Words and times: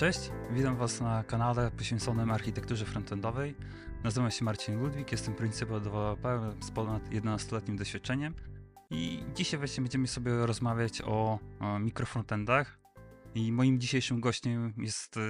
Cześć, 0.00 0.20
witam 0.50 0.76
Was 0.76 1.00
na 1.00 1.24
kanale 1.24 1.70
poświęconym 1.70 2.30
architekturze 2.30 2.84
frontendowej. 2.86 3.54
Nazywam 4.04 4.30
się 4.30 4.44
Marcin 4.44 4.80
Ludwik, 4.80 5.12
jestem 5.12 5.34
principal 5.34 5.80
developerem 5.80 6.62
z 6.62 6.70
ponad 6.70 7.10
11-letnim 7.10 7.76
doświadczeniem 7.76 8.34
i 8.90 9.24
dzisiaj 9.34 9.58
właśnie 9.58 9.82
będziemy 9.82 10.06
sobie 10.06 10.46
rozmawiać 10.46 11.02
o, 11.02 11.38
o 11.60 11.78
mikrofrontendach. 11.78 12.78
I 13.34 13.52
moim 13.52 13.80
dzisiejszym 13.80 14.20
gościem 14.20 14.74
jest 14.78 15.16
e, 15.16 15.20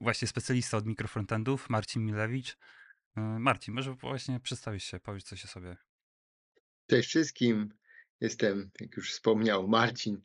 właśnie 0.00 0.28
specjalista 0.28 0.76
od 0.76 0.86
mikrofrontendów, 0.86 1.70
Marcin 1.70 2.04
Milewicz. 2.04 2.56
E, 3.16 3.20
Marcin, 3.20 3.74
może 3.74 3.94
właśnie 3.94 4.40
przedstawić 4.40 4.84
się, 4.84 5.00
powiedz 5.00 5.24
coś 5.24 5.44
o 5.44 5.48
sobie. 5.48 5.76
Cześć 6.86 7.08
wszystkim, 7.08 7.74
jestem, 8.20 8.70
jak 8.80 8.96
już 8.96 9.12
wspomniał, 9.12 9.68
Marcin, 9.68 10.22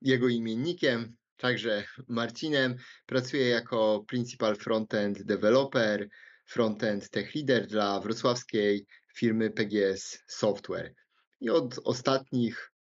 jego 0.00 0.28
imiennikiem, 0.28 1.16
także 1.40 1.84
Marcinem. 2.08 2.76
Pracuję 3.06 3.48
jako 3.48 4.04
Principal 4.08 4.56
Frontend 4.56 5.22
Developer, 5.22 6.08
Frontend 6.46 7.10
Tech 7.10 7.34
Leader 7.34 7.66
dla 7.66 8.00
wrocławskiej 8.00 8.86
firmy 9.14 9.50
PGS 9.50 10.24
Software. 10.26 10.94
I 11.40 11.50
od 11.50 11.78
ostatnich 11.84 12.72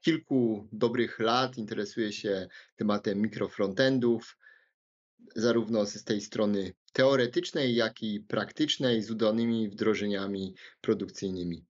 kilku 0.00 0.68
dobrych 0.72 1.18
lat 1.18 1.58
interesuję 1.58 2.12
się 2.12 2.48
tematem 2.76 3.18
mikrofrontendów, 3.18 4.36
zarówno 5.36 5.86
z 5.86 6.04
tej 6.04 6.20
strony 6.20 6.72
teoretycznej, 6.92 7.74
jak 7.74 8.02
i 8.02 8.20
praktycznej, 8.20 9.02
z 9.02 9.10
udanymi 9.10 9.68
wdrożeniami 9.68 10.54
produkcyjnymi. 10.80 11.66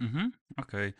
Mhm, 0.00 0.32
okej. 0.56 0.92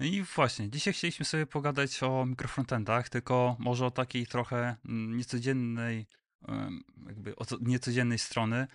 I 0.00 0.22
właśnie, 0.22 0.70
dzisiaj 0.70 0.94
chcieliśmy 0.94 1.24
sobie 1.24 1.46
pogadać 1.46 2.02
o 2.02 2.26
mikrofrontendach, 2.26 3.08
tylko 3.08 3.56
może 3.58 3.86
o 3.86 3.90
takiej 3.90 4.26
trochę 4.26 4.76
mm, 4.84 5.16
niecodziennej, 5.16 6.06
jakby 7.06 7.36
od 7.36 7.60
niecodziennej 7.60 8.18
strony. 8.18 8.66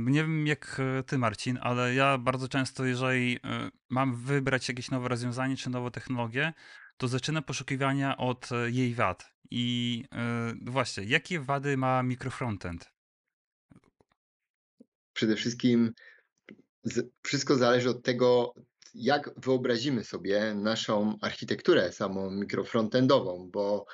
Nie 0.00 0.22
wiem 0.22 0.46
jak 0.46 0.80
e, 0.80 1.02
ty, 1.02 1.18
Marcin, 1.18 1.58
ale 1.62 1.94
ja 1.94 2.18
bardzo 2.18 2.48
często, 2.48 2.84
jeżeli 2.84 3.36
e, 3.44 3.70
mam 3.90 4.16
wybrać 4.16 4.68
jakieś 4.68 4.90
nowe 4.90 5.08
rozwiązanie 5.08 5.56
czy 5.56 5.70
nową 5.70 5.90
technologię, 5.90 6.52
to 6.96 7.08
zaczynam 7.08 7.42
poszukiwania 7.42 8.16
od 8.16 8.52
e, 8.52 8.70
jej 8.70 8.94
wad. 8.94 9.32
I 9.50 10.04
właśnie, 10.62 11.04
jakie 11.04 11.40
wady 11.40 11.76
ma 11.76 12.02
mikrofrontend? 12.02 12.92
Przede 15.12 15.36
wszystkim 15.36 15.92
wszystko 17.22 17.56
zależy 17.56 17.90
od 17.90 18.02
tego, 18.02 18.54
jak 18.94 19.30
wyobrazimy 19.36 20.04
sobie 20.04 20.54
naszą 20.54 21.16
architekturę 21.20 21.92
samą 21.92 22.30
mikrofrontendową, 22.30 23.50
bo 23.52 23.84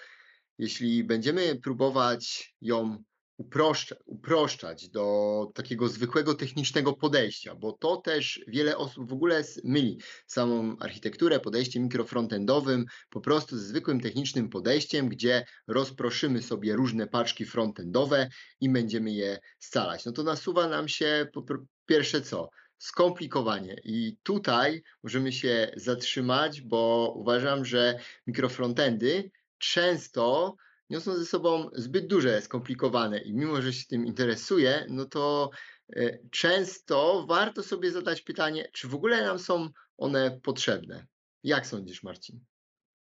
jeśli 0.59 1.05
będziemy 1.05 1.61
próbować 1.61 2.55
ją 2.61 3.05
uproszcza, 3.39 3.97
uproszczać 4.05 4.89
do 4.91 5.47
takiego 5.55 5.89
zwykłego 5.89 6.35
technicznego 6.35 6.93
podejścia, 6.93 7.55
bo 7.55 7.73
to 7.73 7.97
też 7.97 8.41
wiele 8.49 8.77
osób 8.77 9.09
w 9.09 9.13
ogóle 9.13 9.45
myli 9.65 9.99
samą 10.27 10.77
architekturę, 10.81 11.41
podejście 11.41 11.81
mikrofrontendowym 11.81 12.85
po 13.11 13.21
prostu 13.21 13.59
ze 13.59 13.65
zwykłym 13.65 14.01
technicznym 14.01 14.49
podejściem, 14.49 15.09
gdzie 15.09 15.45
rozproszymy 15.67 16.43
sobie 16.43 16.77
różne 16.77 17.07
paczki 17.07 17.45
frontendowe 17.45 18.29
i 18.61 18.69
będziemy 18.69 19.13
je 19.13 19.39
scalać. 19.59 20.05
No 20.05 20.13
to 20.13 20.23
nasuwa 20.23 20.69
nam 20.69 20.89
się 20.89 21.27
po 21.33 21.45
pierwsze 21.87 22.21
co? 22.21 22.49
Skomplikowanie. 22.79 23.81
I 23.85 24.17
tutaj 24.23 24.83
możemy 25.03 25.33
się 25.33 25.73
zatrzymać, 25.77 26.61
bo 26.61 27.13
uważam, 27.17 27.65
że 27.65 27.99
mikrofrontendy 28.27 29.31
często 29.59 30.57
niosą 30.91 31.17
ze 31.17 31.27
sobą 31.27 31.71
zbyt 31.73 32.07
duże 32.07 32.43
skomplikowane 32.43 33.19
i 33.19 33.35
mimo, 33.35 33.63
że 33.63 33.73
się 33.73 33.87
tym 33.87 34.07
interesuję, 34.07 34.87
no 34.89 35.05
to 35.05 35.51
e, 35.97 36.19
często 36.31 37.27
warto 37.29 37.63
sobie 37.63 37.91
zadać 37.91 38.23
pytanie, 38.23 38.69
czy 38.73 38.89
w 38.89 38.95
ogóle 38.95 39.23
nam 39.23 39.39
są 39.39 39.71
one 39.97 40.41
potrzebne. 40.43 41.07
Jak 41.43 41.67
sądzisz, 41.67 42.03
Marcin? 42.03 42.45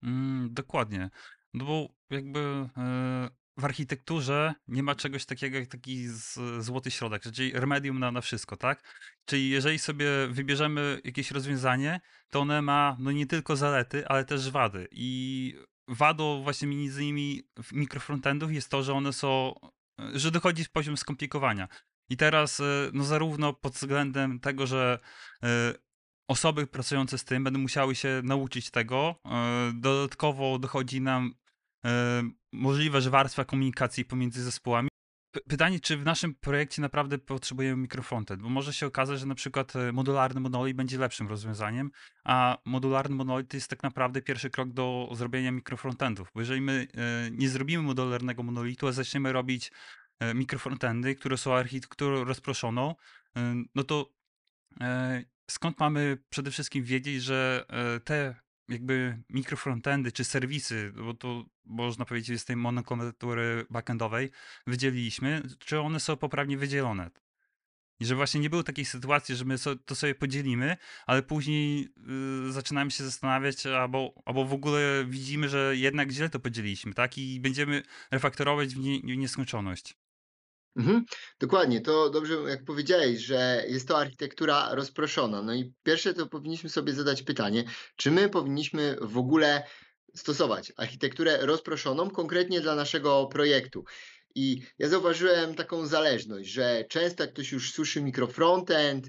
Mm, 0.03 0.49
dokładnie. 0.51 1.09
No 1.53 1.65
bo 1.65 1.87
jakby 2.09 2.39
e, 2.39 3.29
w 3.57 3.65
architekturze 3.65 4.53
nie 4.67 4.83
ma 4.83 4.95
czegoś 4.95 5.25
takiego 5.25 5.57
jak 5.57 5.67
taki 5.67 6.07
z, 6.07 6.39
złoty 6.63 6.91
środek, 6.91 7.23
czyli 7.23 7.51
remedium 7.51 7.99
na, 7.99 8.11
na 8.11 8.21
wszystko, 8.21 8.57
tak? 8.57 8.83
Czyli 9.25 9.49
jeżeli 9.49 9.79
sobie 9.79 10.07
wybierzemy 10.29 11.01
jakieś 11.03 11.31
rozwiązanie, 11.31 12.01
to 12.29 12.39
one 12.39 12.61
ma 12.61 12.97
no 12.99 13.11
nie 13.11 13.25
tylko 13.25 13.55
zalety, 13.55 14.07
ale 14.07 14.25
też 14.25 14.49
wady. 14.49 14.87
I 14.91 15.55
wadą 15.87 16.43
właśnie 16.43 16.67
między 16.67 17.03
innymi 17.03 17.43
mikrofrontendów 17.71 18.51
jest 18.51 18.69
to, 18.69 18.83
że 18.83 18.93
one 18.93 19.13
są, 19.13 19.53
że 20.13 20.31
dochodzi 20.31 20.65
poziom 20.73 20.97
skomplikowania. 20.97 21.67
I 22.09 22.17
teraz 22.17 22.59
e, 22.59 22.63
no 22.93 23.03
zarówno 23.03 23.53
pod 23.53 23.73
względem 23.73 24.39
tego, 24.39 24.67
że 24.67 24.99
e, 25.43 25.73
osoby 26.27 26.67
pracujące 26.67 27.17
z 27.17 27.23
tym 27.23 27.43
będą 27.43 27.59
musiały 27.59 27.95
się 27.95 28.21
nauczyć 28.23 28.71
tego. 28.71 29.15
E, 29.25 29.71
Dodatkowo 29.75 30.59
dochodzi 30.59 31.01
nam 31.01 31.33
możliwe, 32.51 33.01
że 33.01 33.09
warstwa 33.09 33.45
komunikacji 33.45 34.05
pomiędzy 34.05 34.43
zespołami. 34.43 34.91
Pytanie, 35.49 35.79
czy 35.79 35.97
w 35.97 36.05
naszym 36.05 36.35
projekcie 36.35 36.81
naprawdę 36.81 37.17
potrzebujemy 37.17 37.81
mikrofrontend, 37.81 38.41
bo 38.41 38.49
może 38.49 38.73
się 38.73 38.85
okazać, 38.85 39.19
że 39.19 39.25
na 39.25 39.35
przykład 39.35 39.75
e, 39.75 39.91
modularny 39.91 40.41
monolit 40.41 40.77
będzie 40.77 40.97
lepszym 40.97 41.27
rozwiązaniem, 41.27 41.91
a 42.23 42.57
modularny 42.65 43.15
monolit 43.15 43.53
jest 43.53 43.69
tak 43.69 43.83
naprawdę 43.83 44.21
pierwszy 44.21 44.49
krok 44.49 44.69
do 44.69 45.09
zrobienia 45.13 45.51
mikrofrontendów, 45.51 46.31
bo 46.33 46.39
jeżeli 46.39 46.61
my 46.61 46.87
e, 46.93 47.31
nie 47.31 47.49
zrobimy 47.49 47.83
modularnego 47.83 48.43
monolitu, 48.43 48.87
a 48.87 48.91
zaczniemy 48.91 49.33
robić 49.33 49.71
e, 50.19 50.33
mikrofrontendy, 50.33 51.15
które 51.15 51.37
są 51.37 51.55
architekturą 51.55 52.23
rozproszoną, 52.23 52.95
no 53.75 53.83
to 53.83 54.13
skąd 55.51 55.79
mamy 55.79 56.17
przede 56.29 56.51
wszystkim 56.51 56.83
wiedzieć, 56.83 57.23
że 57.23 57.65
te 58.03 58.35
jakby 58.69 59.23
mikrofrontendy 59.29 60.11
czy 60.11 60.23
serwisy, 60.23 60.93
bo 60.95 61.13
to 61.13 61.45
można 61.65 62.05
powiedzieć 62.05 62.41
z 62.41 62.45
tej 62.45 62.55
monoklatury 62.55 63.65
backendowej 63.69 64.31
wydzieliliśmy, 64.67 65.41
czy 65.59 65.79
one 65.79 65.99
są 65.99 66.17
poprawnie 66.17 66.57
wydzielone? 66.57 67.09
I 68.01 68.05
że 68.05 68.15
właśnie 68.15 68.41
nie 68.41 68.49
było 68.49 68.63
takiej 68.63 68.85
sytuacji, 68.85 69.35
że 69.35 69.45
my 69.45 69.55
to 69.85 69.95
sobie 69.95 70.15
podzielimy, 70.15 70.77
ale 71.05 71.23
później 71.23 71.89
y, 72.47 72.51
zaczynamy 72.51 72.91
się 72.91 73.03
zastanawiać, 73.03 73.65
albo, 73.65 74.13
albo 74.25 74.45
w 74.45 74.53
ogóle 74.53 75.05
widzimy, 75.07 75.49
że 75.49 75.73
jednak 75.77 76.11
źle 76.11 76.29
to 76.29 76.39
podzieliliśmy, 76.39 76.93
tak? 76.93 77.17
I 77.17 77.39
będziemy 77.39 77.83
refaktorować 78.11 78.75
w, 78.75 78.79
nie, 78.79 78.99
w 78.99 79.17
nieskończoność. 79.17 80.00
Mhm, 80.75 81.05
dokładnie, 81.39 81.81
to 81.81 82.09
dobrze 82.09 82.33
jak 82.33 82.63
powiedziałeś, 82.63 83.19
że 83.19 83.63
jest 83.67 83.87
to 83.87 83.97
architektura 83.97 84.75
rozproszona. 84.75 85.41
No 85.41 85.53
i 85.53 85.73
pierwsze 85.83 86.13
to 86.13 86.27
powinniśmy 86.27 86.69
sobie 86.69 86.93
zadać 86.93 87.23
pytanie, 87.23 87.63
czy 87.95 88.11
my 88.11 88.29
powinniśmy 88.29 88.97
w 89.01 89.17
ogóle 89.17 89.63
stosować 90.15 90.73
architekturę 90.77 91.37
rozproszoną 91.41 92.09
konkretnie 92.09 92.61
dla 92.61 92.75
naszego 92.75 93.27
projektu. 93.27 93.83
I 94.35 94.61
ja 94.79 94.89
zauważyłem 94.89 95.55
taką 95.55 95.87
zależność, 95.87 96.49
że 96.49 96.85
często 96.89 97.23
jak 97.23 97.33
ktoś 97.33 97.51
już 97.51 97.73
słyszy 97.73 98.01
mikrofrontend, 98.03 99.07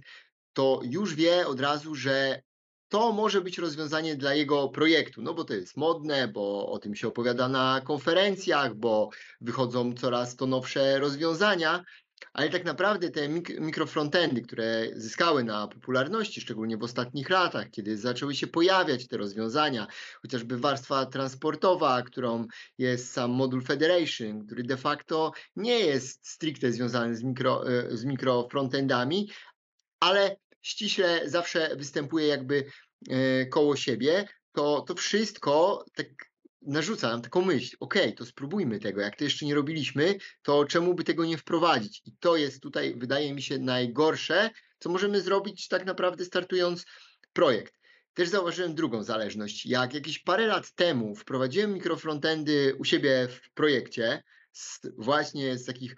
to 0.53 0.81
już 0.85 1.15
wie 1.15 1.47
od 1.47 1.61
razu, 1.61 1.95
że 1.95 2.43
to 2.93 3.13
może 3.13 3.41
być 3.41 3.59
rozwiązanie 3.59 4.17
dla 4.17 4.35
jego 4.35 4.69
projektu, 4.69 5.23
no 5.23 5.35
bo 5.35 5.45
to 5.45 5.55
jest 5.55 5.77
modne, 5.77 6.29
bo 6.29 6.69
o 6.69 6.79
tym 6.79 6.95
się 6.95 7.09
opowiada 7.09 7.49
na 7.49 7.81
konferencjach, 7.85 8.75
bo 8.75 9.11
wychodzą 9.41 9.95
coraz 9.95 10.37
to 10.37 10.47
nowsze 10.47 10.99
rozwiązania, 10.99 11.85
ale 12.33 12.49
tak 12.49 12.65
naprawdę 12.65 13.11
te 13.11 13.29
mik- 13.29 13.61
mikrofrontendy, 13.61 14.43
które 14.43 14.87
zyskały 14.95 15.45
na 15.45 15.69
popularności, 15.69 16.41
szczególnie 16.41 16.77
w 16.77 16.83
ostatnich 16.83 17.31
latach, 17.31 17.71
kiedy 17.71 17.97
zaczęły 17.97 18.35
się 18.35 18.47
pojawiać 18.47 19.09
te 19.09 19.17
rozwiązania, 19.17 19.87
chociażby 20.23 20.59
warstwa 20.59 21.07
transportowa, 21.07 22.03
którą 22.03 22.47
jest 22.79 23.13
sam 23.13 23.31
moduł 23.31 23.61
Federation, 23.61 24.47
który 24.47 24.63
de 24.63 24.77
facto 24.77 25.33
nie 25.57 25.81
jest 25.81 26.29
stricte 26.29 26.73
związany 26.73 27.17
z, 27.17 27.23
mikro, 27.23 27.69
e, 27.69 27.97
z 27.97 28.05
mikrofrontendami, 28.05 29.31
ale 30.01 30.37
ściśle 30.63 31.23
zawsze 31.25 31.77
występuje 31.77 32.27
jakby 32.27 32.65
e, 33.11 33.47
koło 33.47 33.77
siebie, 33.77 34.29
to, 34.53 34.81
to 34.81 34.95
wszystko 34.95 35.85
tak 35.95 36.07
narzuca 36.63 37.09
nam 37.09 37.23
taką 37.23 37.43
myśl, 37.43 37.77
ok, 37.81 37.95
to 38.17 38.27
spróbujmy 38.27 38.79
tego, 38.79 39.01
jak 39.01 39.17
to 39.17 39.25
jeszcze 39.25 39.47
nie 39.47 39.55
robiliśmy, 39.55 40.15
to 40.43 40.65
czemu 40.65 40.95
by 40.95 41.05
tego 41.05 41.25
nie 41.25 41.39
wprowadzić? 41.39 42.03
I 42.05 42.13
to 42.21 42.37
jest 42.37 42.63
tutaj, 42.63 42.95
wydaje 42.97 43.35
mi 43.35 43.43
się, 43.43 43.59
najgorsze, 43.59 44.51
co 44.79 44.91
możemy 44.91 45.21
zrobić 45.21 45.69
tak 45.69 45.87
naprawdę 45.87 46.25
startując 46.25 46.85
projekt. 47.33 47.75
Też 48.15 48.29
zauważyłem 48.29 48.75
drugą 48.75 49.03
zależność. 49.03 49.67
Jak 49.67 49.95
jakieś 49.95 50.19
parę 50.19 50.47
lat 50.47 50.73
temu 50.75 51.15
wprowadziłem 51.15 51.75
mikrofrontendy 51.75 52.75
u 52.79 52.85
siebie 52.85 53.29
w 53.31 53.53
projekcie, 53.53 54.23
z, 54.53 54.81
właśnie 54.99 55.59
z 55.59 55.65
takich 55.65 55.97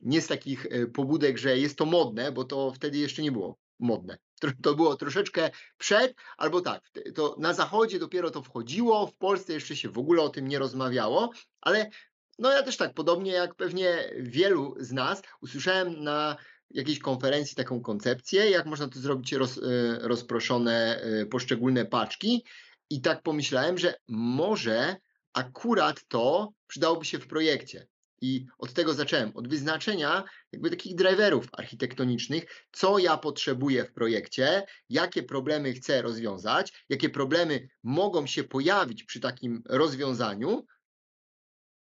nie 0.00 0.20
z 0.20 0.26
takich 0.26 0.66
e, 0.66 0.86
pobudek, 0.86 1.38
że 1.38 1.58
jest 1.58 1.78
to 1.78 1.86
modne, 1.86 2.32
bo 2.32 2.44
to 2.44 2.72
wtedy 2.72 2.98
jeszcze 2.98 3.22
nie 3.22 3.32
było 3.32 3.63
modne. 3.78 4.18
To 4.62 4.74
było 4.74 4.96
troszeczkę 4.96 5.50
przed 5.78 6.14
albo 6.36 6.60
tak, 6.60 6.90
to 7.14 7.36
na 7.38 7.54
zachodzie 7.54 7.98
dopiero 7.98 8.30
to 8.30 8.42
wchodziło, 8.42 9.06
w 9.06 9.16
Polsce 9.16 9.52
jeszcze 9.52 9.76
się 9.76 9.88
w 9.88 9.98
ogóle 9.98 10.22
o 10.22 10.28
tym 10.28 10.48
nie 10.48 10.58
rozmawiało, 10.58 11.30
ale 11.60 11.90
no 12.38 12.52
ja 12.52 12.62
też 12.62 12.76
tak, 12.76 12.94
podobnie 12.94 13.32
jak 13.32 13.54
pewnie 13.54 14.10
wielu 14.16 14.74
z 14.80 14.92
nas, 14.92 15.22
usłyszałem 15.40 16.04
na 16.04 16.36
jakiejś 16.70 16.98
konferencji 16.98 17.56
taką 17.56 17.80
koncepcję, 17.80 18.50
jak 18.50 18.66
można 18.66 18.88
to 18.88 18.98
zrobić 18.98 19.32
roz, 19.32 19.56
y, 19.56 19.62
rozproszone 20.00 21.04
y, 21.22 21.26
poszczególne 21.26 21.84
paczki. 21.84 22.44
I 22.90 23.00
tak 23.00 23.22
pomyślałem, 23.22 23.78
że 23.78 23.94
może 24.08 24.96
akurat 25.32 26.08
to 26.08 26.52
przydałoby 26.66 27.04
się 27.04 27.18
w 27.18 27.26
projekcie. 27.26 27.86
I 28.24 28.46
od 28.58 28.72
tego 28.72 28.94
zacząłem, 28.94 29.32
od 29.34 29.48
wyznaczenia 29.48 30.24
jakby 30.52 30.70
takich 30.70 30.94
driverów 30.94 31.48
architektonicznych, 31.52 32.44
co 32.72 32.98
ja 32.98 33.16
potrzebuję 33.16 33.84
w 33.84 33.92
projekcie, 33.92 34.62
jakie 34.88 35.22
problemy 35.22 35.72
chcę 35.72 36.02
rozwiązać, 36.02 36.84
jakie 36.88 37.10
problemy 37.10 37.68
mogą 37.82 38.26
się 38.26 38.44
pojawić 38.44 39.04
przy 39.04 39.20
takim 39.20 39.62
rozwiązaniu 39.68 40.66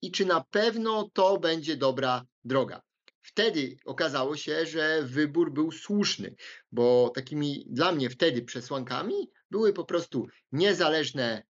i 0.01 0.11
czy 0.11 0.25
na 0.25 0.43
pewno 0.51 1.09
to 1.13 1.39
będzie 1.39 1.77
dobra 1.77 2.25
droga. 2.43 2.81
Wtedy 3.21 3.77
okazało 3.85 4.37
się, 4.37 4.65
że 4.65 5.03
wybór 5.03 5.53
był 5.53 5.71
słuszny, 5.71 6.35
bo 6.71 7.11
takimi 7.15 7.65
dla 7.69 7.91
mnie 7.91 8.09
wtedy 8.09 8.41
przesłankami 8.41 9.29
były 9.51 9.73
po 9.73 9.85
prostu 9.85 10.27
niezależne 10.51 11.43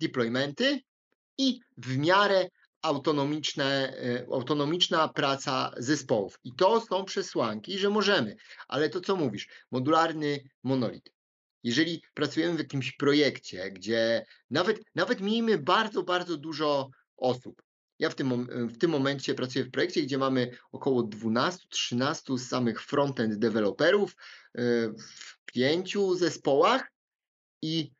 deploymenty 0.00 0.80
i 1.38 1.60
w 1.76 1.98
miarę 1.98 2.48
autonomiczne, 2.84 3.96
e, 3.96 4.26
autonomiczna 4.32 5.08
praca 5.08 5.72
zespołów. 5.76 6.38
I 6.44 6.52
to 6.52 6.80
są 6.80 7.04
przesłanki, 7.04 7.78
że 7.78 7.90
możemy. 7.90 8.36
Ale 8.68 8.88
to, 8.88 9.00
co 9.00 9.16
mówisz, 9.16 9.48
modularny 9.70 10.40
monolit. 10.62 11.12
Jeżeli 11.62 12.02
pracujemy 12.14 12.54
w 12.54 12.58
jakimś 12.58 12.92
projekcie, 12.92 13.70
gdzie 13.70 14.26
nawet, 14.50 14.80
nawet 14.94 15.20
miejmy 15.20 15.58
bardzo, 15.58 16.02
bardzo 16.02 16.36
dużo 16.36 16.90
osób, 17.16 17.62
ja 17.98 18.10
w 18.10 18.14
tym, 18.14 18.46
w 18.68 18.78
tym 18.78 18.90
momencie 18.90 19.34
pracuję 19.34 19.64
w 19.64 19.70
projekcie, 19.70 20.02
gdzie 20.02 20.18
mamy 20.18 20.50
około 20.72 21.02
12-13 21.02 22.38
samych 22.38 22.82
frontend 22.82 23.34
deweloperów 23.34 24.12
e, 24.12 24.62
w 24.98 25.44
pięciu 25.44 26.14
zespołach 26.14 26.92
i 27.62 27.90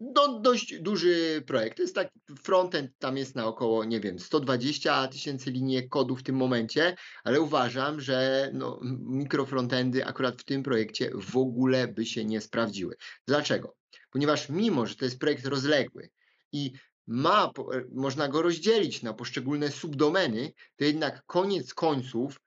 no, 0.00 0.40
dość 0.40 0.80
duży 0.80 1.42
projekt. 1.46 1.76
To 1.76 1.82
jest 1.82 1.94
tak, 1.94 2.08
frontend 2.42 2.90
tam 2.98 3.16
jest 3.16 3.34
na 3.34 3.46
około, 3.46 3.84
nie 3.84 4.00
wiem, 4.00 4.18
120 4.18 5.08
tysięcy 5.08 5.50
linii 5.50 5.88
kodu 5.88 6.16
w 6.16 6.22
tym 6.22 6.36
momencie, 6.36 6.96
ale 7.24 7.40
uważam, 7.40 8.00
że 8.00 8.50
no, 8.54 8.80
mikrofrontendy 9.00 10.06
akurat 10.06 10.40
w 10.40 10.44
tym 10.44 10.62
projekcie 10.62 11.10
w 11.14 11.36
ogóle 11.36 11.88
by 11.88 12.06
się 12.06 12.24
nie 12.24 12.40
sprawdziły. 12.40 12.96
Dlaczego? 13.26 13.76
Ponieważ 14.10 14.48
mimo, 14.48 14.86
że 14.86 14.94
to 14.94 15.04
jest 15.04 15.18
projekt 15.18 15.46
rozległy 15.46 16.10
i 16.52 16.72
ma, 17.06 17.52
e, 17.72 17.84
można 17.92 18.28
go 18.28 18.42
rozdzielić 18.42 19.02
na 19.02 19.14
poszczególne 19.14 19.70
subdomeny, 19.70 20.52
to 20.76 20.84
jednak 20.84 21.22
koniec 21.26 21.74
końców 21.74 22.40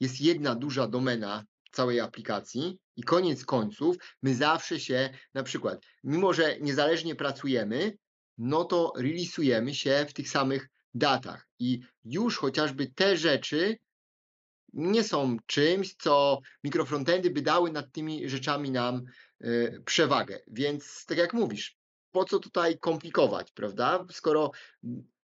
jest 0.00 0.20
jedna 0.20 0.54
duża 0.54 0.88
domena 0.88 1.44
całej 1.70 2.00
aplikacji 2.00 2.78
i 2.96 3.02
koniec 3.02 3.44
końców 3.44 3.96
my 4.22 4.34
zawsze 4.34 4.80
się, 4.80 5.10
na 5.34 5.42
przykład, 5.42 5.82
mimo 6.04 6.32
że 6.32 6.60
niezależnie 6.60 7.14
pracujemy, 7.14 7.96
no 8.38 8.64
to 8.64 8.92
releasujemy 8.96 9.74
się 9.74 10.06
w 10.08 10.12
tych 10.12 10.28
samych 10.28 10.68
datach 10.94 11.48
i 11.58 11.80
już 12.04 12.38
chociażby 12.38 12.86
te 12.94 13.16
rzeczy 13.16 13.76
nie 14.72 15.04
są 15.04 15.36
czymś, 15.46 15.94
co 15.94 16.38
mikrofrontendy 16.64 17.30
by 17.30 17.42
dały 17.42 17.72
nad 17.72 17.92
tymi 17.92 18.28
rzeczami 18.28 18.70
nam 18.70 19.02
y, 19.44 19.82
przewagę. 19.86 20.38
Więc 20.46 21.04
tak 21.06 21.18
jak 21.18 21.34
mówisz, 21.34 21.76
po 22.10 22.24
co 22.24 22.38
tutaj 22.38 22.78
komplikować, 22.78 23.52
prawda? 23.52 24.04
Skoro 24.10 24.50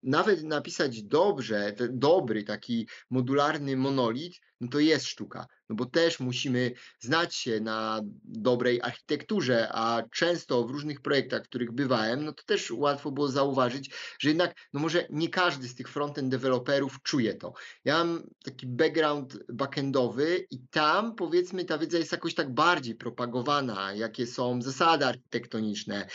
nawet 0.06 0.44
napisać 0.44 1.02
dobrze, 1.02 1.74
dobry 1.90 2.44
taki 2.44 2.88
modularny 3.10 3.76
monolit, 3.76 4.40
no 4.60 4.68
to 4.68 4.78
jest 4.78 5.06
sztuka. 5.06 5.46
No 5.68 5.76
bo 5.76 5.86
też 5.86 6.20
musimy 6.20 6.72
znać 7.00 7.34
się 7.34 7.60
na 7.60 8.00
dobrej 8.24 8.82
architekturze, 8.82 9.68
a 9.72 10.02
często 10.14 10.64
w 10.64 10.70
różnych 10.70 11.00
projektach, 11.00 11.44
w 11.44 11.48
których 11.48 11.72
bywałem, 11.72 12.24
no 12.24 12.32
to 12.32 12.42
też 12.46 12.70
łatwo 12.70 13.10
było 13.10 13.28
zauważyć, 13.28 13.90
że 14.18 14.28
jednak, 14.28 14.54
no 14.72 14.80
może 14.80 15.06
nie 15.10 15.28
każdy 15.28 15.68
z 15.68 15.74
tych 15.74 15.88
frontend 15.88 16.28
deweloperów 16.28 17.02
czuje 17.02 17.34
to. 17.34 17.52
Ja 17.84 18.04
mam 18.04 18.22
taki 18.44 18.66
background 18.66 19.38
backendowy 19.52 20.46
i 20.50 20.58
tam 20.70 21.14
powiedzmy 21.14 21.64
ta 21.64 21.78
wiedza 21.78 21.98
jest 21.98 22.12
jakoś 22.12 22.34
tak 22.34 22.54
bardziej 22.54 22.94
propagowana, 22.94 23.94
jakie 23.94 24.26
są 24.26 24.62
zasady 24.62 25.06
architektoniczne, 25.06 26.06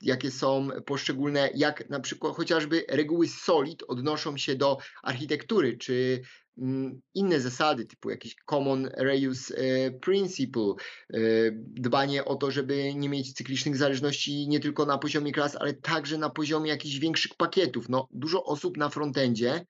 jakie 0.00 0.30
są 0.30 0.68
poszczególne, 0.86 1.50
jak 1.54 1.90
na 1.90 2.00
przykład 2.00 2.36
chociażby 2.36 2.84
reguły 2.88 3.28
SOLID 3.28 3.82
odnoszą 3.88 4.36
się 4.36 4.54
do 4.54 4.78
architektury, 5.02 5.78
czy 5.78 6.22
mm, 6.58 7.00
inne 7.14 7.40
zasady, 7.40 7.86
typu 7.86 8.10
jakiś 8.10 8.36
Common 8.50 8.90
Reuse 8.96 9.52
Principle, 10.00 10.74
e, 11.12 11.18
dbanie 11.54 12.24
o 12.24 12.36
to, 12.36 12.50
żeby 12.50 12.94
nie 12.94 13.08
mieć 13.08 13.32
cyklicznych 13.32 13.76
zależności 13.76 14.48
nie 14.48 14.60
tylko 14.60 14.86
na 14.86 14.98
poziomie 14.98 15.32
klas, 15.32 15.56
ale 15.56 15.74
także 15.74 16.18
na 16.18 16.30
poziomie 16.30 16.70
jakichś 16.70 16.98
większych 16.98 17.34
pakietów. 17.34 17.88
No, 17.88 18.08
dużo 18.10 18.44
osób 18.44 18.76
na 18.76 18.88
frontendzie 18.88 19.66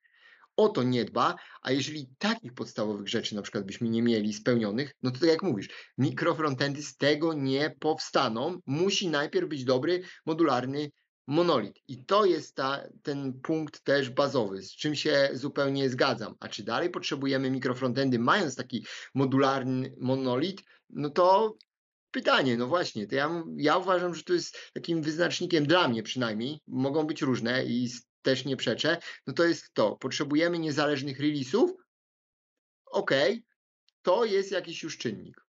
o 0.56 0.69
to 0.69 0.82
nie 0.82 1.05
dba, 1.05 1.35
a 1.62 1.73
jeżeli 1.73 2.08
takich 2.19 2.55
podstawowych 2.55 3.08
rzeczy 3.08 3.35
na 3.35 3.43
przykład 3.43 3.64
byśmy 3.64 3.88
nie 3.88 4.03
mieli 4.03 4.32
spełnionych, 4.32 4.93
no 5.03 5.11
to 5.11 5.20
tak 5.20 5.29
jak 5.29 5.43
mówisz, 5.43 5.69
mikrofrontendy 5.99 6.82
z 6.82 6.97
tego 6.97 7.35
nie 7.35 7.76
powstaną. 7.81 8.61
Musi 8.67 9.08
najpierw 9.08 9.49
być 9.49 9.64
dobry, 9.64 10.03
modularny 10.26 10.91
monolit. 11.26 11.76
I 11.88 12.05
to 12.05 12.25
jest 12.25 12.55
ta, 12.55 12.88
ten 13.03 13.41
punkt 13.41 13.85
też 13.85 14.11
bazowy, 14.11 14.62
z 14.62 14.76
czym 14.76 14.94
się 14.94 15.31
zupełnie 15.32 15.91
zgadzam. 15.91 16.35
A 16.41 16.49
czy 16.49 16.64
dalej 16.64 16.91
potrzebujemy 16.91 17.50
mikrofrontendy, 17.50 18.19
mając 18.19 18.56
taki 18.56 18.87
modularny 19.14 19.94
monolit, 20.00 20.62
no 20.91 21.11
to 21.11 21.56
pytanie, 22.11 22.56
no 22.56 22.67
właśnie, 22.67 23.06
to 23.06 23.14
ja, 23.14 23.44
ja 23.56 23.76
uważam, 23.76 24.14
że 24.14 24.23
to 24.23 24.32
jest 24.32 24.56
takim 24.75 25.02
wyznacznikiem 25.02 25.67
dla 25.67 25.88
mnie 25.88 26.02
przynajmniej, 26.02 26.61
mogą 26.67 27.06
być 27.06 27.23
różne 27.23 27.64
i 27.64 27.88
też 28.26 28.44
nie 28.44 28.56
przeczę, 28.56 28.99
no 29.26 29.32
to 29.32 29.44
jest 29.44 29.75
to. 29.75 29.96
Potrzebujemy 29.96 30.58
niezależnych 30.58 31.20
release'ów. 31.20 31.69
OK, 32.87 33.11
to 34.02 34.25
jest 34.25 34.52
jakiś 34.52 34.82
już 34.82 34.99
czynnik. 34.99 35.46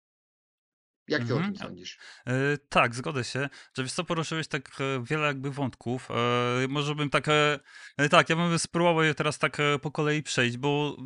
Jak 1.07 1.27
ty 1.27 1.33
mhm. 1.33 1.41
o 1.41 1.45
tym 1.45 1.67
sądzisz? 1.67 1.97
E, 2.27 2.57
tak, 2.69 2.95
zgodzę 2.95 3.23
się. 3.23 3.49
Że 3.77 3.83
wiesz 3.83 3.93
co, 3.93 4.03
poruszyłeś 4.03 4.47
tak 4.47 4.81
e, 4.81 5.03
wiele 5.03 5.27
jakby 5.27 5.51
wątków. 5.51 6.11
E, 6.11 6.67
może 6.67 6.95
bym 6.95 7.09
tak, 7.09 7.27
e, 7.27 8.09
tak, 8.09 8.29
ja 8.29 8.35
bym 8.35 8.59
spróbował 8.59 9.03
je 9.03 9.13
teraz 9.13 9.39
tak 9.39 9.57
po 9.81 9.91
kolei 9.91 10.23
przejść, 10.23 10.57
bo 10.57 10.97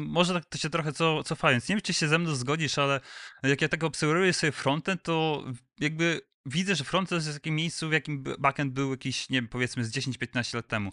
może 0.00 0.34
tak 0.34 0.44
to 0.44 0.58
się 0.58 0.70
trochę 0.70 0.92
co, 0.92 1.24
cofając. 1.24 1.68
Nie 1.68 1.74
wiem, 1.74 1.82
czy 1.82 1.92
się 1.92 2.08
ze 2.08 2.18
mną 2.18 2.34
zgodzisz, 2.34 2.78
ale 2.78 3.00
jak 3.42 3.62
ja 3.62 3.68
tak 3.68 3.84
obserwuję 3.84 4.32
sobie 4.32 4.52
frontend, 4.52 5.02
to 5.02 5.44
jakby 5.78 6.20
widzę, 6.46 6.74
że 6.74 6.84
frontend 6.84 7.24
jest 7.24 7.36
w 7.36 7.40
takim 7.40 7.54
miejscu, 7.54 7.88
w 7.88 7.92
jakim 7.92 8.24
backend 8.38 8.72
był 8.72 8.90
jakiś, 8.90 9.30
nie 9.30 9.38
wiem, 9.38 9.48
powiedzmy 9.48 9.84
z 9.84 9.90
10-15 9.92 10.54
lat 10.54 10.68
temu. 10.68 10.92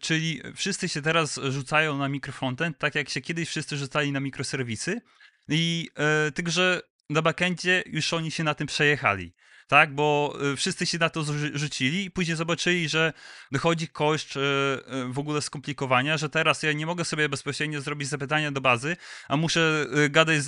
Czyli 0.00 0.42
wszyscy 0.54 0.88
się 0.88 1.02
teraz 1.02 1.40
rzucają 1.48 1.98
na 1.98 2.08
mikrofrontend, 2.08 2.78
tak 2.78 2.94
jak 2.94 3.08
się 3.08 3.20
kiedyś 3.20 3.48
wszyscy 3.48 3.76
rzucali 3.76 4.12
na 4.12 4.20
mikroserwisy. 4.20 5.00
I 5.48 5.90
e, 5.94 6.32
tylko, 6.32 6.50
że 6.50 6.82
na 7.10 7.22
backendzie 7.22 7.82
już 7.86 8.12
oni 8.12 8.30
się 8.30 8.44
na 8.44 8.54
tym 8.54 8.66
przejechali 8.66 9.34
tak? 9.68 9.94
Bo 9.94 10.38
y, 10.52 10.56
wszyscy 10.56 10.86
się 10.86 10.98
na 10.98 11.10
to 11.10 11.24
rzucili 11.54 12.04
i 12.04 12.10
później 12.10 12.36
zobaczyli, 12.36 12.88
że 12.88 13.12
dochodzi 13.52 13.88
koszt 13.88 14.36
y, 14.36 14.40
y, 14.40 15.12
w 15.12 15.18
ogóle 15.18 15.42
skomplikowania, 15.42 16.16
że 16.16 16.28
teraz 16.28 16.62
ja 16.62 16.72
nie 16.72 16.86
mogę 16.86 17.04
sobie 17.04 17.28
bezpośrednio 17.28 17.80
zrobić 17.80 18.08
zapytania 18.08 18.52
do 18.52 18.60
bazy, 18.60 18.96
a 19.28 19.36
muszę 19.36 19.86
gadać 20.10 20.42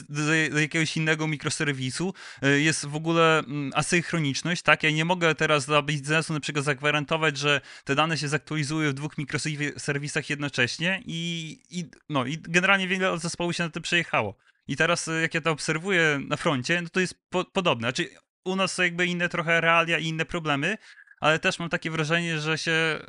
do 0.50 0.59
jakiegoś 0.59 0.97
innego 0.97 1.27
mikroserwisu. 1.27 2.15
Jest 2.57 2.87
w 2.87 2.97
ogóle 2.97 3.39
mm, 3.39 3.73
asynchroniczność, 3.75 4.62
tak? 4.62 4.83
Ja 4.83 4.91
nie 4.91 5.05
mogę 5.05 5.35
teraz 5.35 5.67
dla 5.67 5.83
biznesu 5.83 6.33
na 6.33 6.41
przykład 6.41 6.65
zagwarantować, 6.65 7.39
że 7.39 7.61
te 7.85 7.95
dane 7.95 8.19
się 8.19 8.29
zaktualizują 8.29 8.91
w 8.91 8.95
dwóch 8.95 9.19
mikroserwisach 9.19 10.31
jednocześnie 10.31 11.03
i, 11.07 11.59
i, 11.71 11.85
no, 12.09 12.27
i 12.27 12.39
generalnie 12.39 12.89
wiele 12.89 13.19
zespołów 13.19 13.57
się 13.57 13.62
na 13.65 13.71
tym 13.71 13.83
przejechało. 13.83 14.37
I 14.69 14.77
teraz, 14.77 15.11
jak 15.23 15.35
ja 15.35 15.41
to 15.41 15.50
obserwuję 15.50 16.21
na 16.29 16.37
froncie, 16.37 16.83
no 16.83 16.89
to 16.89 17.00
jest 17.00 17.15
po, 17.31 17.45
podobne. 17.45 17.89
Znaczy, 17.89 18.09
u 18.45 18.57
nas 18.57 18.75
są 18.75 18.83
jakby 18.83 19.07
inne 19.07 19.29
trochę 19.29 19.61
realia 19.61 19.99
i 19.99 20.05
inne 20.05 20.25
problemy, 20.25 20.77
ale 21.21 21.39
też 21.39 21.59
mam 21.59 21.69
takie 21.69 21.91
wrażenie, 21.91 22.39
że 22.39 22.59
się 22.59 22.73
y, 22.73 23.05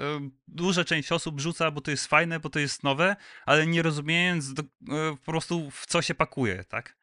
duża 0.48 0.84
część 0.84 1.12
osób 1.12 1.40
rzuca, 1.40 1.72
bo 1.72 1.82
to 1.82 1.92
jest 1.92 2.08
fajne, 2.08 2.40
bo 2.40 2.50
to 2.50 2.60
jest 2.60 2.84
nowe, 2.84 3.16
ale 3.46 3.68
nie 3.68 3.82
rozumiejąc 3.82 4.54
do, 4.54 4.62
y, 4.62 4.68
po 5.26 5.32
prostu 5.32 5.72
w 5.72 5.86
co 5.86 6.02
się 6.02 6.16
pakuje, 6.16 6.64
tak? 6.64 7.02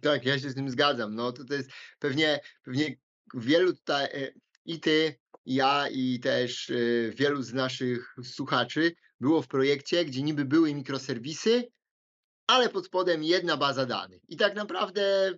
Tak, 0.00 0.24
ja 0.24 0.38
się 0.38 0.50
z 0.50 0.54
tym 0.54 0.70
zgadzam. 0.70 1.14
No 1.14 1.32
to, 1.32 1.44
to 1.44 1.54
jest 1.54 1.70
pewnie, 1.98 2.40
pewnie 2.62 2.96
wielu 3.34 3.72
tutaj 3.72 4.04
e, 4.04 4.32
i 4.64 4.80
ty, 4.80 5.18
ja 5.46 5.88
i 5.88 6.20
też 6.20 6.70
e, 6.70 6.74
wielu 7.10 7.42
z 7.42 7.52
naszych 7.52 8.14
słuchaczy 8.24 8.92
było 9.20 9.42
w 9.42 9.48
projekcie, 9.48 10.04
gdzie 10.04 10.22
niby 10.22 10.44
były 10.44 10.74
mikroserwisy, 10.74 11.72
ale 12.46 12.68
pod 12.68 12.86
spodem 12.86 13.24
jedna 13.24 13.56
baza 13.56 13.86
danych. 13.86 14.22
I 14.28 14.36
tak 14.36 14.54
naprawdę 14.54 15.32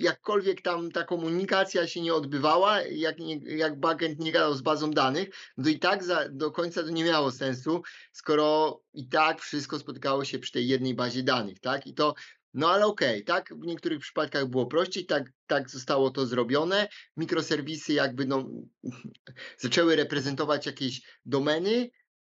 jakkolwiek 0.00 0.62
tam 0.62 0.90
ta 0.90 1.04
komunikacja 1.04 1.86
się 1.86 2.00
nie 2.00 2.14
odbywała, 2.14 2.82
jak, 2.82 3.18
nie, 3.18 3.36
jak 3.36 3.80
backend 3.80 4.18
nie 4.18 4.32
gadał 4.32 4.54
z 4.54 4.62
bazą 4.62 4.90
danych, 4.90 5.28
no 5.56 5.64
to 5.64 5.70
i 5.70 5.78
tak 5.78 6.04
za, 6.04 6.28
do 6.28 6.50
końca 6.50 6.82
to 6.82 6.90
nie 6.90 7.04
miało 7.04 7.30
sensu, 7.30 7.82
skoro 8.12 8.80
i 8.94 9.08
tak 9.08 9.40
wszystko 9.40 9.78
spotykało 9.78 10.24
się 10.24 10.38
przy 10.38 10.52
tej 10.52 10.68
jednej 10.68 10.94
bazie 10.94 11.22
danych, 11.22 11.60
tak? 11.60 11.86
I 11.86 11.94
to 11.94 12.14
no 12.54 12.70
ale 12.70 12.86
okej, 12.86 13.22
okay, 13.22 13.24
tak 13.24 13.54
w 13.54 13.66
niektórych 13.66 14.00
przypadkach 14.00 14.46
było 14.46 14.66
prościej, 14.66 15.06
tak, 15.06 15.30
tak 15.46 15.70
zostało 15.70 16.10
to 16.10 16.26
zrobione. 16.26 16.88
Mikroserwisy 17.16 17.92
jakby 17.92 18.26
no, 18.26 18.48
zaczęły 19.58 19.96
reprezentować 19.96 20.66
jakieś 20.66 21.02
domeny, 21.24 21.90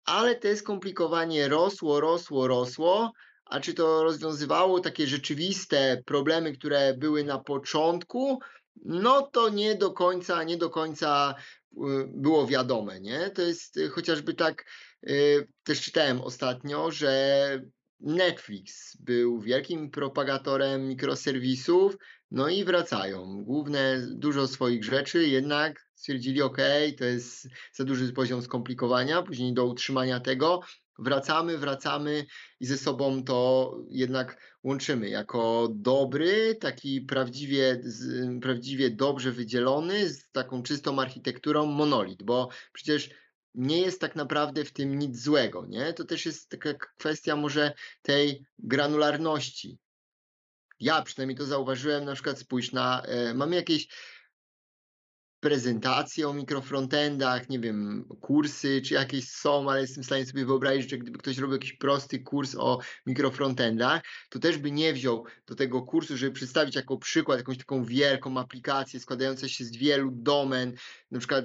ale 0.04 0.34
to 0.34 0.56
skomplikowanie 0.56 1.48
rosło, 1.48 2.00
rosło, 2.00 2.48
rosło. 2.48 3.12
A 3.52 3.60
czy 3.60 3.74
to 3.74 4.02
rozwiązywało 4.02 4.80
takie 4.80 5.06
rzeczywiste 5.06 6.02
problemy, 6.06 6.52
które 6.52 6.94
były 6.94 7.24
na 7.24 7.38
początku? 7.38 8.38
No 8.84 9.22
to 9.22 9.48
nie 9.48 9.74
do 9.74 9.90
końca, 9.90 10.44
nie 10.44 10.56
do 10.56 10.70
końca 10.70 11.34
y, 11.72 11.78
było 12.08 12.46
wiadome, 12.46 13.00
nie? 13.00 13.30
To 13.30 13.42
jest 13.42 13.76
y, 13.76 13.88
chociażby 13.88 14.34
tak, 14.34 14.64
y, 15.08 15.48
też 15.62 15.80
czytałem 15.80 16.20
ostatnio, 16.20 16.90
że 16.90 17.62
Netflix 18.00 18.96
był 18.96 19.40
wielkim 19.40 19.90
propagatorem 19.90 20.88
mikroserwisów, 20.88 21.96
no 22.30 22.48
i 22.48 22.64
wracają. 22.64 23.44
Główne, 23.44 24.06
dużo 24.10 24.48
swoich 24.48 24.84
rzeczy, 24.84 25.28
jednak 25.28 25.86
stwierdzili, 25.94 26.42
ok, 26.42 26.58
to 26.98 27.04
jest 27.04 27.48
za 27.72 27.84
duży 27.84 28.12
poziom 28.12 28.42
skomplikowania, 28.42 29.22
później 29.22 29.54
do 29.54 29.66
utrzymania 29.66 30.20
tego 30.20 30.60
wracamy, 30.98 31.58
wracamy 31.58 32.26
i 32.60 32.66
ze 32.66 32.78
sobą 32.78 33.24
to 33.24 33.76
jednak 33.90 34.56
łączymy 34.62 35.08
jako 35.08 35.68
dobry, 35.70 36.54
taki 36.54 37.00
prawdziwie, 37.00 37.82
prawdziwie 38.42 38.90
dobrze 38.90 39.32
wydzielony, 39.32 40.08
z 40.08 40.30
taką 40.30 40.62
czystą 40.62 41.00
architekturą 41.00 41.66
monolit, 41.66 42.22
bo 42.22 42.48
przecież 42.72 43.10
nie 43.54 43.80
jest 43.80 44.00
tak 44.00 44.16
naprawdę 44.16 44.64
w 44.64 44.72
tym 44.72 44.98
nic 44.98 45.22
złego, 45.22 45.66
nie? 45.66 45.92
To 45.92 46.04
też 46.04 46.26
jest 46.26 46.48
taka 46.48 46.74
kwestia 46.74 47.36
może 47.36 47.72
tej 48.02 48.44
granularności. 48.58 49.78
Ja 50.80 51.02
przynajmniej 51.02 51.38
to 51.38 51.44
zauważyłem, 51.44 52.04
na 52.04 52.14
przykład 52.14 52.38
spójrz 52.38 52.72
na, 52.72 53.02
e, 53.02 53.34
mamy 53.34 53.56
jakieś 53.56 53.88
prezentacje 55.42 56.28
o 56.28 56.32
mikrofrontendach, 56.32 57.48
nie 57.48 57.58
wiem, 57.58 58.04
kursy 58.20 58.82
czy 58.82 58.94
jakieś 58.94 59.28
są, 59.28 59.70
ale 59.70 59.80
jestem 59.80 60.02
w 60.02 60.06
stanie 60.06 60.26
sobie 60.26 60.46
wyobrazić, 60.46 60.90
że 60.90 60.98
gdyby 60.98 61.18
ktoś 61.18 61.38
robił 61.38 61.52
jakiś 61.52 61.72
prosty 61.72 62.18
kurs 62.18 62.54
o 62.58 62.78
mikrofrontendach, 63.06 64.02
to 64.30 64.38
też 64.38 64.58
by 64.58 64.70
nie 64.70 64.92
wziął 64.92 65.24
do 65.46 65.54
tego 65.54 65.82
kursu, 65.82 66.16
żeby 66.16 66.32
przedstawić 66.32 66.76
jako 66.76 66.98
przykład 66.98 67.38
jakąś 67.38 67.58
taką 67.58 67.84
wielką 67.84 68.38
aplikację 68.38 69.00
składającą 69.00 69.48
się 69.48 69.64
z 69.64 69.76
wielu 69.76 70.10
domen, 70.12 70.74
na 71.10 71.18
przykład 71.18 71.44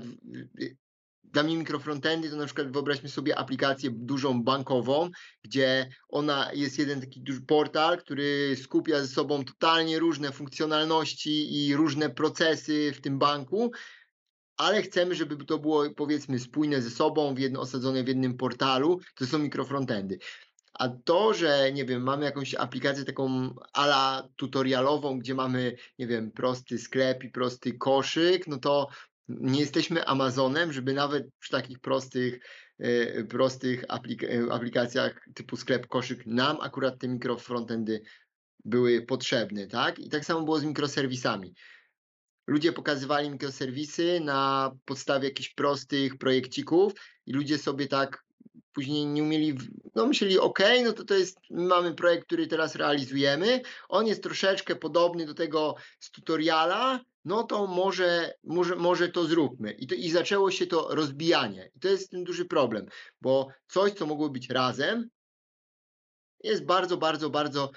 dla 1.34 1.44
mnie 1.44 1.58
mikrofrontendy 1.58 2.30
to 2.30 2.36
na 2.36 2.46
przykład 2.46 2.72
wyobraźmy 2.72 3.10
sobie 3.10 3.38
aplikację 3.38 3.90
dużą 3.94 4.44
bankową, 4.44 5.10
gdzie 5.44 5.90
ona 6.10 6.54
jest 6.54 6.80
jeden 6.80 7.02
taki 7.02 7.22
duży 7.22 7.42
portal, 7.42 7.98
który 7.98 8.56
skupia 8.64 9.02
ze 9.02 9.08
sobą 9.08 9.46
totalnie 9.46 10.00
różne 10.00 10.32
funkcjonalności 10.32 11.66
i 11.66 11.76
różne 11.76 12.10
procesy 12.10 12.92
w 12.96 13.02
tym 13.02 13.20
banku, 13.20 13.72
ale 14.58 14.82
chcemy, 14.82 15.16
żeby 15.16 15.46
to 15.46 15.58
było 15.58 15.90
powiedzmy 15.90 16.40
spójne 16.40 16.82
ze 16.82 16.90
sobą, 16.90 17.36
w 17.36 17.40
jedno, 17.40 17.62
osadzone 17.62 18.04
w 18.04 18.08
jednym 18.08 18.38
portalu, 18.38 19.00
to 19.16 19.26
są 19.26 19.40
mikrofrontendy. 19.40 20.20
A 20.74 20.90
to, 20.90 21.34
że 21.34 21.72
nie 21.74 21.86
wiem, 21.86 22.04
mamy 22.04 22.26
jakąś 22.26 22.56
aplikację 22.56 23.06
taką 23.06 23.56
ala 23.74 24.30
tutorialową, 24.36 25.20
gdzie 25.20 25.36
mamy, 25.36 25.76
nie 26.00 26.08
wiem, 26.08 26.32
prosty 26.32 26.78
sklep 26.78 27.24
i 27.24 27.30
prosty 27.30 27.74
koszyk, 27.74 28.48
no 28.48 28.58
to 28.58 28.88
nie 29.30 29.60
jesteśmy 29.60 30.06
Amazonem, 30.06 30.74
żeby 30.74 30.94
nawet 30.94 31.28
przy 31.40 31.52
takich 31.52 31.80
prostych, 31.80 32.40
e, 32.80 33.24
prostych 33.24 33.84
aplik 33.88 34.24
e, 34.24 34.54
aplikacjach 34.54 35.26
typu 35.34 35.58
sklep 35.58 35.88
koszyk 35.88 36.26
nam 36.26 36.58
akurat 36.62 37.00
te 37.00 37.08
mikrofrontendy 37.08 38.02
były 38.66 39.02
potrzebne, 39.02 39.68
tak? 39.68 40.00
I 40.00 40.10
tak 40.10 40.26
samo 40.26 40.42
było 40.42 40.60
z 40.60 40.64
mikroserwisami. 40.64 41.54
Ludzie 42.48 42.74
pokazywali 42.74 43.30
mikroserwisy 43.30 44.20
na 44.20 44.72
podstawie 44.86 45.28
jakichś 45.28 45.54
prostych 45.54 46.18
projekcików 46.18 46.94
i 47.26 47.34
ludzie 47.34 47.58
sobie 47.58 47.88
tak 47.88 48.27
później 48.78 49.06
nie 49.06 49.24
umieli, 49.24 49.58
no 49.96 50.08
myśleli, 50.08 50.40
ok, 50.40 50.60
no 50.84 50.94
to 50.94 51.04
to 51.04 51.14
jest, 51.14 51.38
mamy 51.50 51.94
projekt, 51.94 52.26
który 52.26 52.48
teraz 52.48 52.76
realizujemy, 52.76 53.62
on 53.90 54.08
jest 54.08 54.24
troszeczkę 54.24 54.76
podobny 54.76 55.26
do 55.26 55.34
tego 55.34 55.76
z 56.00 56.12
tutoriala, 56.12 57.00
no 57.26 57.44
to 57.44 57.68
może, 57.68 58.34
może, 58.44 58.76
może 58.76 59.10
to 59.10 59.26
zróbmy. 59.26 59.72
I, 59.72 59.88
to, 59.88 59.96
I 59.96 60.10
zaczęło 60.10 60.52
się 60.52 60.68
to 60.68 60.96
rozbijanie. 60.96 61.72
I 61.76 61.80
to 61.80 61.88
jest 61.88 62.12
ten 62.12 62.24
duży 62.24 62.46
problem, 62.46 62.86
bo 63.22 63.48
coś, 63.68 63.92
co 63.92 64.06
mogło 64.06 64.30
być 64.30 64.50
razem, 64.50 65.10
jest 66.44 66.66
bardzo, 66.66 66.98
bardzo, 66.98 67.30
bardzo 67.30 67.72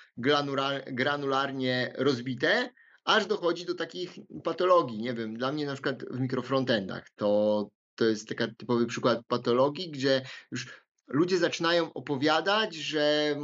granularnie 0.87 1.95
rozbite, 1.99 2.71
aż 3.05 3.27
dochodzi 3.27 3.65
do 3.65 3.75
takich 3.75 4.15
patologii. 4.45 4.99
Nie 4.99 5.15
wiem, 5.15 5.35
dla 5.35 5.53
mnie 5.53 5.67
na 5.67 5.73
przykład 5.73 6.05
w 6.05 6.21
mikrofrontendach 6.21 7.11
to, 7.17 7.71
to 7.95 8.05
jest 8.05 8.29
taki 8.29 8.57
typowy 8.57 8.87
przykład 8.87 9.27
patologii, 9.29 9.91
gdzie 9.91 10.23
już 10.51 10.81
ludzie 11.11 11.39
zaczynają 11.39 11.93
opowiadać, 11.93 12.75
że 12.75 13.37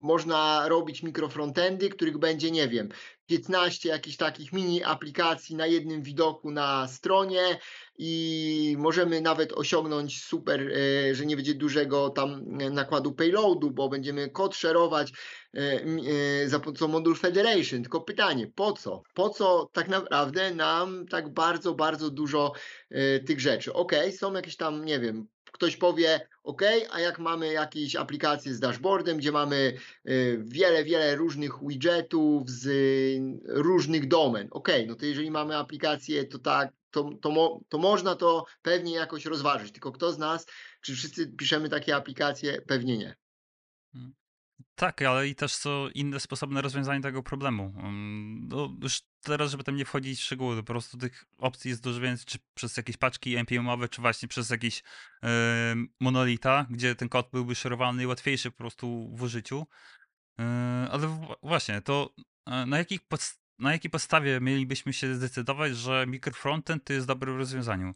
można 0.00 0.68
robić 0.68 1.02
mikrofrontendy, 1.02 1.88
których 1.88 2.18
będzie, 2.18 2.50
nie 2.50 2.68
wiem, 2.68 2.88
15 3.26 3.88
jakichś 3.88 4.16
takich 4.16 4.52
mini 4.52 4.84
aplikacji 4.84 5.56
na 5.56 5.66
jednym 5.66 6.02
widoku 6.02 6.50
na 6.50 6.88
stronie 6.88 7.58
i 7.98 8.76
możemy 8.78 9.20
nawet 9.20 9.52
osiągnąć 9.52 10.24
super, 10.24 10.60
e, 10.60 11.14
że 11.14 11.26
nie 11.26 11.36
będzie 11.36 11.54
dużego 11.54 12.10
tam 12.10 12.42
nakładu 12.72 13.12
payloadu, 13.12 13.70
bo 13.70 13.88
będziemy 13.88 14.30
kod 14.30 14.56
szerować 14.56 15.12
e, 15.54 15.60
e, 16.42 16.48
za 16.48 16.60
pomocą 16.60 16.88
modul 16.88 17.16
Federation. 17.16 17.82
Tylko 17.82 18.00
pytanie, 18.00 18.46
po 18.54 18.72
co? 18.72 19.02
Po 19.14 19.30
co 19.30 19.68
tak 19.72 19.88
naprawdę 19.88 20.54
nam 20.54 21.06
tak 21.06 21.32
bardzo, 21.32 21.74
bardzo 21.74 22.10
dużo 22.10 22.52
tych 23.26 23.40
rzeczy? 23.40 23.72
Ok, 23.72 23.92
są 24.18 24.32
jakieś 24.32 24.56
tam, 24.56 24.84
nie 24.84 25.00
wiem, 25.00 25.26
ktoś 25.54 25.76
powie, 25.76 26.28
OK, 26.42 26.62
a 26.90 27.00
jak 27.00 27.18
mamy 27.18 27.52
jakieś 27.52 27.96
aplikacje 27.96 28.54
z 28.54 28.60
dashboardem, 28.60 29.18
gdzie 29.18 29.32
mamy 29.32 29.72
y, 30.08 30.42
wiele, 30.44 30.84
wiele 30.84 31.16
różnych 31.16 31.52
widgetów 31.66 32.50
z 32.50 32.66
różnych 33.46 34.08
domen. 34.08 34.48
OK, 34.50 34.68
no 34.86 34.94
to 34.94 35.06
jeżeli 35.06 35.30
mamy 35.30 35.56
aplikację, 35.56 36.24
to 36.24 36.38
tak, 36.38 36.72
to, 36.90 37.10
to, 37.22 37.30
mo, 37.30 37.60
to 37.68 37.78
można 37.78 38.14
to 38.14 38.44
pewnie 38.62 38.94
jakoś 38.94 39.26
rozważyć. 39.26 39.72
Tylko 39.72 39.92
kto 39.92 40.12
z 40.12 40.18
nas, 40.18 40.46
czy 40.80 40.94
wszyscy 40.94 41.26
piszemy 41.26 41.68
takie 41.68 41.96
aplikacje? 41.96 42.62
Pewnie 42.62 42.98
nie. 42.98 43.16
Hmm. 43.92 44.14
Tak, 44.74 45.02
ale 45.02 45.28
i 45.28 45.34
też 45.34 45.54
są 45.54 45.88
inne 45.88 46.20
sposoby 46.20 46.62
rozwiązanie 46.62 47.00
tego 47.00 47.22
problemu. 47.22 47.74
No, 48.48 48.76
już 48.82 49.02
teraz, 49.20 49.50
żeby 49.50 49.64
tam 49.64 49.76
nie 49.76 49.84
wchodzić 49.84 50.20
w 50.20 50.22
szczegóły, 50.22 50.56
po 50.56 50.62
prostu 50.62 50.98
tych 50.98 51.24
opcji 51.38 51.68
jest 51.68 51.82
dużo 51.82 52.00
więcej, 52.00 52.26
czy 52.26 52.38
przez 52.54 52.76
jakieś 52.76 52.96
paczki 52.96 53.36
npm-owe, 53.36 53.88
czy 53.88 54.00
właśnie 54.00 54.28
przez 54.28 54.50
jakiś 54.50 54.82
yy, 55.22 55.28
monolita, 56.00 56.66
gdzie 56.70 56.94
ten 56.94 57.08
kod 57.08 57.30
byłby 57.32 57.54
szerowany 57.54 58.02
i 58.02 58.06
łatwiejszy 58.06 58.50
po 58.50 58.56
prostu 58.56 59.10
w 59.14 59.22
użyciu. 59.22 59.66
Yy, 60.38 60.44
ale 60.90 61.26
właśnie, 61.42 61.80
to 61.80 62.14
na, 62.66 62.78
jakich 62.78 63.00
na 63.58 63.72
jakiej 63.72 63.90
podstawie 63.90 64.40
mielibyśmy 64.40 64.92
się 64.92 65.14
zdecydować, 65.14 65.76
że 65.76 66.06
microfrontend 66.06 66.84
to 66.84 66.92
jest 66.92 67.06
dobrym 67.06 67.36
rozwiązaniem? 67.36 67.94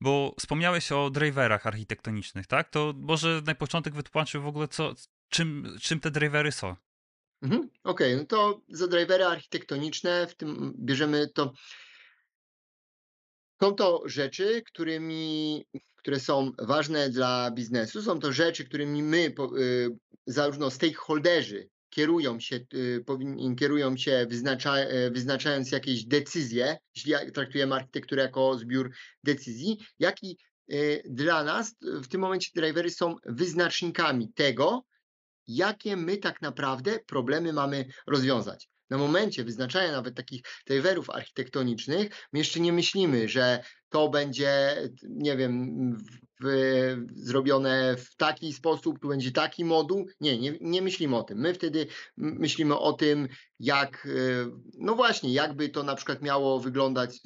Bo 0.00 0.34
wspomniałeś 0.40 0.92
o 0.92 1.10
driverach 1.10 1.66
architektonicznych, 1.66 2.46
tak? 2.46 2.70
To 2.70 2.94
może 2.96 3.42
na 3.46 3.54
początek 3.54 3.94
wytłumaczył 3.94 4.42
w 4.42 4.46
ogóle, 4.46 4.68
co, 4.68 4.94
czym, 5.28 5.76
czym 5.80 6.00
te 6.00 6.10
drivery 6.10 6.52
są? 6.52 6.76
Mhm, 7.42 7.68
Okej, 7.84 8.16
no 8.16 8.24
to 8.24 8.60
za 8.68 8.86
drivery 8.86 9.24
architektoniczne 9.24 10.26
w 10.26 10.36
tym 10.36 10.74
bierzemy 10.78 11.28
to. 11.28 11.52
Są 13.62 13.74
to 13.74 14.02
rzeczy, 14.06 14.62
którymi, 14.62 15.64
które 15.96 16.20
są 16.20 16.52
ważne 16.58 17.10
dla 17.10 17.50
biznesu. 17.50 18.02
Są 18.02 18.18
to 18.18 18.32
rzeczy, 18.32 18.64
którymi 18.64 19.02
my, 19.02 19.34
y, 19.58 19.88
zarówno 20.26 20.70
stakeholderzy, 20.70 21.68
kierują 21.90 22.40
się, 22.40 22.56
y, 22.74 23.04
kierują 23.58 23.96
się 23.96 24.26
wyznacza, 24.30 24.78
y, 24.78 25.10
wyznaczając 25.10 25.72
jakieś 25.72 26.04
decyzje, 26.04 26.78
jeśli 26.96 27.32
traktujemy 27.34 27.74
architekturę 27.74 28.22
jako 28.22 28.58
zbiór 28.58 28.90
decyzji, 29.24 29.78
jak 29.98 30.22
i 30.22 30.36
dla 31.04 31.44
nas 31.44 31.74
w 31.82 32.08
tym 32.08 32.20
momencie 32.20 32.50
drivery 32.54 32.90
są 32.90 33.16
wyznacznikami 33.26 34.32
tego, 34.32 34.84
jakie 35.48 35.96
my 35.96 36.16
tak 36.16 36.42
naprawdę 36.42 36.98
problemy 37.06 37.52
mamy 37.52 37.84
rozwiązać. 38.06 38.68
Na 38.90 38.98
momencie 38.98 39.44
wyznaczania 39.44 39.92
nawet 39.92 40.16
takich 40.16 40.42
driverów 40.66 41.10
architektonicznych, 41.10 42.28
my 42.32 42.38
jeszcze 42.38 42.60
nie 42.60 42.72
myślimy, 42.72 43.28
że 43.28 43.64
to 43.88 44.08
będzie, 44.08 44.76
nie 45.02 45.36
wiem, 45.36 45.76
zrobione 47.14 47.96
w 47.96 48.16
taki 48.16 48.52
sposób, 48.52 48.98
tu 48.98 49.08
będzie 49.08 49.32
taki 49.32 49.64
moduł. 49.64 50.06
Nie, 50.20 50.38
nie, 50.38 50.54
nie 50.60 50.82
myślimy 50.82 51.16
o 51.16 51.22
tym. 51.22 51.38
My 51.38 51.54
wtedy 51.54 51.86
myślimy 52.16 52.78
o 52.78 52.92
tym, 52.92 53.28
jak, 53.60 54.06
e, 54.06 54.10
no 54.78 54.94
właśnie, 54.94 55.32
jakby 55.32 55.68
to 55.68 55.82
na 55.82 55.94
przykład 55.94 56.22
miało 56.22 56.60
wyglądać 56.60 57.10
e, 57.10 57.20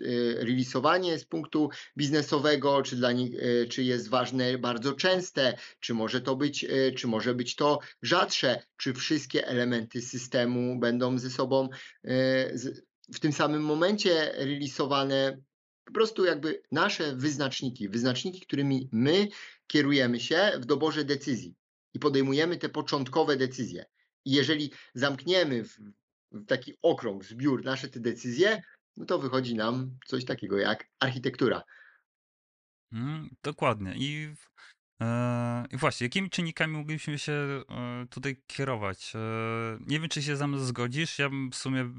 releasowanie 0.45 1.19
z 1.19 1.25
punktu 1.25 1.69
biznesowego, 1.97 2.83
czy 2.83 2.97
dla 2.97 3.13
nich, 3.13 3.35
e, 3.35 3.67
czy 3.67 3.83
jest 3.83 4.09
ważne 4.09 4.59
bardzo 4.59 4.93
częste, 4.93 5.57
czy 5.81 5.95
może 5.95 6.21
to 6.21 6.37
być, 6.37 6.67
czy 6.97 7.07
może 7.07 7.35
być 7.35 7.57
to 7.57 7.79
rzadsze, 8.03 8.63
czy 8.77 8.95
wszystkie 8.95 9.47
elementy 9.47 10.03
systemu 10.03 10.79
będą 10.79 11.19
ze 11.19 11.31
sobą 11.31 11.69
w 13.15 13.21
tym 13.21 13.33
samym 13.33 13.63
momencie 13.63 14.33
releasowane 14.37 15.39
po 15.91 15.95
prostu 15.95 16.25
jakby 16.25 16.63
nasze 16.73 17.17
wyznaczniki, 17.17 17.89
wyznaczniki, 17.89 18.41
którymi 18.41 18.89
my 18.93 19.29
kierujemy 19.67 20.21
się 20.21 20.53
w 20.61 20.65
doborze 20.65 21.05
decyzji 21.05 21.55
i 21.95 21.99
podejmujemy 21.99 22.59
te 22.59 22.69
początkowe 22.69 23.37
decyzje. 23.37 23.85
I 24.25 24.31
jeżeli 24.31 24.73
zamkniemy 24.95 25.65
w, 25.65 25.79
w 26.33 26.47
taki 26.47 26.75
okrąg, 26.83 27.25
zbiór 27.25 27.65
nasze 27.65 27.89
te 27.89 28.01
decyzje, 28.01 28.63
no 28.97 29.05
to 29.05 29.19
wychodzi 29.19 29.55
nam 29.55 29.99
coś 30.07 30.25
takiego 30.25 30.59
jak 30.59 30.87
architektura. 31.01 31.63
Mm, 32.93 33.37
dokładnie. 33.43 33.95
I, 33.97 34.35
e, 35.03 35.67
I 35.71 35.77
właśnie, 35.77 36.05
jakimi 36.05 36.31
czynnikami 36.31 36.73
moglibyśmy 36.73 37.19
się 37.19 37.33
e, 37.33 37.63
tutaj 38.11 38.43
kierować? 38.47 39.13
E, 39.15 39.19
nie 39.87 40.01
wiem, 40.01 40.09
czy 40.09 40.23
się 40.23 40.37
ze 40.37 40.49
mną 40.49 40.59
zgodzisz. 40.59 41.19
Ja 41.19 41.31
bym 41.31 41.51
w 41.51 41.57
sumie 41.57 41.93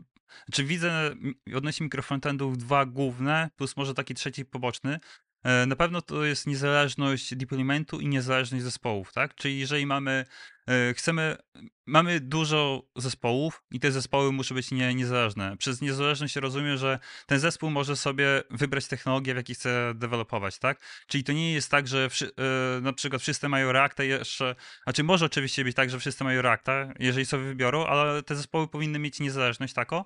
czy 0.51 0.63
widzę 0.63 1.15
odnośnie 1.55 1.83
mikrofrontendów 1.83 2.57
dwa 2.57 2.85
główne, 2.85 3.49
plus 3.55 3.77
może 3.77 3.93
taki 3.93 4.13
trzeci 4.13 4.45
poboczny. 4.45 4.99
E, 5.43 5.65
na 5.65 5.75
pewno 5.75 6.01
to 6.01 6.25
jest 6.25 6.47
niezależność 6.47 7.35
deploymentu 7.35 7.99
i 7.99 8.07
niezależność 8.07 8.63
zespołów, 8.63 9.13
tak? 9.13 9.35
Czyli 9.35 9.59
jeżeli 9.59 9.85
mamy, 9.85 10.25
chcemy, 10.95 11.37
mamy 11.85 12.19
dużo 12.19 12.83
zespołów 12.95 13.63
i 13.71 13.79
te 13.79 13.91
zespoły 13.91 14.31
muszą 14.31 14.55
być 14.55 14.71
nie, 14.71 14.95
niezależne. 14.95 15.57
Przez 15.57 15.81
niezależność 15.81 16.35
rozumiem, 16.35 16.77
że 16.77 16.99
ten 17.25 17.39
zespół 17.39 17.69
może 17.69 17.95
sobie 17.95 18.43
wybrać 18.49 18.87
technologię, 18.87 19.33
w 19.33 19.37
jakiej 19.37 19.55
chce 19.55 19.93
dewelopować, 19.95 20.59
tak? 20.59 20.79
Czyli 21.07 21.23
to 21.23 21.33
nie 21.33 21.53
jest 21.53 21.71
tak, 21.71 21.87
że 21.87 22.07
e, 22.21 22.81
na 22.81 22.93
przykład 22.93 23.21
wszyscy 23.21 23.49
mają 23.49 23.71
Reacta 23.71 24.03
jeszcze, 24.03 24.55
znaczy 24.83 25.03
może 25.03 25.25
oczywiście 25.25 25.63
być 25.63 25.75
tak, 25.75 25.89
że 25.89 25.99
wszyscy 25.99 26.23
mają 26.23 26.41
Reacta, 26.41 26.93
jeżeli 26.99 27.25
sobie 27.25 27.43
wybiorą, 27.43 27.85
ale 27.85 28.23
te 28.23 28.35
zespoły 28.35 28.67
powinny 28.67 28.99
mieć 28.99 29.19
niezależność 29.19 29.73
taką 29.73 30.05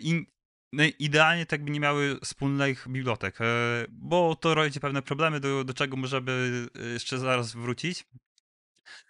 i 0.00 0.34
no 0.74 0.84
idealnie 0.98 1.46
tak 1.46 1.64
by 1.64 1.70
nie 1.70 1.80
miały 1.80 2.18
wspólnych 2.22 2.88
bibliotek, 2.88 3.40
e, 3.40 3.44
bo 3.88 4.36
to 4.36 4.54
rodzi 4.54 4.80
pewne 4.80 5.02
problemy, 5.02 5.40
do, 5.40 5.64
do 5.64 5.74
czego 5.74 5.96
możemy 5.96 6.66
e, 6.74 6.86
jeszcze 6.86 7.18
zaraz 7.18 7.52
wrócić. 7.52 8.04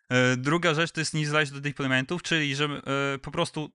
E, 0.08 0.36
druga 0.36 0.74
rzecz 0.74 0.92
to 0.92 1.00
jest 1.00 1.14
niezależność 1.14 1.52
do 1.52 1.68
deploymentów, 1.68 2.22
czyli 2.22 2.56
że 2.56 2.68
po 3.22 3.30
prostu 3.30 3.70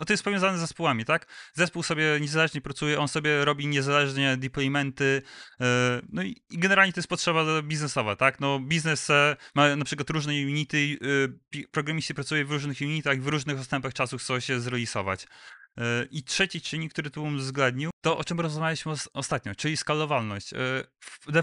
no 0.00 0.06
to 0.06 0.12
jest 0.12 0.22
powiązane 0.22 0.58
z 0.58 0.60
zespołami, 0.60 1.04
tak? 1.04 1.26
Zespół 1.54 1.82
sobie 1.82 2.20
niezależnie 2.20 2.60
pracuje, 2.60 2.98
on 2.98 3.08
sobie 3.08 3.44
robi 3.44 3.66
niezależnie 3.66 4.36
deploymenty, 4.36 5.22
no 6.12 6.22
i 6.22 6.42
generalnie 6.50 6.92
to 6.92 6.98
jest 6.98 7.08
potrzeba 7.08 7.62
biznesowa, 7.62 8.16
tak? 8.16 8.40
No 8.40 8.60
biznes 8.60 9.08
ma 9.54 9.76
na 9.76 9.84
przykład 9.84 10.10
różne 10.10 10.32
unity, 10.32 10.98
programiści 11.70 12.14
pracują 12.14 12.46
w 12.46 12.50
różnych 12.50 12.80
unitach, 12.80 13.20
w 13.20 13.26
różnych 13.26 13.60
odstępach 13.60 13.94
czasu 13.94 14.18
chcą 14.18 14.40
się 14.40 14.60
zrealizować. 14.60 15.26
E, 15.78 16.04
I 16.10 16.22
trzeci 16.22 16.60
czynnik, 16.60 16.92
który 16.92 17.10
tu 17.10 17.24
uwzględnił, 17.24 17.90
to 18.00 18.18
o 18.18 18.24
czym 18.24 18.40
rozmawialiśmy 18.40 18.92
ostatnio, 19.12 19.54
czyli 19.54 19.76
skalowalność. 19.76 20.52
E, 20.52 20.56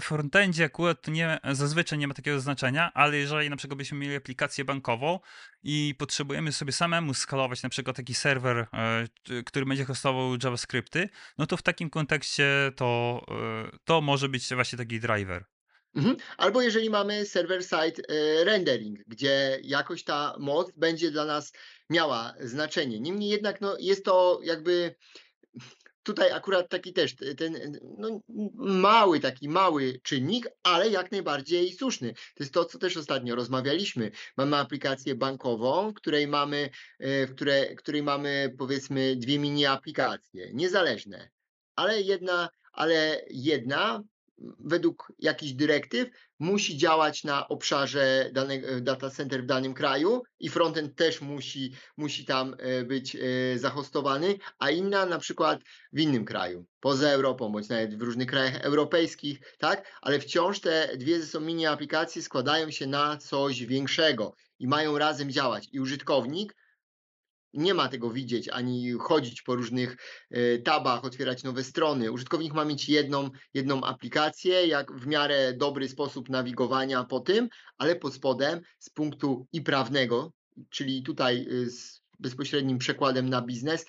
frontendzie 0.00 0.64
akurat 0.64 1.08
nie, 1.08 1.38
zazwyczaj 1.52 1.98
nie 1.98 2.08
ma 2.08 2.14
takiego 2.14 2.40
znaczenia, 2.40 2.92
ale 2.94 3.16
jeżeli 3.16 3.50
na 3.50 3.56
przykład 3.56 3.78
byśmy 3.78 3.98
mieli 3.98 4.16
aplikację 4.16 4.64
bankową 4.64 5.20
i 5.62 5.94
potrzebujemy 5.98 6.52
sobie 6.52 6.72
samemu 6.72 7.14
skalować 7.14 7.62
na 7.62 7.68
przykład 7.68 7.96
taki 7.96 8.14
serwer, 8.14 8.66
e, 8.72 9.42
który 9.46 9.66
będzie 9.66 9.84
hostował 9.84 10.36
JavaScripty, 10.44 11.08
no 11.38 11.46
to 11.46 11.56
w 11.56 11.62
takim 11.62 11.90
kontekście 11.90 12.72
to, 12.76 13.24
to 13.84 14.00
może 14.00 14.28
być 14.28 14.54
właśnie 14.54 14.78
taki 14.78 15.00
driver. 15.00 15.44
Mhm. 15.94 16.16
Albo 16.36 16.62
jeżeli 16.62 16.90
mamy 16.90 17.26
server-side 17.26 18.02
rendering, 18.44 18.98
gdzie 19.06 19.58
jakoś 19.62 20.04
ta 20.04 20.36
moc 20.38 20.72
będzie 20.76 21.10
dla 21.10 21.24
nas 21.24 21.52
miała 21.90 22.34
znaczenie. 22.40 23.00
Niemniej 23.00 23.30
jednak 23.30 23.60
no, 23.60 23.76
jest 23.78 24.04
to 24.04 24.40
jakby 24.42 24.94
tutaj 26.08 26.32
akurat 26.32 26.68
taki 26.68 26.92
też 26.92 27.16
ten 27.36 27.78
no, 27.98 28.20
mały, 28.54 29.20
taki 29.20 29.48
mały 29.48 30.00
czynnik, 30.02 30.48
ale 30.62 30.88
jak 30.88 31.12
najbardziej 31.12 31.72
słuszny. 31.72 32.12
To 32.12 32.44
jest 32.44 32.54
to, 32.54 32.64
co 32.64 32.78
też 32.78 32.96
ostatnio 32.96 33.34
rozmawialiśmy. 33.34 34.10
Mamy 34.36 34.56
aplikację 34.56 35.14
bankową, 35.14 35.90
w 35.90 35.94
której 35.94 36.26
mamy, 36.26 36.70
e, 36.98 37.26
w 37.26 37.34
której, 37.34 37.76
której 37.76 38.02
mamy 38.02 38.54
powiedzmy 38.58 39.16
dwie 39.16 39.38
mini 39.38 39.66
aplikacje, 39.66 40.50
niezależne, 40.54 41.30
ale 41.76 42.02
jedna, 42.02 42.48
ale 42.72 43.22
jedna 43.30 44.02
według 44.58 45.12
jakichś 45.18 45.52
dyrektyw 45.52 46.08
musi 46.38 46.76
działać 46.76 47.24
na 47.24 47.48
obszarze 47.48 48.30
danego 48.32 48.68
e, 48.68 48.80
data 48.80 49.10
center 49.10 49.42
w 49.42 49.46
danym 49.46 49.74
kraju 49.74 50.22
i 50.40 50.48
frontend 50.48 50.96
też 50.96 51.20
musi, 51.20 51.72
musi 51.96 52.24
tam 52.24 52.56
e, 52.58 52.84
być 52.84 53.16
e, 53.16 53.58
zahostowany, 53.58 54.38
a 54.58 54.70
inna 54.70 55.06
na 55.06 55.18
przykład 55.18 55.60
w 55.92 56.00
innym 56.00 56.24
kraju, 56.24 56.66
poza 56.80 57.08
Europą, 57.08 57.52
bądź 57.52 57.68
nawet 57.68 57.98
w 57.98 58.02
różnych 58.02 58.28
krajach 58.28 58.64
europejskich, 58.64 59.40
tak? 59.58 59.98
Ale 60.00 60.20
wciąż 60.20 60.60
te 60.60 60.96
dwie 60.96 61.20
ze 61.20 61.26
sobą 61.26 61.46
mini 61.46 61.66
aplikacje 61.66 62.22
składają 62.22 62.70
się 62.70 62.86
na 62.86 63.16
coś 63.16 63.66
większego 63.66 64.34
i 64.58 64.66
mają 64.66 64.98
razem 64.98 65.30
działać. 65.30 65.68
I 65.72 65.80
użytkownik 65.80 66.54
nie 67.58 67.74
ma 67.74 67.88
tego 67.88 68.10
widzieć, 68.10 68.48
ani 68.48 68.92
chodzić 68.92 69.42
po 69.42 69.54
różnych 69.54 69.96
e, 70.30 70.58
tabach, 70.58 71.04
otwierać 71.04 71.42
nowe 71.42 71.64
strony. 71.64 72.12
Użytkownik 72.12 72.54
ma 72.54 72.64
mieć 72.64 72.88
jedną, 72.88 73.30
jedną 73.54 73.84
aplikację, 73.84 74.66
jak 74.66 74.92
w 74.92 75.06
miarę 75.06 75.52
dobry 75.52 75.88
sposób 75.88 76.28
nawigowania 76.28 77.04
po 77.04 77.20
tym, 77.20 77.48
ale 77.78 77.96
pod 77.96 78.14
spodem 78.14 78.60
z 78.78 78.90
punktu 78.90 79.46
i 79.52 79.62
prawnego, 79.62 80.32
czyli 80.70 81.02
tutaj 81.02 81.46
e, 81.50 81.70
z 81.70 82.02
bezpośrednim 82.18 82.78
przekładem 82.78 83.28
na 83.28 83.42
biznes, 83.42 83.86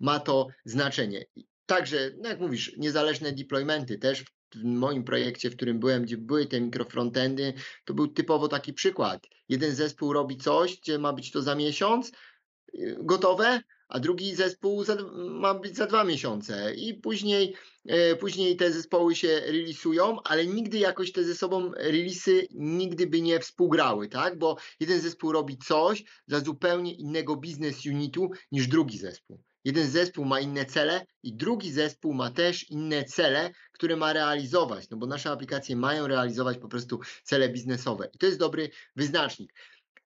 ma 0.00 0.20
to 0.20 0.46
znaczenie. 0.64 1.24
Także, 1.66 2.10
no 2.18 2.28
jak 2.28 2.40
mówisz, 2.40 2.72
niezależne 2.78 3.32
deploymenty 3.32 3.98
też 3.98 4.24
w 4.54 4.64
moim 4.64 5.04
projekcie, 5.04 5.50
w 5.50 5.56
którym 5.56 5.78
byłem, 5.78 6.02
gdzie 6.02 6.16
były 6.16 6.46
te 6.46 6.60
mikrofrontendy, 6.60 7.54
to 7.84 7.94
był 7.94 8.08
typowo 8.08 8.48
taki 8.48 8.72
przykład. 8.72 9.26
Jeden 9.48 9.74
zespół 9.74 10.12
robi 10.12 10.36
coś, 10.36 10.80
gdzie 10.80 10.98
ma 10.98 11.12
być 11.12 11.30
to 11.30 11.42
za 11.42 11.54
miesiąc, 11.54 12.12
gotowe, 12.98 13.62
a 13.88 14.00
drugi 14.00 14.34
zespół 14.34 14.84
za, 14.84 14.96
ma 15.14 15.54
być 15.54 15.76
za 15.76 15.86
dwa 15.86 16.04
miesiące 16.04 16.74
i 16.74 16.94
później, 16.94 17.54
e, 17.86 18.16
później 18.16 18.56
te 18.56 18.72
zespoły 18.72 19.14
się 19.14 19.40
relisują, 19.46 20.22
ale 20.22 20.46
nigdy 20.46 20.78
jakoś 20.78 21.12
te 21.12 21.24
ze 21.24 21.34
sobą 21.34 21.72
relisy 21.76 22.46
nigdy 22.50 23.06
by 23.06 23.22
nie 23.22 23.40
współgrały, 23.40 24.08
tak? 24.08 24.38
Bo 24.38 24.56
jeden 24.80 25.00
zespół 25.00 25.32
robi 25.32 25.58
coś 25.58 26.04
dla 26.28 26.40
zupełnie 26.40 26.94
innego 26.94 27.36
biznes 27.36 27.86
unitu 27.86 28.30
niż 28.52 28.66
drugi 28.66 28.98
zespół. 28.98 29.42
Jeden 29.64 29.90
zespół 29.90 30.24
ma 30.24 30.40
inne 30.40 30.64
cele 30.64 31.06
i 31.22 31.36
drugi 31.36 31.72
zespół 31.72 32.14
ma 32.14 32.30
też 32.30 32.70
inne 32.70 33.04
cele, 33.04 33.50
które 33.72 33.96
ma 33.96 34.12
realizować, 34.12 34.90
no 34.90 34.96
bo 34.96 35.06
nasze 35.06 35.30
aplikacje 35.30 35.76
mają 35.76 36.06
realizować 36.06 36.58
po 36.58 36.68
prostu 36.68 37.00
cele 37.22 37.48
biznesowe. 37.48 38.08
I 38.14 38.18
to 38.18 38.26
jest 38.26 38.38
dobry 38.38 38.70
wyznacznik. 38.96 39.52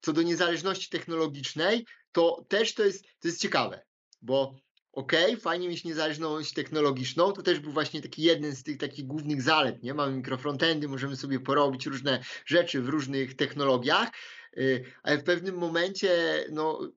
Co 0.00 0.12
do 0.12 0.22
niezależności 0.22 0.90
technologicznej, 0.90 1.86
to 2.16 2.44
też 2.48 2.74
to 2.74 2.84
jest, 2.84 3.04
to 3.20 3.28
jest 3.28 3.40
ciekawe, 3.40 3.82
bo 4.22 4.56
okej, 4.92 5.26
okay, 5.26 5.40
fajnie 5.40 5.68
mieć 5.68 5.84
niezależność 5.84 6.52
technologiczną, 6.52 7.32
to 7.32 7.42
też 7.42 7.60
był 7.60 7.72
właśnie 7.72 8.02
taki 8.02 8.22
jeden 8.22 8.56
z 8.56 8.62
tych 8.62 8.78
takich 8.78 9.06
głównych 9.06 9.42
zalet, 9.42 9.82
nie? 9.82 9.94
Mamy 9.94 10.16
mikrofrontendy, 10.16 10.88
możemy 10.88 11.16
sobie 11.16 11.40
porobić 11.40 11.86
różne 11.86 12.20
rzeczy 12.46 12.82
w 12.82 12.88
różnych 12.88 13.36
technologiach, 13.36 14.08
y, 14.56 14.84
ale 15.02 15.18
w 15.18 15.24
pewnym 15.24 15.58
momencie, 15.58 16.44
no, 16.52 16.92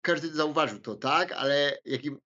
każdy 0.00 0.28
zauważył 0.28 0.80
to, 0.80 0.94
tak, 0.94 1.32
ale 1.32 1.78
jakim 1.84 2.18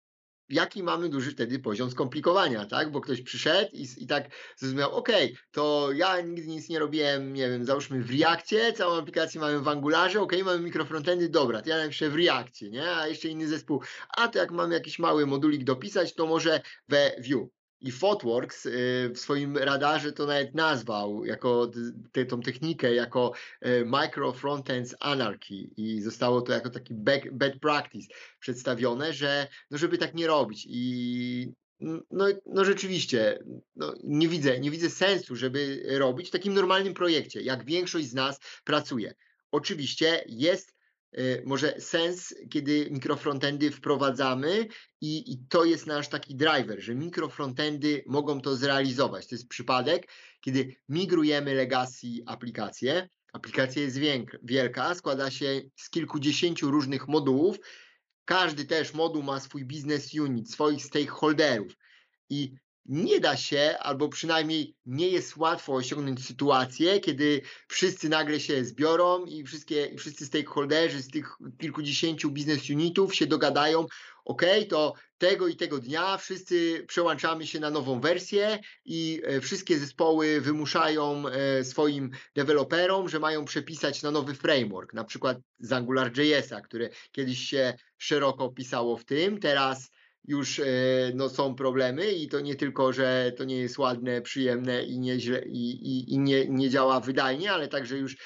jaki 0.51 0.83
mamy 0.83 1.09
duży 1.09 1.31
wtedy 1.31 1.59
poziom 1.59 1.91
skomplikowania, 1.91 2.65
tak? 2.65 2.91
Bo 2.91 3.01
ktoś 3.01 3.21
przyszedł 3.21 3.71
i, 3.73 3.87
i 3.97 4.07
tak 4.07 4.29
zrozumiał, 4.57 4.95
ok, 4.95 5.09
to 5.51 5.89
ja 5.91 6.21
nigdy 6.21 6.47
nic 6.47 6.69
nie 6.69 6.79
robiłem, 6.79 7.33
nie 7.33 7.49
wiem, 7.49 7.65
załóżmy 7.65 8.03
w 8.03 8.19
Reakcie, 8.19 8.73
całą 8.73 8.97
aplikację 8.97 9.41
mamy 9.41 9.59
w 9.59 9.67
Angularze, 9.67 10.21
ok, 10.21 10.33
mamy 10.45 10.59
mikrofrontendy, 10.59 11.29
dobra, 11.29 11.61
to 11.61 11.69
ja 11.69 11.77
napiszę 11.77 12.09
w 12.09 12.15
Reakcie, 12.15 12.69
nie? 12.69 12.91
A 12.91 13.07
jeszcze 13.07 13.27
inny 13.27 13.47
zespół, 13.47 13.81
a 14.17 14.27
to 14.27 14.39
jak 14.39 14.51
mamy 14.51 14.73
jakiś 14.73 14.99
mały 14.99 15.25
modulik 15.25 15.63
dopisać, 15.63 16.15
to 16.15 16.27
może 16.27 16.61
we 16.87 17.11
Vue. 17.29 17.60
I 17.81 17.91
Fotworks 17.91 18.65
y, 18.65 19.11
w 19.15 19.19
swoim 19.19 19.57
radarze 19.57 20.11
to 20.11 20.25
nawet 20.25 20.55
nazwał 20.55 21.25
jako 21.25 21.71
te, 22.11 22.25
tą 22.25 22.41
technikę 22.41 22.93
jako 22.93 23.33
y, 23.65 23.85
Micro 23.85 24.33
Frontends 24.33 24.95
Anarchy 24.99 25.69
i 25.77 26.01
zostało 26.01 26.41
to 26.41 26.53
jako 26.53 26.69
taki 26.69 26.93
bad 27.31 27.59
practice 27.61 28.07
przedstawione, 28.39 29.13
że 29.13 29.47
no 29.71 29.77
żeby 29.77 29.97
tak 29.97 30.13
nie 30.13 30.27
robić 30.27 30.67
i 30.69 31.53
no 32.11 32.25
no 32.45 32.65
rzeczywiście, 32.65 33.39
no 33.75 33.93
nie 34.03 34.27
widzę 34.27 34.59
nie 34.59 34.71
widzę 34.71 34.89
sensu, 34.89 35.35
żeby 35.35 35.83
robić 35.89 36.27
w 36.27 36.31
takim 36.31 36.53
normalnym 36.53 36.93
projekcie, 36.93 37.41
jak 37.41 37.65
większość 37.65 38.07
z 38.09 38.13
nas 38.13 38.39
pracuje. 38.63 39.13
Oczywiście 39.51 40.23
jest, 40.27 40.75
może 41.45 41.79
sens, 41.79 42.35
kiedy 42.49 42.87
mikrofrontendy 42.91 43.71
wprowadzamy 43.71 44.67
i 45.01 45.33
i 45.33 45.37
to 45.49 45.65
jest 45.65 45.87
nasz 45.87 46.07
taki 46.07 46.35
driver, 46.35 46.81
że 46.81 46.95
mikrofrontendy 46.95 48.03
mogą 48.07 48.41
to 48.41 48.55
zrealizować. 48.55 49.27
To 49.27 49.35
jest 49.35 49.47
przypadek, 49.47 50.07
kiedy 50.41 50.75
migrujemy 50.89 51.53
legacy 51.53 52.07
aplikację. 52.25 53.09
Aplikacja 53.33 53.81
jest 53.81 53.99
wielka, 54.43 54.95
składa 54.95 55.31
się 55.31 55.61
z 55.75 55.89
kilkudziesięciu 55.89 56.71
różnych 56.71 57.07
modułów. 57.07 57.57
Każdy 58.25 58.65
też 58.65 58.93
moduł 58.93 59.23
ma 59.23 59.39
swój 59.39 59.65
business 59.65 60.13
unit, 60.13 60.51
swoich 60.51 60.85
stakeholderów 60.85 61.73
i 62.29 62.53
nie 62.85 63.19
da 63.19 63.37
się, 63.37 63.75
albo 63.79 64.09
przynajmniej 64.09 64.75
nie 64.85 65.07
jest 65.07 65.37
łatwo 65.37 65.73
osiągnąć 65.73 66.25
sytuację, 66.25 66.99
kiedy 66.99 67.41
wszyscy 67.67 68.09
nagle 68.09 68.39
się 68.39 68.65
zbiorą 68.65 69.25
i 69.25 69.43
wszystkie 69.43 69.85
i 69.85 69.97
wszyscy 69.97 70.25
stakeholderzy 70.25 71.01
z 71.01 71.07
tych 71.07 71.35
kilkudziesięciu 71.59 72.31
business 72.31 72.69
unitów 72.69 73.15
się 73.15 73.27
dogadają: 73.27 73.85
"Okej, 74.25 74.67
to 74.67 74.93
tego 75.17 75.47
i 75.47 75.55
tego 75.55 75.79
dnia 75.79 76.17
wszyscy 76.17 76.85
przełączamy 76.87 77.47
się 77.47 77.59
na 77.59 77.69
nową 77.69 77.99
wersję 78.01 78.59
i, 78.85 79.21
e, 79.23 79.41
wszystkie 79.41 79.79
zespoły 79.79 80.41
wymuszają, 80.41 81.27
e, 81.27 81.63
swoim 81.63 82.11
deweloperom, 82.35 83.09
że 83.09 83.19
mają 83.19 83.45
przepisać 83.45 84.03
na 84.03 84.11
nowy 84.11 84.35
framework", 84.35 84.93
na 84.93 85.03
przykład 85.03 85.37
z 85.59 85.71
AngularJS-a, 85.71 86.61
które 86.61 86.89
kiedyś 87.11 87.39
się 87.39 87.73
szeroko 87.97 88.49
pisało 88.49 88.97
w 88.97 89.05
tym, 89.05 89.39
teraz 89.39 89.91
już, 90.27 90.59
e, 90.59 90.65
no 91.15 91.29
są 91.29 91.55
problemy 91.55 92.11
i 92.11 92.27
to 92.27 92.39
nie 92.39 92.55
tylko, 92.55 92.93
że 92.93 93.31
to 93.37 93.43
nie 93.43 93.57
jest 93.57 93.77
ładne, 93.77 94.21
przyjemne 94.21 94.83
i 94.83 94.99
i 95.45 95.69
i 95.71 96.13
i 96.13 96.19
nie 96.19 96.47
nie 96.47 96.69
działa 96.69 96.99
wydajnie, 96.99 97.51
ale 97.51 97.67
także 97.67 97.97
już 97.97 98.17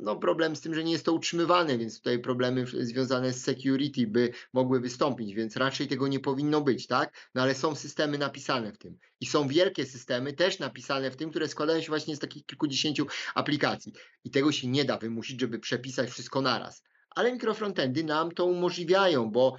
no 0.00 0.16
problem 0.16 0.56
z 0.56 0.60
tym, 0.60 0.74
że 0.74 0.84
nie 0.84 0.92
jest 0.92 1.04
to 1.04 1.12
utrzymywane, 1.12 1.78
więc 1.78 1.96
tutaj 1.96 2.18
problemy 2.18 2.66
związane 2.66 3.32
z 3.32 3.44
security 3.44 4.06
by 4.06 4.30
mogły 4.52 4.80
wystąpić, 4.80 5.34
więc 5.34 5.56
raczej 5.56 5.88
tego 5.88 6.08
nie 6.08 6.20
powinno 6.20 6.60
być, 6.60 6.86
tak? 6.86 7.30
No 7.34 7.42
ale 7.42 7.54
są 7.54 7.74
systemy 7.74 8.18
napisane 8.18 8.72
w 8.72 8.78
tym 8.78 8.98
i 9.20 9.26
są 9.26 9.48
wielkie 9.48 9.86
systemy 9.86 10.32
też 10.32 10.58
napisane 10.58 11.10
w 11.10 11.16
tym, 11.16 11.30
które 11.30 11.48
składają 11.48 11.80
się 11.80 11.88
właśnie 11.88 12.16
z 12.16 12.18
takich 12.18 12.46
kilkudziesięciu 12.46 13.06
aplikacji 13.34 13.92
i 14.24 14.30
tego 14.30 14.52
się 14.52 14.68
nie 14.68 14.84
da 14.84 14.98
wymusić, 14.98 15.40
żeby 15.40 15.58
przepisać 15.58 16.10
wszystko 16.10 16.40
naraz. 16.40 16.82
Ale 17.10 17.32
mikrofrontendy 17.32 18.04
nam 18.04 18.30
to 18.30 18.44
umożliwiają, 18.44 19.30
bo 19.30 19.56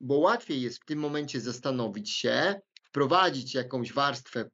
bo 0.00 0.18
łatwiej 0.18 0.62
jest 0.62 0.82
w 0.82 0.84
tym 0.84 0.98
momencie 0.98 1.40
zastanowić 1.40 2.10
się, 2.10 2.60
wprowadzić 2.84 3.54
jakąś 3.54 3.92
warstwę 3.92 4.50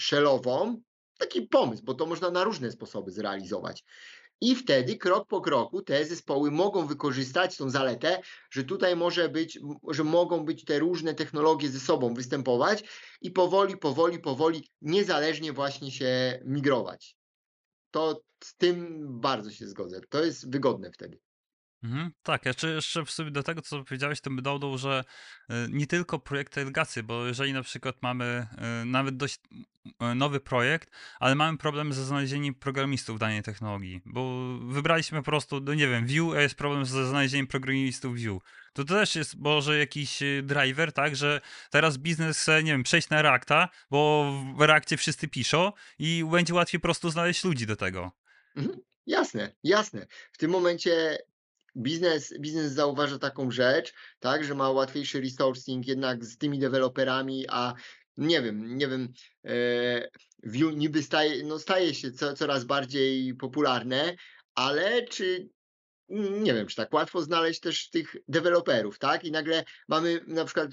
shellową, 0.00 0.80
taki 1.18 1.42
pomysł, 1.42 1.82
bo 1.84 1.94
to 1.94 2.06
można 2.06 2.30
na 2.30 2.44
różne 2.44 2.72
sposoby 2.72 3.10
zrealizować. 3.10 3.84
I 4.40 4.54
wtedy 4.54 4.96
krok 4.96 5.28
po 5.28 5.40
kroku 5.40 5.82
te 5.82 6.04
zespoły 6.04 6.50
mogą 6.50 6.86
wykorzystać 6.86 7.56
tą 7.56 7.70
zaletę, 7.70 8.20
że 8.50 8.64
tutaj 8.64 8.96
może 8.96 9.28
być 9.28 9.58
że 9.90 10.04
mogą 10.04 10.44
być 10.44 10.64
te 10.64 10.78
różne 10.78 11.14
technologie 11.14 11.68
ze 11.68 11.80
sobą 11.80 12.14
występować 12.14 12.84
i 13.20 13.30
powoli, 13.30 13.76
powoli, 13.76 14.18
powoli 14.18 14.70
niezależnie 14.82 15.52
właśnie 15.52 15.90
się 15.90 16.40
migrować. 16.44 17.16
To 17.90 18.22
z 18.44 18.56
tym 18.56 19.06
bardzo 19.20 19.50
się 19.50 19.68
zgodzę. 19.68 20.00
To 20.08 20.24
jest 20.24 20.50
wygodne 20.50 20.92
wtedy. 20.92 21.18
Mhm, 21.86 22.12
tak, 22.22 22.42
czy 22.56 22.68
jeszcze 22.74 23.04
w 23.04 23.10
sumie 23.10 23.30
do 23.30 23.42
tego, 23.42 23.62
co 23.62 23.84
powiedziałeś, 23.84 24.20
to 24.20 24.30
bym 24.30 24.42
dodał, 24.42 24.78
że 24.78 25.04
y, 25.50 25.54
nie 25.70 25.86
tylko 25.86 26.18
projekty 26.18 26.64
legacy, 26.64 27.02
bo 27.02 27.26
jeżeli 27.26 27.52
na 27.52 27.62
przykład 27.62 28.02
mamy 28.02 28.46
y, 28.82 28.84
nawet 28.84 29.16
dość 29.16 29.40
y, 29.86 30.14
nowy 30.14 30.40
projekt, 30.40 30.90
ale 31.20 31.34
mamy 31.34 31.58
problem 31.58 31.92
ze 31.92 32.04
znalezieniem 32.04 32.54
programistów 32.54 33.18
danej 33.18 33.42
technologii, 33.42 34.00
bo 34.04 34.52
wybraliśmy 34.58 35.18
po 35.18 35.24
prostu, 35.24 35.60
no 35.60 35.74
nie 35.74 35.88
wiem, 35.88 36.06
Vue, 36.06 36.36
a 36.36 36.40
jest 36.40 36.54
problem 36.54 36.86
ze 36.86 37.08
znalezieniem 37.08 37.46
programistów 37.46 38.16
Vue. 38.18 38.40
To 38.72 38.84
też 38.84 39.14
jest 39.14 39.36
może 39.38 39.78
jakiś 39.78 40.18
driver, 40.42 40.92
tak, 40.92 41.16
że 41.16 41.40
teraz 41.70 41.98
biznes 41.98 42.46
nie 42.46 42.72
wiem, 42.72 42.82
przejść 42.82 43.08
na 43.08 43.22
Reacta, 43.22 43.68
bo 43.90 44.32
w 44.56 44.60
Reactie 44.60 44.96
wszyscy 44.96 45.28
piszą 45.28 45.72
i 45.98 46.24
będzie 46.30 46.54
łatwiej 46.54 46.80
po 46.80 46.82
prostu 46.84 47.10
znaleźć 47.10 47.44
ludzi 47.44 47.66
do 47.66 47.76
tego. 47.76 48.12
Mhm, 48.56 48.80
jasne, 49.06 49.52
jasne. 49.62 50.06
W 50.32 50.38
tym 50.38 50.50
momencie 50.50 51.18
biznes 51.76 52.34
biznes 52.40 52.72
zauważa 52.72 53.18
taką 53.18 53.50
rzecz, 53.50 53.92
tak, 54.20 54.44
że 54.44 54.54
ma 54.54 54.70
łatwiejszy 54.70 55.20
resourcing 55.20 55.86
jednak 55.86 56.24
z 56.24 56.38
tymi 56.38 56.58
deweloperami, 56.58 57.44
a 57.48 57.74
nie 58.16 58.42
wiem 58.42 58.78
nie 58.78 58.88
wiem, 58.88 59.12
eee, 59.44 60.08
Vue 60.44 60.72
niby 60.72 61.02
staje 61.02 61.44
no 61.44 61.58
staje 61.58 61.94
się 61.94 62.12
co 62.12 62.34
coraz 62.34 62.64
bardziej 62.64 63.34
popularne, 63.34 64.16
ale 64.54 65.02
czy 65.02 65.48
nie 66.08 66.54
wiem, 66.54 66.66
czy 66.66 66.76
tak 66.76 66.94
łatwo 66.94 67.22
znaleźć 67.22 67.60
też 67.60 67.90
tych 67.90 68.16
deweloperów, 68.28 68.98
tak? 68.98 69.24
I 69.24 69.32
nagle 69.32 69.64
mamy 69.88 70.20
na 70.26 70.44
przykład 70.44 70.70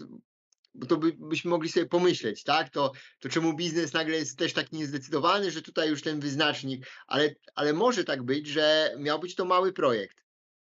bo 0.76 0.88
to 0.88 0.98
by 0.98 1.14
byśmy 1.20 1.50
mogli 1.50 1.70
sobie 1.70 1.86
pomyśleć, 1.86 2.44
tak, 2.44 2.70
to 2.70 2.92
to 3.20 3.30
czemu 3.30 3.56
biznes 3.56 3.94
nagle 3.94 4.18
jest 4.18 4.38
też 4.38 4.54
taki 4.54 4.76
niezdecydowany, 4.76 5.52
że 5.52 5.62
tutaj 5.62 5.90
już 5.90 6.02
ten 6.02 6.20
wyznacznik 6.20 6.88
ale 7.08 7.36
ale 7.56 7.74
może 7.74 8.04
tak 8.04 8.24
być, 8.24 8.48
że 8.48 8.96
miał 9.00 9.20
być 9.20 9.36
to 9.36 9.46
mały 9.46 9.74
projekt. 9.74 10.23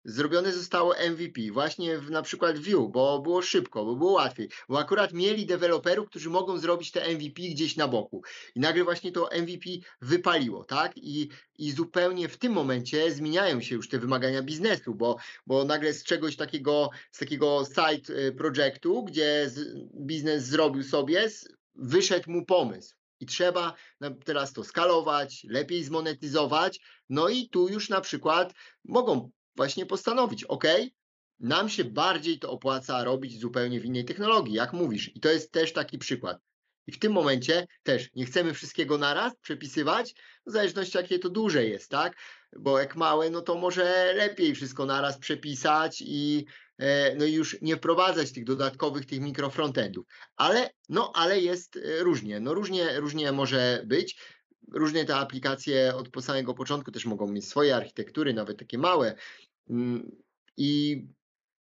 Zrobione 0.05 0.53
zostało 0.53 0.95
MVP 1.09 1.41
właśnie 1.51 1.97
w 1.97 2.11
na 2.11 2.21
przykład 2.21 2.59
Vue, 2.59 2.89
bo 2.89 3.19
było 3.19 3.41
szybko, 3.41 3.85
bo 3.85 3.95
było 3.95 4.11
łatwiej, 4.11 4.49
bo 4.69 4.79
akurat 4.79 5.13
mieli 5.13 5.45
deweloperów, 5.45 6.09
którzy 6.09 6.29
mogą 6.29 6.57
zrobić 6.57 6.91
te 6.91 7.13
MVP 7.13 7.41
gdzieś 7.41 7.75
na 7.75 7.87
boku. 7.87 8.21
I 8.55 8.59
nagle 8.59 8.83
właśnie 8.83 9.11
to 9.11 9.29
MVP 9.41 9.69
wypaliło, 10.01 10.63
tak? 10.63 10.97
I 10.97 11.29
i 11.57 11.71
zupełnie 11.71 12.29
w 12.29 12.37
tym 12.37 12.53
momencie 12.53 13.11
zmieniają 13.11 13.61
się 13.61 13.75
już 13.75 13.89
te 13.89 13.99
wymagania 13.99 14.41
biznesu, 14.41 14.95
bo 14.95 15.17
bo 15.47 15.63
nagle 15.63 15.93
z 15.93 16.03
czegoś 16.03 16.35
takiego, 16.35 16.89
z 17.11 17.19
takiego 17.19 17.65
side, 17.65 18.13
y, 18.13 18.31
projektu, 18.31 19.03
gdzie 19.03 19.49
z 19.49 19.87
biznes 19.95 20.45
zrobił 20.45 20.83
sobie, 20.83 21.21
s 21.21 21.49
wyszedł 21.75 22.31
mu 22.31 22.45
pomysł 22.45 22.95
i 23.19 23.25
trzeba 23.25 23.73
teraz 24.25 24.53
to 24.53 24.63
skalować, 24.63 25.43
lepiej 25.49 25.83
zmonetyzować. 25.83 26.79
No 27.09 27.29
i 27.29 27.49
tu 27.49 27.67
już 27.69 27.89
na 27.89 28.01
przykład 28.01 28.53
mogą 28.85 29.31
właśnie 29.55 29.85
postanowić: 29.85 30.43
"Okej, 30.43 30.93
nam 31.39 31.69
się 31.69 31.83
bardziej 31.83 32.39
to 32.39 32.51
opłaca 32.51 33.03
robić 33.03 33.39
zupełnie 33.39 33.79
w 33.79 33.85
innej 33.85 34.05
technologii", 34.05 34.53
jak 34.53 34.73
mówisz. 34.73 35.15
I 35.15 35.19
to 35.19 35.29
jest 35.29 35.51
też 35.51 35.73
taki 35.73 35.97
przykład. 35.97 36.37
I 36.87 36.91
w 36.91 36.99
tym 36.99 37.11
momencie 37.11 37.67
też 37.83 38.09
nie 38.15 38.25
chcemy 38.25 38.53
wszystkiego 38.53 38.97
naraz 38.97 39.35
przepisywać, 39.35 40.15
w 40.45 40.51
zależności 40.51 40.97
jakie 40.97 41.19
to 41.19 41.29
duże 41.29 41.65
jest, 41.65 41.91
tak? 41.91 42.17
Bo 42.59 42.79
jak 42.79 42.95
małe, 42.95 43.29
no 43.29 43.41
to 43.41 43.55
może 43.55 44.13
lepiej 44.13 44.55
wszystko 44.55 44.85
naraz 44.85 45.17
przepisać 45.17 46.03
i, 46.05 46.45
e, 46.77 47.15
no 47.15 47.25
już 47.25 47.57
nie 47.61 47.75
wprowadzać 47.75 48.31
tych 48.31 48.43
dodatkowych 48.43 49.05
tych 49.05 49.19
mikrofrontendów. 49.19 50.05
Ale 50.35 50.69
no 50.89 51.11
ale 51.15 51.39
jest, 51.39 51.75
e, 51.77 52.03
różnie, 52.03 52.39
no 52.39 52.53
różnie 52.53 52.99
różnie 52.99 53.31
może 53.31 53.83
być. 53.85 54.17
Różnie 54.71 55.05
te 55.05 55.15
aplikacje 55.15 55.95
od 55.95 56.25
samego 56.25 56.53
początku 56.53 56.91
też 56.91 57.05
mogą 57.05 57.27
mieć 57.27 57.47
swoje 57.47 57.75
architektury, 57.75 58.33
nawet 58.33 58.59
takie 58.59 58.77
małe. 58.77 59.15
Mm, 59.69 60.11
i 60.57 61.01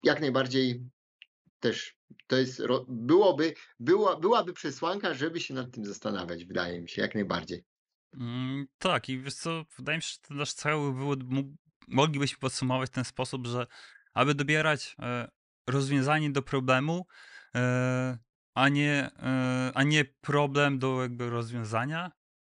jak 0.02 0.20
najbardziej 0.20 0.90
też 1.60 1.96
to 2.26 2.36
jest 2.36 2.62
byłoby 2.88 3.54
była 3.80 4.20
byłaby 4.20 4.52
przesłanka, 4.52 5.14
żeby 5.14 5.40
się 5.40 5.54
nad 5.54 5.70
tym 5.70 5.84
zastanawiać, 5.84 6.44
wydaje 6.44 6.80
mi 6.80 6.88
się, 6.88 7.02
jak 7.02 7.14
najbardziej. 7.14 7.64
Mm, 8.14 8.66
tak 8.78 9.08
i 9.08 9.20
wiesz 9.20 9.34
co, 9.34 9.64
wydaje 9.78 9.98
mi 9.98 10.02
się, 10.02 10.12
że 10.12 10.18
ten 10.28 10.36
nasz 10.36 10.52
cały 10.52 10.94
wywód 10.94 11.20
moglibyśmy 11.88 12.38
podsumować 12.38 12.90
w 12.90 12.92
ten 12.92 13.04
sposób, 13.04 13.46
że 13.46 13.66
aby 14.14 14.34
dobierać, 14.34 14.96
e, 14.98 15.28
rozwiązanie 15.66 16.30
do 16.30 16.42
problemu, 16.42 17.06
e, 17.54 18.18
a 18.54 18.68
nie, 18.68 19.10
e, 19.18 19.72
a 19.74 19.82
nie 19.82 20.04
problem 20.04 20.78
do 20.78 21.02
jakby 21.02 21.30
rozwiązania. 21.30 22.12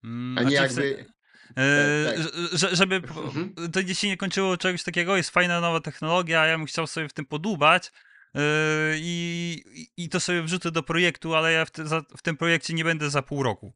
Mm, 0.06 0.38
A 0.38 0.44
nie 0.50 0.58
znaczy 0.58 0.88
jakby 0.88 1.06
tak, 1.48 1.58
eee, 1.58 2.06
tak. 2.24 2.60
że 2.60 2.76
żeby 2.76 2.96
Mhm. 2.96 3.54
to 3.72 3.80
gdzieś 3.84 4.00
się 4.00 4.08
nie 4.08 4.18
kończyło 4.18 4.58
czegoś 4.58 4.84
takiego, 4.84 5.18
jest 5.18 5.30
fajna 5.30 5.62
nowa 5.62 5.80
technologia, 5.80 6.41
a 6.41 6.46
ja 6.46 6.58
bym 6.58 6.65
chciał 6.68 6.88
sobie 6.88 7.10
w 7.10 7.13
tym 7.13 7.26
podłubać, 7.26 7.91
yy, 8.34 8.41
i 8.98 9.63
i 9.98 10.10
to 10.10 10.20
sobie 10.20 10.44
wrzucę 10.44 10.72
do 10.72 10.84
projektu, 10.84 11.36
ale 11.36 11.52
ja 11.54 11.65
w 11.65 11.72
ty 11.72 11.88
za 11.88 12.02
w 12.18 12.22
tym 12.22 12.38
projekcie 12.38 12.74
nie 12.74 12.84
będę 12.84 13.10
za 13.10 13.22
pół 13.22 13.44
roku. 13.44 13.74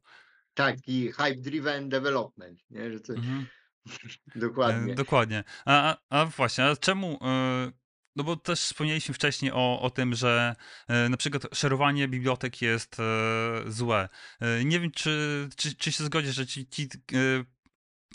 Taki 0.54 1.12
hype 1.12 1.34
driven 1.36 1.88
development, 1.88 2.60
nie, 2.70 2.92
że 2.92 3.00
to 3.00 3.12
Mhm. 3.14 3.46
E, 4.36 4.38
dokładnie. 4.38 4.94
dokładnie. 4.94 5.44
A 5.64 5.96
a 6.10 6.24
właśnie, 6.26 6.64
a 6.64 6.76
czemu, 6.76 7.18
e 7.22 7.72
no 8.16 8.24
bo 8.24 8.36
też 8.36 8.60
wspomnieliśmy 8.60 9.14
wcześniej 9.14 9.52
o 9.54 9.80
o 9.80 9.90
tym, 9.90 10.14
że, 10.14 10.56
e, 10.88 11.08
na 11.08 11.16
przykład 11.16 11.42
szerowanie 11.52 12.08
bibliotek 12.08 12.62
jest, 12.62 13.00
e, 13.00 13.02
złe. 13.66 14.08
E, 14.40 14.64
nie 14.64 14.80
wiem, 14.80 14.90
czy 14.90 15.48
czy 15.56 15.74
czy 15.76 15.92
się 15.92 16.04
zgodzisz, 16.04 16.34
że 16.34 16.46
ci 16.46 16.66
ci 16.68 16.88
e 17.12 17.44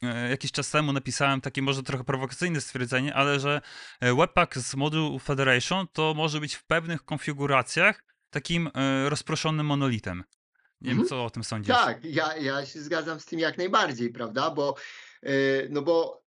e, 0.03 0.29
jakiś 0.29 0.51
czas 0.51 0.69
temu 0.71 0.93
napisałem 0.93 1.41
takie 1.41 1.62
może 1.62 1.84
trochę 1.84 2.03
prowokacyjne 2.03 2.62
stwierdzenie, 2.62 3.13
ale 3.15 3.39
że, 3.39 3.62
e, 4.01 4.15
Webpack 4.15 4.58
z 4.58 4.75
Module 4.75 5.19
Federation 5.19 5.88
to 5.93 6.13
może 6.13 6.39
być 6.39 6.55
w 6.55 6.63
pewnych 6.65 7.05
konfiguracjach 7.05 8.03
takim, 8.29 8.69
rozproszonym 9.08 9.65
monolitem. 9.65 10.23
Nie 10.81 10.89
wiem, 10.89 10.99
Mhm. 10.99 11.10
co 11.10 11.25
o 11.25 11.29
tym 11.29 11.43
sądzisz? 11.43 11.75
Tak, 11.75 12.03
ja 12.03 12.38
ja 12.38 12.65
się 12.65 12.81
zgadzam 12.81 13.19
z 13.19 13.25
tym 13.25 13.39
jak 13.39 13.58
najbardziej, 13.58 14.10
prawda, 14.10 14.51
bo, 14.51 14.75
no 15.69 15.81
bo 15.81 16.23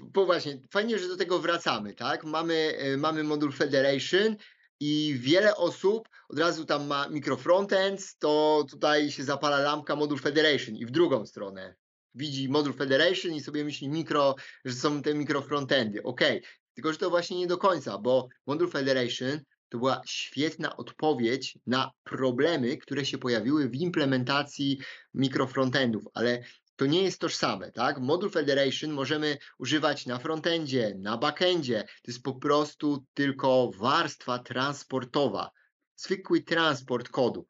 bo 0.00 0.26
właśnie 0.26 0.60
fajnie, 0.70 0.98
że 0.98 1.08
do 1.08 1.16
tego 1.16 1.38
wracamy, 1.38 1.94
tak? 1.94 2.24
Mamy, 2.24 2.78
yy, 2.84 2.96
mamy 2.96 3.24
moduł 3.24 3.52
Federation 3.52 4.36
i 4.80 5.16
wiele 5.18 5.56
osób 5.56 6.08
od 6.28 6.38
razu 6.38 6.64
tam 6.64 6.86
ma 6.86 7.08
micro 7.08 7.36
frontends, 7.36 8.18
to 8.18 8.64
tutaj 8.70 9.10
się 9.10 9.24
zapala 9.24 9.58
lampka 9.58 9.96
moduł 9.96 10.18
Federation 10.18 10.76
i 10.76 10.86
w 10.86 10.90
drugą 10.90 11.26
stronę. 11.26 11.74
Widzi 12.14 12.48
moduł 12.48 12.72
Federation 12.72 13.32
i 13.32 13.40
sobie 13.40 13.64
myśli 13.64 13.88
mikro, 13.88 14.34
że 14.64 14.74
są 14.74 15.02
te 15.02 15.14
micro 15.14 15.42
frontendy. 15.42 16.02
Okej, 16.02 16.42
tylko 16.74 16.92
że 16.92 16.98
to 16.98 17.10
właśnie 17.10 17.38
nie 17.38 17.46
do 17.46 17.58
końca, 17.58 17.98
bo 17.98 18.28
moduł 18.46 18.68
Federation 18.68 19.40
to 19.68 19.78
była 19.78 20.02
świetna 20.06 20.76
odpowiedź 20.76 21.58
na 21.66 21.90
problemy, 22.04 22.76
które 22.76 23.04
się 23.04 23.18
pojawiły 23.18 23.68
w 23.68 23.74
implementacji 23.74 24.78
micro 25.14 25.46
frontendów, 25.46 26.04
ale 26.14 26.42
to 26.78 26.86
nie 26.86 27.02
jest 27.02 27.20
tożsame, 27.20 27.72
tak? 27.72 28.00
Moduł 28.00 28.30
Federation 28.30 28.90
możemy 28.90 29.38
używać 29.58 30.06
na 30.06 30.18
frontendzie, 30.18 30.94
na 30.98 31.16
backendzie. 31.16 31.82
To 31.82 32.10
jest 32.10 32.22
po 32.22 32.34
prostu 32.34 33.04
tylko 33.14 33.70
warstwa 33.70 34.38
transportowa, 34.38 35.50
zwykły 35.96 36.40
transport 36.40 37.08
kodu. 37.08 37.46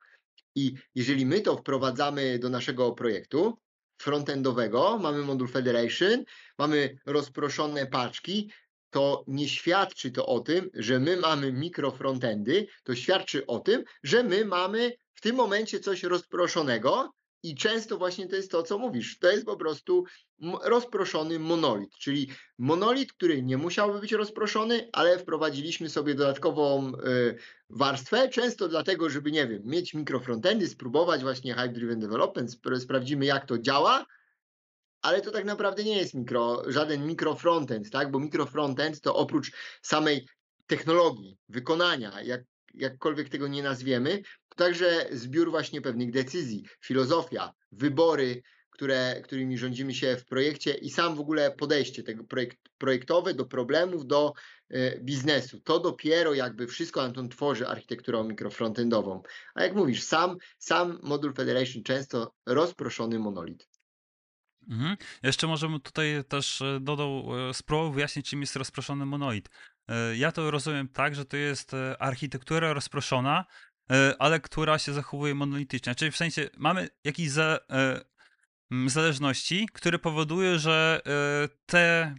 I 0.55 0.75
jeżeli 0.95 1.27
my 1.27 1.41
to 1.41 1.57
wprowadzamy 1.57 2.39
do 2.39 2.49
naszego 2.49 2.93
projektu 2.93 3.59
frontendowego, 3.99 4.99
mamy 4.99 5.19
moduł 5.19 5.49
Federation, 5.49 6.25
mamy 6.59 6.99
rozproszone 7.07 7.87
paczki, 7.87 8.53
to 8.91 9.25
nie 9.27 9.49
świadczy 9.49 10.11
to 10.11 10.27
o 10.27 10.41
tym, 10.41 10.71
że 10.75 11.01
my 11.01 11.17
mamy 11.17 11.53
mikro 11.53 11.91
frontendy, 11.91 12.67
to 12.85 12.95
świadczy 12.95 13.47
o 13.47 13.59
tym, 13.59 13.85
że 14.03 14.23
my 14.23 14.45
mamy 14.45 14.93
w 15.15 15.21
tym 15.21 15.37
momencie 15.37 15.81
coś 15.81 16.03
rozproszonego 16.03 17.18
i 17.43 17.55
często 17.55 17.99
właśnie 17.99 18.29
to 18.29 18.37
jest 18.37 18.51
to, 18.51 18.63
co 18.63 18.79
mówisz. 18.79 19.19
To 19.19 19.31
jest 19.31 19.45
po 19.45 19.57
prostu 19.57 20.05
rozproszony 20.65 21.39
monolit, 21.39 21.91
czyli 21.99 22.31
monolit, 22.59 23.13
który 23.13 23.43
nie 23.43 23.57
musiałby 23.57 24.01
być 24.01 24.13
rozproszony, 24.13 24.89
ale 24.93 25.19
wprowadziliśmy 25.19 25.89
sobie 25.89 26.15
dodatkową 26.15 26.93
y, 26.95 27.39
warstwę, 27.71 28.29
często 28.29 28.69
dlatego, 28.69 29.11
żeby, 29.11 29.33
nie 29.33 29.47
wiem, 29.47 29.63
mieć 29.65 29.95
mikrofrontendy, 29.95 30.69
spróbować 30.69 31.23
właśnie 31.23 31.55
Hype 31.55 31.69
Driven 31.73 32.01
Development, 32.01 32.51
spra- 32.51 32.81
sprawdzimy 32.81 33.25
jak 33.25 33.47
to 33.47 33.59
działa, 33.59 34.07
ale 35.03 35.21
to 35.21 35.31
tak 35.31 35.45
naprawdę 35.45 35.85
nie 35.85 35.97
jest 35.97 36.15
mikro, 36.15 36.63
żaden 36.67 37.07
mikrofrontend, 37.07 37.91
tak? 37.91 38.11
Bo 38.11 38.19
mikrofrontend 38.19 39.01
to 39.01 39.17
oprócz 39.17 39.53
samej 39.83 40.29
technologii, 40.67 41.37
wykonania, 41.49 42.23
jak, 42.23 42.43
jakkolwiek 42.75 43.29
tego 43.29 43.49
nie 43.49 43.63
nazwiemy, 43.63 44.23
także 44.59 45.09
zbiór 45.13 45.51
właśnie 45.51 45.81
pewnych 45.81 46.11
decyzji, 46.11 46.65
filozofia, 46.81 47.53
wybory, 47.73 48.43
które, 48.71 49.21
którymi 49.25 49.59
rządzimy 49.59 49.95
się 49.95 50.17
w 50.17 50.25
projekcie 50.25 50.75
i 50.75 50.91
sam 50.91 51.15
w 51.15 51.21
ogóle 51.21 51.51
podejście 51.51 52.03
tego 52.03 52.25
projekt, 52.25 52.59
projektowe 52.79 53.35
do 53.35 53.47
problemów, 53.47 54.07
do 54.07 54.33
e, 54.71 55.01
biznesu. 55.01 55.61
To 55.61 55.81
dopiero 55.81 56.35
jakby 56.35 56.67
wszystko 56.67 57.11
to 57.13 57.29
tworzy 57.29 57.69
architekturą 57.69 58.25
mikrofrontendową. 58.25 59.23
A 59.55 59.63
jak 59.63 59.75
mówisz, 59.75 60.03
sam, 60.03 60.37
sam 60.59 60.99
moduł 61.03 61.33
Federation 61.33 61.83
często 61.83 62.35
rozproszony 62.47 63.19
monolit. 63.19 63.69
Mhm. 64.71 64.97
Jeszcze 65.23 65.47
może 65.47 65.69
bym 65.69 65.81
tutaj 65.81 66.25
też 66.29 66.63
e, 66.63 66.81
dodał, 66.81 67.11
e, 67.51 67.55
spróbował 67.55 67.93
wyjaśnić, 67.93 68.31
czym 68.31 68.41
jest 68.41 68.57
rozproszony 68.57 69.07
monolit. 69.07 69.49
E, 69.89 70.17
Ja 70.17 70.33
to 70.33 70.51
rozumiem 70.51 70.89
tak, 70.89 71.15
że 71.15 71.25
to 71.25 71.37
jest 71.37 71.75
e, 71.75 72.03
architektura 72.03 72.73
rozproszona, 72.73 73.45
e, 73.45 73.45
ale 74.19 74.41
która 74.41 74.79
się 74.79 74.93
zachowuje 74.93 75.35
monolitycznie. 75.35 75.95
Czyli 75.95 76.11
w 76.11 76.17
sensie 76.17 76.51
mamy 76.57 76.89
jakieś 77.05 77.31
za, 77.31 77.59
e, 77.71 78.01
zależności, 78.87 79.69
które 79.73 79.99
powodują, 79.99 80.59
że 80.59 81.01
e, 81.07 81.49
te 81.67 82.15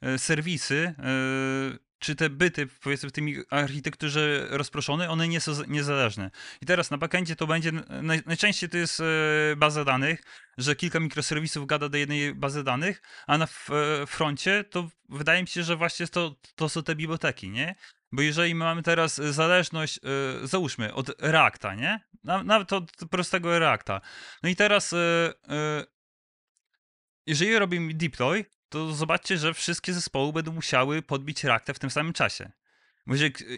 e, 0.00 0.18
serwisy, 0.18 0.94
e, 0.98 1.88
czy 1.98 2.14
te 2.14 2.30
byty, 2.30 2.66
powiedzmy 2.66 3.08
w 3.08 3.12
tej 3.12 3.44
architekturze 3.50 4.46
rozproszonej, 4.50 5.08
one 5.08 5.28
nie 5.28 5.40
są 5.40 5.52
niezależne. 5.68 6.30
I 6.60 6.66
teraz 6.66 6.90
na 6.90 6.98
backendzie 6.98 7.36
to 7.36 7.46
będzie, 7.46 7.72
naj, 8.02 8.22
najczęściej 8.26 8.68
to 8.68 8.76
jest 8.76 9.00
e, 9.00 9.04
baza 9.56 9.84
danych, 9.84 10.22
że 10.58 10.76
kilka 10.76 11.00
mikroserwisów 11.00 11.66
gada 11.66 11.88
do 11.88 11.98
jednej 11.98 12.34
bazy 12.34 12.64
danych, 12.64 13.02
a 13.26 13.38
na 13.38 13.44
e, 13.44 14.06
froncie 14.06 14.64
to 14.64 14.88
wydaje 15.08 15.42
mi 15.42 15.48
się, 15.48 15.62
że 15.62 15.76
właśnie 15.76 16.06
to, 16.06 16.36
to 16.54 16.68
są 16.68 16.82
te 16.82 16.96
biblioteki, 16.96 17.50
nie? 17.50 17.74
Bo 18.12 18.22
jeżeli 18.22 18.54
my 18.54 18.64
mamy 18.64 18.82
teraz 18.82 19.14
zależność, 19.16 19.98
e, 20.42 20.46
załóżmy, 20.46 20.94
od 20.94 21.10
Reacta, 21.18 21.74
nie? 21.74 22.00
Na- 22.24 22.42
Nawet 22.44 22.72
od 22.72 22.92
prostego 23.10 23.58
Reacta. 23.58 24.00
No 24.42 24.48
i 24.48 24.56
teraz, 24.56 24.92
e, 24.92 25.32
e, 25.48 25.84
jeżeli 27.26 27.58
robimy 27.58 27.94
deploy, 27.94 28.44
to 28.68 28.94
zobaczcie, 28.94 29.38
że 29.38 29.54
wszystkie 29.54 29.92
zespoły 29.92 30.32
będą 30.32 30.52
musiały 30.52 31.02
podbić 31.02 31.44
Reacta 31.44 31.72
w 31.74 31.78
tym 31.78 31.90
samym 31.90 32.12
czasie. 32.12 32.52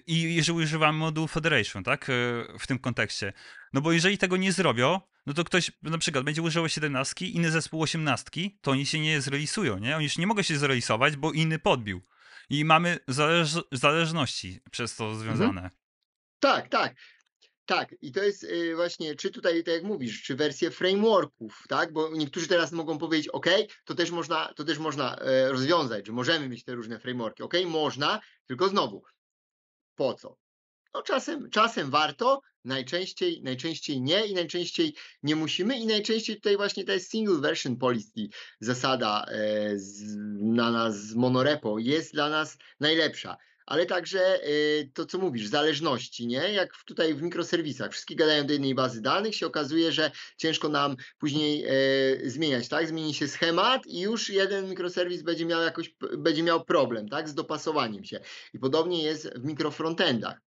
I 0.06 0.34
jeżeli 0.34 0.58
używamy 0.58 0.98
modułu 0.98 1.28
Federation, 1.28 1.84
tak, 1.84 2.10
e, 2.10 2.12
w 2.58 2.66
tym 2.66 2.78
kontekście. 2.78 3.32
No 3.72 3.80
bo 3.80 3.92
jeżeli 3.92 4.18
tego 4.18 4.36
nie 4.36 4.52
zrobią, 4.52 5.00
no 5.26 5.34
to 5.34 5.44
ktoś 5.44 5.70
na 5.82 5.98
przykład 5.98 6.24
będzie 6.24 6.42
używał 6.42 6.68
17, 6.68 7.26
inny 7.26 7.50
zespół 7.50 7.82
18, 7.82 8.50
to 8.60 8.70
oni 8.70 8.86
się 8.86 9.00
nie 9.00 9.20
zrelisują, 9.20 9.78
nie? 9.78 9.96
Oni 9.96 10.04
już 10.04 10.18
nie 10.18 10.26
mogą 10.26 10.42
się 10.42 10.58
zrelisować, 10.58 11.16
bo 11.16 11.32
inny 11.32 11.58
podbił. 11.58 12.02
I 12.50 12.64
mamy 12.64 12.98
zależ 13.08 13.54
zależności 13.72 14.60
przez 14.70 14.96
to 14.96 15.14
związane. 15.14 15.70
Tak, 16.40 16.68
tak. 16.68 16.94
Tak, 17.66 17.94
i 18.02 18.12
to 18.12 18.22
jest 18.22 18.44
y, 18.44 18.76
właśnie, 18.76 19.14
czy 19.14 19.30
tutaj, 19.30 19.64
tak 19.64 19.74
jak 19.74 19.84
mówisz, 19.84 20.22
czy 20.22 20.36
wersje 20.36 20.70
frameworków, 20.70 21.64
tak? 21.68 21.92
Bo 21.92 22.16
niektórzy 22.16 22.48
teraz 22.48 22.72
mogą 22.72 22.98
powiedzieć, 22.98 23.28
OK, 23.28 23.46
to 23.84 23.94
też 23.94 24.10
można, 24.10 24.52
to 24.56 24.64
też 24.64 24.78
można 24.78 25.16
e, 25.16 25.48
rozwiązać, 25.48 26.06
że 26.06 26.12
możemy 26.12 26.48
mieć 26.48 26.64
te 26.64 26.74
różne 26.74 26.98
frameworki. 26.98 27.42
OK, 27.42 27.54
można, 27.66 28.20
tylko 28.46 28.68
znowu, 28.68 29.02
po 29.94 30.14
co? 30.14 30.36
No 30.94 31.02
czasem, 31.02 31.50
czasem 31.50 31.90
warto, 31.90 32.40
najczęściej, 32.64 33.42
najczęściej 33.42 34.00
nie 34.00 34.26
i 34.26 34.34
najczęściej 34.34 34.94
nie 35.22 35.36
musimy 35.36 35.78
i 35.78 35.86
najczęściej 35.86 36.36
tutaj 36.36 36.56
właśnie 36.56 36.84
ta 36.84 36.98
single 36.98 37.40
version 37.40 37.76
policy, 37.76 38.28
zasada 38.60 39.24
e, 39.28 39.78
znana 39.78 40.90
z 40.90 41.14
monorepo 41.14 41.78
jest 41.78 42.12
dla 42.12 42.28
nas 42.28 42.58
najlepsza 42.80 43.36
ale 43.70 43.86
także 43.86 44.48
y, 44.48 44.90
to, 44.94 45.06
co 45.06 45.18
mówisz, 45.18 45.46
zależności, 45.46 46.26
nie? 46.26 46.52
Jak 46.52 46.72
tutaj 46.86 47.14
w 47.14 47.22
mikroserwisach, 47.22 47.92
wszystkie 47.92 48.16
gadają 48.16 48.46
do 48.46 48.52
jednej 48.52 48.74
bazy 48.74 49.02
danych, 49.02 49.34
się 49.34 49.46
okazuje, 49.46 49.92
że 49.92 50.10
ciężko 50.36 50.68
nam 50.68 50.96
później 51.18 51.64
e, 51.64 51.72
zmieniać, 52.30 52.68
tak? 52.68 52.88
Zmieni 52.88 53.14
się 53.14 53.28
schemat 53.28 53.86
i 53.86 54.00
już 54.00 54.30
jeden 54.30 54.68
mikroserwis 54.68 55.22
będzie 55.22 55.46
miał 55.46 55.62
jakoś, 55.62 55.94
będzie 56.18 56.42
miał 56.42 56.64
problem, 56.64 57.08
tak? 57.08 57.28
Z 57.28 57.34
dopasowaniem 57.34 58.04
się. 58.04 58.20
I 58.54 58.58
podobnie 58.58 59.02
jest 59.02 59.38
w 59.38 59.44
mikrofrontendach. 59.44 60.49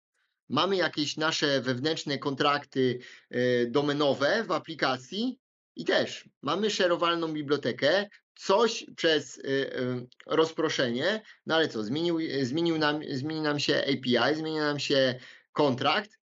Mamy 0.50 0.76
jakieś 0.76 1.18
nasze 1.18 1.62
wewnętrzne 1.62 2.18
kontrakty 2.18 3.00
e, 3.30 3.66
domenowe 3.66 4.44
w 4.44 4.52
aplikacji 4.52 5.40
i 5.76 5.86
też 5.86 6.30
mamy 6.42 6.70
szerowalną 6.70 7.34
bibliotekę, 7.34 8.10
coś 8.36 8.86
przez 8.96 9.38
y, 9.38 9.42
y, 9.42 10.08
rozproszenie, 10.26 11.22
no 11.46 11.56
ale 11.56 11.68
co, 11.68 11.84
zmienił, 11.84 12.20
zmienił 12.42 12.78
nam, 12.78 13.02
zmieni 13.12 13.42
nam 13.42 13.60
się 13.60 13.78
API, 13.78 14.36
zmieni 14.36 14.58
nam 14.58 14.80
się 14.80 15.20
kontrakt 15.52 16.20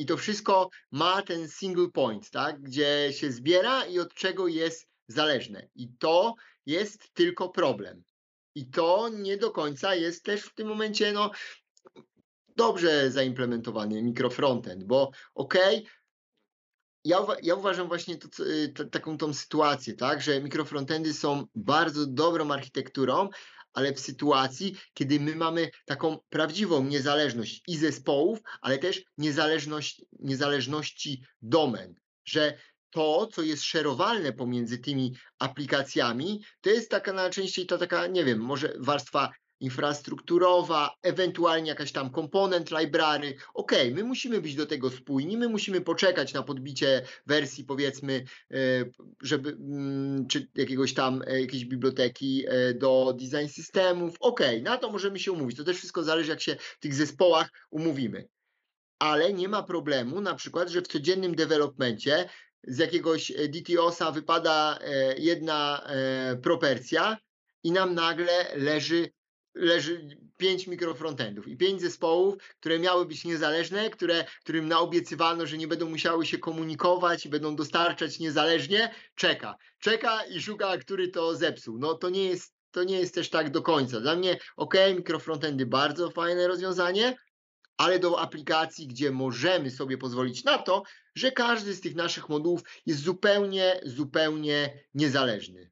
i 0.00 0.06
to 0.06 0.16
wszystko 0.16 0.70
ma 0.90 1.22
ten 1.22 1.48
single 1.48 1.88
point, 1.88 2.30
tak, 2.30 2.60
gdzie 2.60 3.08
się 3.12 3.32
zbiera 3.32 3.84
i 3.84 3.98
od 3.98 4.14
czego 4.14 4.48
jest 4.48 4.88
zależne. 5.08 5.68
I 5.74 5.88
to 5.98 6.34
jest 6.66 7.14
tylko 7.14 7.48
problem. 7.48 8.02
I 8.54 8.70
to 8.70 9.08
nie 9.08 9.36
do 9.36 9.50
końca 9.50 9.94
jest 9.94 10.24
też 10.24 10.42
w 10.42 10.54
tym 10.54 10.68
momencie 10.68 11.12
no, 11.12 11.30
dobrze 12.60 13.10
zaimplementowany 13.10 14.02
mikrofrontend, 14.02 14.84
bo 14.84 15.10
okej, 15.34 15.86
ja, 17.04 17.18
uwa- 17.18 17.36
ja 17.42 17.54
uważam 17.54 17.88
właśnie 17.88 18.16
to, 18.18 18.44
y, 18.44 18.68
ta- 18.68 18.84
taką 18.84 19.18
tą 19.18 19.34
sytuację, 19.34 19.94
tak, 19.94 20.22
że 20.22 20.40
mikrofrontendy 20.40 21.14
są 21.14 21.46
bardzo 21.54 22.06
dobrą 22.06 22.50
architekturą, 22.50 23.28
ale 23.72 23.94
w 23.94 24.00
sytuacji, 24.00 24.76
kiedy 24.94 25.20
my 25.20 25.36
mamy 25.36 25.70
taką 25.86 26.18
prawdziwą 26.28 26.84
niezależność 26.84 27.62
i 27.68 27.76
zespołów, 27.76 28.38
ale 28.60 28.78
też 28.78 29.02
niezależność, 29.18 30.02
niezależności 30.18 31.24
domen, 31.42 31.94
że 32.24 32.58
to, 32.90 33.26
co 33.32 33.42
jest 33.42 33.62
szerowalne 33.62 34.32
pomiędzy 34.32 34.78
tymi 34.78 35.12
aplikacjami, 35.38 36.40
to 36.60 36.70
jest 36.70 36.90
taka 36.90 37.12
najczęściej 37.12 37.66
ta 37.66 37.78
taka, 37.78 38.06
nie 38.06 38.24
wiem, 38.24 38.38
może 38.38 38.74
warstwa 38.78 39.30
infrastrukturowa, 39.60 40.96
ewentualnie 41.02 41.68
jakaś 41.68 41.92
tam 41.92 42.10
komponent 42.10 42.70
library. 42.70 43.34
Ok, 43.54 43.72
my 43.94 44.04
musimy 44.04 44.40
być 44.40 44.54
do 44.54 44.66
tego 44.66 44.90
spójni, 44.90 45.36
my 45.36 45.48
musimy 45.48 45.80
poczekać 45.80 46.34
na 46.34 46.42
podbicie 46.42 47.02
wersji, 47.26 47.64
powiedzmy, 47.64 48.24
e, 48.50 48.56
żeby, 49.22 49.50
mm, 49.50 50.26
czy 50.26 50.48
jakiegoś 50.54 50.94
tam, 50.94 51.22
e, 51.26 51.40
jakiejś 51.40 51.64
biblioteki 51.64 52.44
e, 52.48 52.74
do 52.74 53.16
design 53.18 53.48
systemów. 53.48 54.16
Ok, 54.20 54.40
na 54.62 54.76
to 54.76 54.90
możemy 54.90 55.18
się 55.18 55.32
umówić. 55.32 55.56
To 55.56 55.64
też 55.64 55.76
wszystko 55.76 56.02
zależy, 56.02 56.30
jak 56.30 56.40
się 56.40 56.56
w 56.60 56.78
tych 56.80 56.94
zespołach 56.94 57.50
umówimy. 57.70 58.28
ale 58.98 59.32
nie 59.32 59.48
ma 59.48 59.62
problemu 59.62 60.20
na 60.20 60.34
przykład, 60.34 60.68
że 60.68 60.82
w 60.82 60.88
codziennym 60.88 61.34
developmencie 61.34 62.28
z 62.64 62.78
jakiegoś 62.78 63.32
DTOS-a 63.48 64.12
wypada 64.12 64.78
jedna 65.18 65.86
proporcja 66.42 67.16
i 67.64 67.72
nam 67.72 67.94
nagle 67.94 68.56
leży, 68.56 69.10
leży 69.54 70.08
pięć 70.36 70.66
mikrofrontendów 70.66 71.48
i 71.48 71.56
pięć 71.56 71.80
zespołów, 71.80 72.34
które 72.60 72.78
miały 72.78 73.06
być 73.06 73.24
niezależne, 73.24 73.90
które, 73.90 74.24
którym 74.40 74.68
naobiecywano, 74.68 75.46
że 75.46 75.58
nie 75.58 75.68
będą 75.68 75.90
musiały 75.90 76.26
się 76.26 76.38
komunikować 76.38 77.26
i 77.26 77.28
będą 77.28 77.56
dostarczać 77.56 78.18
niezależnie, 78.18 78.94
czeka. 79.14 79.56
Czeka 79.78 80.24
i 80.24 80.42
szuka, 80.42 80.78
który 80.78 81.08
to 81.08 81.36
zepsuł. 81.36 81.78
No 81.78 81.94
to 81.94 82.10
nie 82.10 82.24
jest, 82.24 82.54
to 82.70 82.84
nie 82.84 82.98
jest 83.00 83.14
też 83.14 83.30
tak 83.30 83.50
do 83.50 83.62
końca. 83.62 84.00
Dla 84.00 84.16
mnie, 84.16 84.38
ok, 84.56 84.74
mikrofrontendy 84.96 85.66
bardzo 85.66 86.10
fajne 86.10 86.48
rozwiązanie, 86.48 87.16
ale 87.76 87.98
do 87.98 88.20
aplikacji, 88.20 88.86
gdzie 88.86 89.10
możemy 89.10 89.70
sobie 89.70 89.98
pozwolić 89.98 90.44
na 90.44 90.58
to, 90.58 90.82
że 91.14 91.32
każdy 91.32 91.74
z 91.74 91.80
tych 91.80 91.94
naszych 91.94 92.28
modułów 92.28 92.60
jest 92.86 93.02
zupełnie, 93.02 93.80
zupełnie 93.84 94.84
niezależny. 94.94 95.70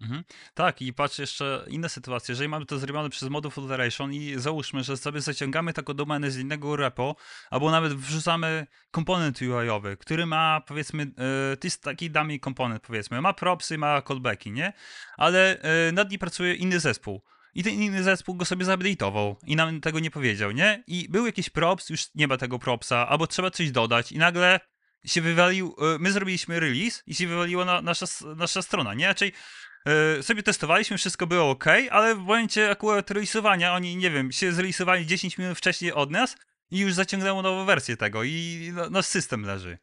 Mhm. 0.00 0.24
Tak, 0.54 0.82
i 0.82 0.92
patrz 0.92 1.18
jeszcze 1.18 1.64
inne 1.68 1.88
sytuacje. 1.88 2.32
Jeżeli 2.32 2.48
mamy 2.48 2.66
to 2.66 2.78
zrobione 2.78 3.10
przez 3.10 3.28
Mode 3.28 3.50
Federation 3.50 4.12
i 4.12 4.34
załóżmy, 4.36 4.84
że 4.84 4.96
sobie 4.96 5.20
zaciągamy 5.20 5.72
taką 5.72 5.94
domenę 5.94 6.30
z 6.30 6.38
innego 6.38 6.76
repo, 6.76 7.16
albo 7.50 7.70
nawet 7.70 7.94
wrzucamy 7.94 8.66
komponent 8.90 9.42
UI-owy, 9.42 9.96
który 9.96 10.26
ma 10.26 10.60
powiedzmy, 10.60 11.02
e, 11.02 11.56
to 11.56 11.66
jest 11.66 11.82
taki 11.82 12.10
dummy 12.10 12.38
komponent 12.38 12.82
powiedzmy, 12.82 13.20
ma 13.20 13.32
propsy, 13.32 13.78
ma 13.78 14.02
callbacki, 14.02 14.52
nie? 14.52 14.72
Ale 15.16 15.60
e, 15.60 15.92
nad 15.92 16.10
nim 16.10 16.18
pracuje 16.18 16.54
inny 16.54 16.80
zespół. 16.80 17.22
I 17.54 17.62
ten 17.62 17.72
inny 17.72 18.02
zespół 18.02 18.34
go 18.34 18.44
sobie 18.44 18.64
zaupdate'ował 18.64 19.34
i 19.46 19.56
nam 19.56 19.80
tego 19.80 19.98
nie 19.98 20.10
powiedział, 20.10 20.50
nie? 20.50 20.84
I 20.86 21.08
był 21.08 21.26
jakiś 21.26 21.50
props, 21.50 21.90
już 21.90 22.14
nie 22.14 22.28
ma 22.28 22.36
tego 22.36 22.58
propsa, 22.58 23.08
albo 23.08 23.26
trzeba 23.26 23.50
coś 23.50 23.70
dodać 23.70 24.12
i 24.12 24.18
nagle 24.18 24.60
się 25.04 25.20
wywalił, 25.20 25.76
e, 25.78 25.98
my 25.98 26.12
zrobiliśmy 26.12 26.60
release 26.60 27.02
i 27.06 27.14
się 27.14 27.26
wywaliła 27.26 27.64
na, 27.64 27.82
nasza, 27.82 28.06
nasza 28.36 28.62
strona, 28.62 28.94
nie? 28.94 29.06
Raczej 29.06 29.28
e, 29.28 29.32
sobie 30.22 30.42
testowaliśmy, 30.42 30.98
wszystko 30.98 31.26
było 31.26 31.50
ok, 31.50 31.64
ale 31.90 32.14
w 32.14 32.18
momencie 32.18 32.70
akurat 32.70 33.10
releasowania 33.10 33.74
oni, 33.74 33.96
nie 33.96 34.10
wiem, 34.10 34.32
się 34.32 34.52
zreleasowali 34.52 35.06
10 35.06 35.38
minut 35.38 35.58
wcześniej 35.58 35.92
od 35.92 36.10
nas 36.10 36.36
i 36.70 36.78
już 36.78 36.94
zaciągnęło 36.94 37.42
nową 37.42 37.64
wersję 37.64 37.96
tego 37.96 38.24
i 38.24 38.70
no, 38.74 38.90
nasz 38.90 39.06
system 39.06 39.42
leży. 39.42 39.78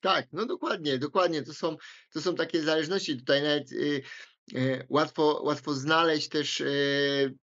Tak, 0.00 0.26
no 0.32 0.46
dokładnie, 0.46 0.98
dokładnie. 0.98 1.42
To 1.42 1.54
są, 1.54 1.76
to 2.12 2.20
są 2.20 2.34
takie 2.34 2.62
zależności. 2.62 3.16
Tutaj 3.16 3.42
nawet 3.42 3.72
y, 3.72 4.02
y, 4.54 4.86
łatwo, 4.88 5.40
łatwo 5.44 5.74
znaleźć 5.74 6.28
też 6.28 6.60
y, 6.60 7.34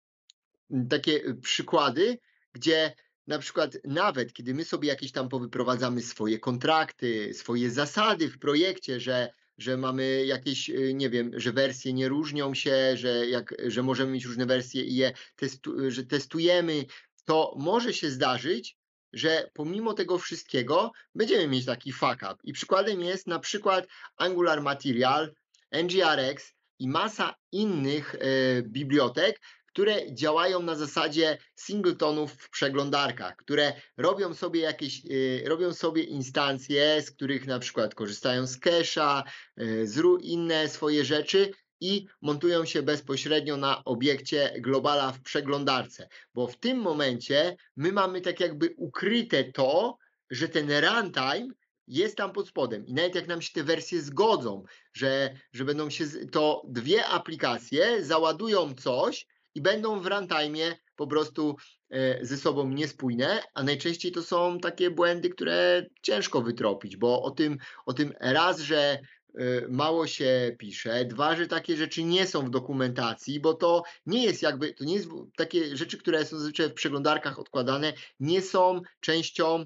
takie 0.89 1.33
przykłady, 1.41 2.17
gdzie 2.53 2.95
na 3.27 3.39
przykład 3.39 3.77
nawet 3.83 4.33
kiedy 4.33 4.53
my 4.53 4.65
sobie 4.65 4.89
jakieś 4.89 5.11
tam 5.11 5.29
powyprowadzamy 5.29 6.01
swoje 6.01 6.39
kontrakty, 6.39 7.33
swoje 7.33 7.71
zasady 7.71 8.29
w 8.29 8.39
projekcie, 8.39 8.99
że, 8.99 9.29
że 9.57 9.77
mamy 9.77 10.25
jakieś, 10.25 10.69
y, 10.69 10.93
nie 10.93 11.09
wiem, 11.09 11.31
że 11.33 11.53
wersje 11.53 11.93
nie 11.93 12.09
różnią 12.09 12.53
się, 12.53 12.97
że, 12.97 13.27
jak, 13.27 13.55
że 13.67 13.83
możemy 13.83 14.11
mieć 14.11 14.25
różne 14.25 14.45
wersje 14.45 14.83
i 14.83 14.95
je 14.95 15.13
testu, 15.35 15.91
że 15.91 16.03
testujemy, 16.03 16.85
to 17.25 17.55
może 17.57 17.93
się 17.93 18.09
zdarzyć, 18.09 18.77
że 19.13 19.49
pomimo 19.53 19.93
tego 19.93 20.17
wszystkiego 20.17 20.91
będziemy 21.15 21.47
mieć 21.47 21.65
taki 21.65 21.91
fuck 21.91 22.15
up. 22.15 22.35
I 22.43 22.53
przykładem 22.53 23.01
jest 23.01 23.27
na 23.27 23.39
przykład 23.39 23.87
Angular 24.17 24.61
Material, 24.61 25.33
NGRX 25.71 26.53
i 26.79 26.87
masa 26.87 27.35
innych 27.51 28.15
y, 28.15 28.63
bibliotek, 28.67 29.41
które 29.75 30.13
działają 30.13 30.61
na 30.61 30.75
zasadzie 30.75 31.37
singletonów 31.55 32.31
w 32.33 32.49
przeglądarkach, 32.49 33.35
które 33.35 33.73
robią 33.97 34.33
sobie 34.33 34.61
jakieś, 34.61 35.05
y, 35.05 35.43
robią 35.45 35.73
sobie 35.73 36.03
instancje, 36.03 37.01
z 37.01 37.11
których 37.11 37.47
na 37.47 37.59
przykład 37.59 37.95
korzystają 37.95 38.47
z 38.47 38.59
cache'a, 38.59 39.23
y, 39.59 39.87
inne 40.21 40.69
swoje 40.69 41.05
rzeczy 41.05 41.51
i 41.81 42.05
montują 42.21 42.65
się 42.65 42.83
bezpośrednio 42.83 43.57
na 43.57 43.83
obiekcie 43.83 44.53
globala 44.59 45.11
w 45.11 45.21
przeglądarce, 45.21 46.09
bo 46.33 46.47
w 46.47 46.57
tym 46.57 46.77
momencie 46.77 47.57
my 47.75 47.91
mamy 47.91 48.21
tak 48.21 48.39
jakby 48.39 48.73
ukryte 48.77 49.43
to, 49.43 49.97
że 50.29 50.49
ten 50.49 50.71
runtime 50.71 51.47
jest 51.87 52.17
tam 52.17 52.31
pod 52.31 52.47
spodem. 52.47 52.85
I 52.85 52.93
nawet 52.93 53.15
jak 53.15 53.27
nam 53.27 53.41
się 53.41 53.53
te 53.53 53.63
wersje 53.63 54.01
zgodzą, 54.01 54.63
że, 54.93 55.35
że 55.53 55.65
będą 55.65 55.89
się, 55.89 56.05
to 56.31 56.61
dwie 56.67 57.05
aplikacje 57.05 58.05
załadują 58.05 58.73
coś, 58.73 59.27
i 59.55 59.61
będą 59.61 59.99
w 59.99 60.07
runtime 60.07 60.75
po 60.95 61.07
prostu 61.07 61.55
e, 61.89 62.25
ze 62.25 62.37
sobą 62.37 62.69
niespójne, 62.69 63.41
a 63.53 63.63
najczęściej 63.63 64.11
to 64.11 64.23
są 64.23 64.59
takie 64.59 64.91
błędy, 64.91 65.29
które 65.29 65.85
ciężko 66.01 66.41
wytropić, 66.41 66.97
bo 66.97 67.21
o 67.21 67.31
tym, 67.31 67.57
o 67.85 67.93
tym 67.93 68.13
raz, 68.19 68.59
że 68.59 68.99
e, 69.37 69.67
mało 69.69 70.07
się 70.07 70.55
pisze, 70.59 71.05
dwa, 71.05 71.35
że 71.35 71.47
takie 71.47 71.77
rzeczy 71.77 72.03
nie 72.03 72.27
są 72.27 72.45
w 72.45 72.49
dokumentacji, 72.49 73.39
bo 73.39 73.53
to 73.53 73.83
nie 74.05 74.23
jest 74.23 74.41
jakby, 74.41 74.73
to 74.73 74.83
nie 74.83 74.93
jest 74.93 75.09
takie 75.37 75.77
rzeczy, 75.77 75.97
które 75.97 76.25
są 76.25 76.37
zazwyczaj 76.37 76.69
w 76.69 76.73
przeglądarkach 76.73 77.39
odkładane, 77.39 77.93
nie 78.19 78.41
są 78.41 78.81
częścią 78.99 79.65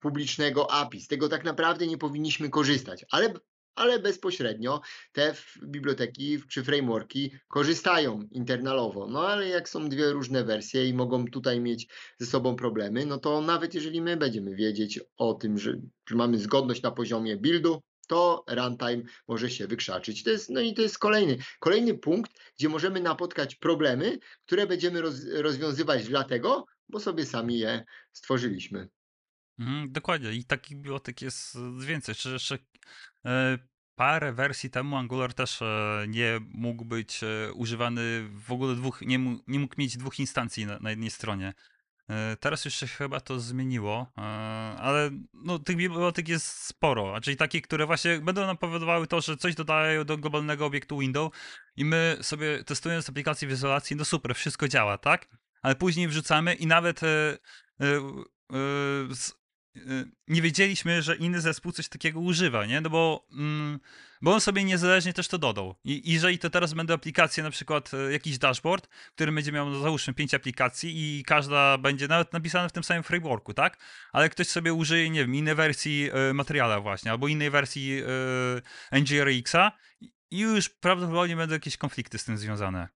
publicznego 0.00 0.70
API. 0.70 1.00
Z 1.00 1.08
tego 1.08 1.28
tak 1.28 1.44
naprawdę 1.44 1.86
nie 1.86 1.98
powinniśmy 1.98 2.50
korzystać, 2.50 3.04
ale 3.10 3.34
ale 3.78 3.98
bezpośrednio 3.98 4.80
te 5.12 5.34
biblioteki 5.62 6.42
czy 6.48 6.64
frameworki 6.64 7.32
korzystają 7.48 8.28
internalowo. 8.30 9.06
No 9.06 9.28
ale 9.28 9.48
jak 9.48 9.68
są 9.68 9.88
dwie 9.88 10.10
różne 10.10 10.44
wersje 10.44 10.86
i 10.86 10.94
mogą 10.94 11.24
tutaj 11.24 11.60
mieć 11.60 11.88
ze 12.18 12.26
sobą 12.26 12.56
problemy, 12.56 13.06
no 13.06 13.18
to 13.18 13.40
nawet 13.40 13.74
jeżeli 13.74 14.00
my 14.00 14.16
będziemy 14.16 14.54
wiedzieć 14.54 15.00
o 15.16 15.34
tym, 15.34 15.58
że, 15.58 15.80
mamy 16.10 16.38
zgodność 16.38 16.82
na 16.82 16.90
poziomie 16.90 17.36
buildu, 17.36 17.82
to 18.08 18.44
runtime 18.48 19.02
może 19.28 19.50
się 19.50 19.66
wykrzaczyć. 19.66 20.22
To 20.22 20.30
jest, 20.30 20.50
no 20.50 20.60
i 20.60 20.74
to 20.74 20.82
jest 20.82 20.98
kolejny, 20.98 21.36
kolejny 21.60 21.94
punkt, 21.94 22.32
gdzie 22.58 22.68
możemy 22.68 23.00
napotkać 23.00 23.54
problemy, 23.54 24.18
które 24.46 24.66
będziemy 24.66 25.00
roz, 25.00 25.14
rozwiązywać 25.24 26.08
dlatego, 26.08 26.64
bo 26.88 27.00
sobie 27.00 27.26
sami 27.26 27.58
je 27.58 27.84
stworzyliśmy. 28.12 28.88
Mhm, 29.58 29.92
dokładnie. 29.92 30.32
I 30.32 30.44
takich 30.44 30.76
bibliotek 30.76 31.22
jest 31.22 31.58
więcej. 31.80 32.12
Jeszcze, 32.12 32.30
jeszcze 32.30 32.58
e, 33.24 33.58
parę 33.94 34.32
wersji 34.32 34.70
temu 34.70 34.96
Angular 34.96 35.34
też 35.34 35.62
e, 35.62 36.04
nie 36.08 36.40
mógł 36.50 36.84
być 36.84 37.20
e, 37.22 37.52
używany 37.52 38.28
w 38.46 38.52
ogóle 38.52 38.74
dwóch, 38.74 39.00
nie 39.02 39.18
mógł, 39.18 39.42
nie 39.46 39.58
mógł 39.58 39.74
mieć 39.78 39.96
dwóch 39.96 40.18
instancji 40.18 40.66
na, 40.66 40.78
na 40.78 40.90
jednej 40.90 41.10
stronie. 41.10 41.54
Teraz 42.40 42.64
już 42.64 42.74
się 42.74 42.86
chyba 42.86 43.20
to 43.20 43.40
zmieniło, 43.40 44.12
ale 44.78 45.10
no, 45.32 45.58
tych 45.58 45.76
bibliotek 45.76 46.28
jest 46.28 46.46
sporo, 46.46 47.20
czyli 47.20 47.36
takie, 47.36 47.60
które 47.60 47.86
właśnie 47.86 48.18
będą 48.18 48.46
nam 48.46 48.56
powodowały 48.56 49.06
to, 49.06 49.20
że 49.20 49.36
coś 49.36 49.54
dodają 49.54 50.04
do 50.04 50.18
globalnego 50.18 50.66
obiektu 50.66 50.98
window 50.98 51.32
i 51.76 51.84
my 51.84 52.18
sobie 52.20 52.64
testując 52.64 53.08
aplikację 53.08 53.48
w 53.48 53.50
izolacji, 53.50 53.96
no 53.96 54.04
super, 54.04 54.34
wszystko 54.34 54.68
działa, 54.68 54.98
tak? 54.98 55.28
Ale 55.62 55.74
później 55.74 56.08
wrzucamy 56.08 56.54
i 56.54 56.66
nawet 56.66 57.00
nie 60.28 60.42
wiedzieliśmy, 60.42 61.02
że 61.02 61.16
inny 61.16 61.40
zespół 61.40 61.72
coś 61.72 61.88
takiego 61.88 62.20
używa, 62.20 62.66
nie? 62.66 62.80
No 62.80 62.90
bo, 62.90 63.26
mm, 63.32 63.80
bo 64.22 64.34
on 64.34 64.40
sobie 64.40 64.64
niezależnie 64.64 65.12
też 65.12 65.28
to 65.28 65.38
dodał. 65.38 65.74
I 65.84 66.12
jeżeli 66.12 66.38
to 66.38 66.50
teraz 66.50 66.74
będą 66.74 66.94
aplikacje, 66.94 67.42
na 67.42 67.50
przykład 67.50 67.94
y, 67.94 68.12
jakiś 68.12 68.38
dashboard, 68.38 68.88
który 69.14 69.32
będzie 69.32 69.52
miał, 69.52 69.70
no, 69.70 69.80
załóżmy, 69.80 70.14
pięć 70.14 70.34
aplikacji 70.34 71.18
i 71.18 71.24
każda 71.24 71.78
będzie 71.78 72.08
nawet 72.08 72.32
napisana 72.32 72.68
w 72.68 72.72
tym 72.72 72.84
samym 72.84 73.02
frameworku, 73.02 73.54
tak? 73.54 73.78
Ale 74.12 74.28
ktoś 74.28 74.46
sobie 74.46 74.72
użyje, 74.72 75.10
nie 75.10 75.20
wiem, 75.20 75.34
innej 75.34 75.54
wersji 75.54 76.10
y, 76.30 76.34
materiala 76.34 76.80
właśnie, 76.80 77.10
albo 77.10 77.28
innej 77.28 77.50
wersji 77.50 78.02
y, 78.92 79.00
NGRX-a 79.00 79.72
i 80.30 80.38
już 80.38 80.68
prawdopodobnie 80.68 81.36
będą 81.36 81.54
jakieś 81.54 81.76
konflikty 81.76 82.18
z 82.18 82.24
tym 82.24 82.38
związane. 82.38 82.88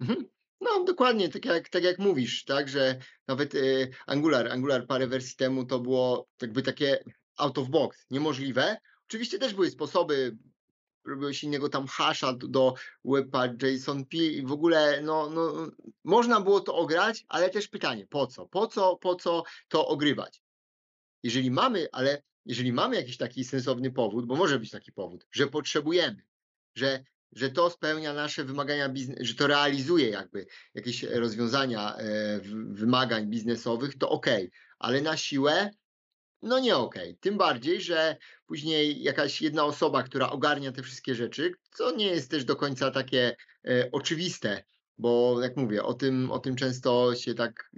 Mhm. 0.00 0.33
No, 0.60 0.84
dokładnie, 0.84 1.28
tak 1.28 1.44
jak, 1.44 1.68
tak 1.68 1.84
jak 1.84 1.98
mówisz, 1.98 2.44
tak, 2.44 2.68
że 2.68 2.98
nawet 3.28 3.54
y, 3.54 3.90
Angular, 4.06 4.52
Angular 4.52 4.86
parę 4.86 5.06
wersji 5.06 5.36
temu 5.36 5.64
to 5.64 5.80
było 5.80 6.28
jakby 6.42 6.62
takie 6.62 7.04
out 7.36 7.58
of 7.58 7.68
box, 7.68 8.06
niemożliwe. 8.10 8.76
Oczywiście 9.08 9.38
też 9.38 9.54
były 9.54 9.70
sposoby, 9.70 10.36
robiłeś 11.04 11.44
innego 11.44 11.68
tam 11.68 11.86
hasza 11.86 12.32
do, 12.32 12.48
do 12.48 12.74
webpack, 13.04 13.62
JSON-P 13.62 14.16
i 14.16 14.46
w 14.46 14.52
ogóle, 14.52 15.02
no, 15.02 15.30
no, 15.30 15.70
można 16.04 16.40
było 16.40 16.60
to 16.60 16.74
ograć, 16.74 17.24
ale 17.28 17.50
też 17.50 17.68
pytanie, 17.68 18.06
po 18.06 18.26
co? 18.26 18.46
Po 18.46 18.66
co, 18.66 18.96
po 18.96 19.14
co 19.14 19.42
to 19.68 19.88
ogrywać? 19.88 20.42
Jeżeli 21.22 21.50
mamy, 21.50 21.88
ale 21.92 22.22
jeżeli 22.46 22.72
mamy 22.72 22.96
jakiś 22.96 23.16
taki 23.16 23.44
sensowny 23.44 23.90
powód, 23.92 24.26
bo 24.26 24.36
może 24.36 24.58
być 24.58 24.70
taki 24.70 24.92
powód, 24.92 25.26
że 25.32 25.46
potrzebujemy, 25.46 26.22
że 26.74 27.04
że 27.34 27.50
to 27.50 27.70
spełnia 27.70 28.12
nasze 28.12 28.44
wymagania 28.44 28.90
że 29.20 29.34
to 29.34 29.46
realizuje 29.46 30.08
jakby 30.08 30.46
jakieś 30.74 31.02
rozwiązania 31.02 31.96
e, 31.96 32.40
wymagań 32.68 33.26
biznesowych, 33.26 33.98
to 33.98 34.10
ok, 34.10 34.26
ale 34.78 35.00
na 35.00 35.16
siłę 35.16 35.70
no 36.44 36.58
nie 36.58 36.76
ok. 36.76 36.94
Tym 37.20 37.38
bardziej, 37.38 37.80
że 37.80 38.16
później 38.46 39.02
jakaś 39.02 39.42
jedna 39.42 39.64
osoba, 39.64 40.02
która 40.02 40.30
ogarnia 40.30 40.72
te 40.72 40.82
wszystkie 40.82 41.14
rzeczy, 41.14 41.52
co 41.70 41.96
nie 41.96 42.06
jest 42.06 42.30
też 42.30 42.44
do 42.44 42.56
końca 42.56 42.90
takie 42.90 43.36
e, 43.68 43.88
oczywiste, 43.92 44.64
Bo 44.98 45.40
jak 45.42 45.56
mówię, 45.56 45.82
o 45.82 45.94
tym, 45.94 46.30
o 46.30 46.38
tym 46.38 46.56
często 46.56 47.14
się 47.14 47.34
tak 47.34 47.70